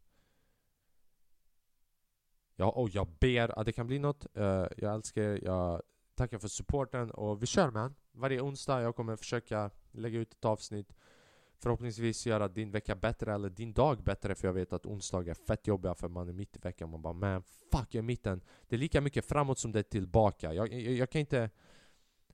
Ja, 2.55 2.71
och 2.71 2.89
jag 2.89 3.07
ber 3.19 3.59
att 3.59 3.65
det 3.65 3.71
kan 3.71 3.87
bli 3.87 3.99
något. 3.99 4.27
Uh, 4.37 4.67
jag 4.77 4.93
älskar 4.93 5.21
er, 5.21 5.39
jag 5.43 5.81
tackar 6.15 6.39
för 6.39 6.47
supporten 6.47 7.11
och 7.11 7.41
vi 7.41 7.45
kör 7.45 7.71
man. 7.71 7.95
Varje 8.11 8.41
onsdag 8.41 8.81
jag 8.81 8.95
kommer 8.95 9.15
försöka 9.15 9.71
lägga 9.91 10.19
ut 10.19 10.33
ett 10.33 10.45
avsnitt. 10.45 10.93
Förhoppningsvis 11.63 12.25
göra 12.25 12.47
din 12.47 12.71
vecka 12.71 12.95
bättre 12.95 13.33
eller 13.33 13.49
din 13.49 13.73
dag 13.73 14.03
bättre 14.03 14.35
för 14.35 14.47
jag 14.47 14.53
vet 14.53 14.73
att 14.73 14.85
onsdagar 14.85 15.31
är 15.31 15.45
fett 15.45 15.67
jobbiga 15.67 15.95
för 15.95 16.07
man 16.07 16.29
är 16.29 16.33
mitt 16.33 16.55
i 16.55 16.59
veckan. 16.59 16.89
Man 16.89 17.01
bara 17.01 17.13
man 17.13 17.43
fuck 17.71 17.87
jag 17.89 17.95
är 17.95 18.01
mitten. 18.01 18.41
Det 18.67 18.75
är 18.75 18.79
lika 18.79 19.01
mycket 19.01 19.25
framåt 19.25 19.59
som 19.59 19.71
det 19.71 19.79
är 19.79 19.83
tillbaka. 19.83 20.53
Jag, 20.53 20.73
jag, 20.73 20.93
jag 20.93 21.09
kan 21.09 21.19
inte 21.19 21.49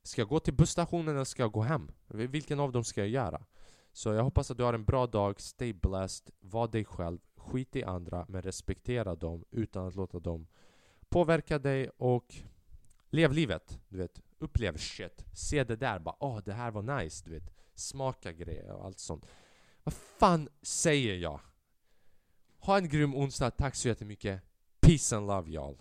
Ska 0.03 0.21
jag 0.21 0.29
gå 0.29 0.39
till 0.39 0.53
busstationen 0.53 1.15
eller 1.15 1.23
ska 1.23 1.43
jag 1.43 1.51
gå 1.51 1.61
hem? 1.61 1.91
Vilken 2.07 2.59
av 2.59 2.71
dem 2.71 2.83
ska 2.83 3.01
jag 3.01 3.09
göra? 3.09 3.45
Så 3.91 4.13
jag 4.13 4.23
hoppas 4.23 4.51
att 4.51 4.57
du 4.57 4.63
har 4.63 4.73
en 4.73 4.85
bra 4.85 5.07
dag, 5.07 5.41
stay 5.41 5.73
blessed, 5.73 6.29
var 6.39 6.67
dig 6.67 6.85
själv, 6.85 7.19
skit 7.37 7.75
i 7.75 7.83
andra 7.83 8.25
men 8.29 8.41
respektera 8.41 9.15
dem 9.15 9.45
utan 9.51 9.87
att 9.87 9.95
låta 9.95 10.19
dem 10.19 10.47
påverka 11.09 11.59
dig 11.59 11.89
och 11.97 12.35
lev 13.09 13.31
livet, 13.33 13.79
du 13.89 13.97
vet. 13.97 14.21
Upplev 14.39 14.77
shit. 14.77 15.25
Se 15.33 15.63
det 15.63 15.75
där, 15.75 15.99
bara 15.99 16.15
åh 16.19 16.37
oh, 16.37 16.43
det 16.43 16.53
här 16.53 16.71
var 16.71 17.01
nice, 17.01 17.25
du 17.25 17.31
vet. 17.31 17.58
Smaka 17.79 18.31
grejer 18.31 18.71
och 18.71 18.85
allt 18.85 18.99
sånt. 18.99 19.25
Vad 19.83 19.93
fan 19.93 20.49
säger 20.61 21.15
jag? 21.15 21.39
Ha 22.59 22.77
en 22.77 22.89
grym 22.89 23.15
onsdag, 23.15 23.51
tack 23.51 23.75
så 23.75 23.87
jättemycket. 23.87 24.41
Peace 24.79 25.15
and 25.17 25.27
love 25.27 25.49
y'all. 25.49 25.77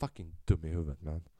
Fucking 0.00 0.36
dum 0.44 0.64
i 0.64 0.68
huvudet 0.68 1.02
man. 1.02 1.22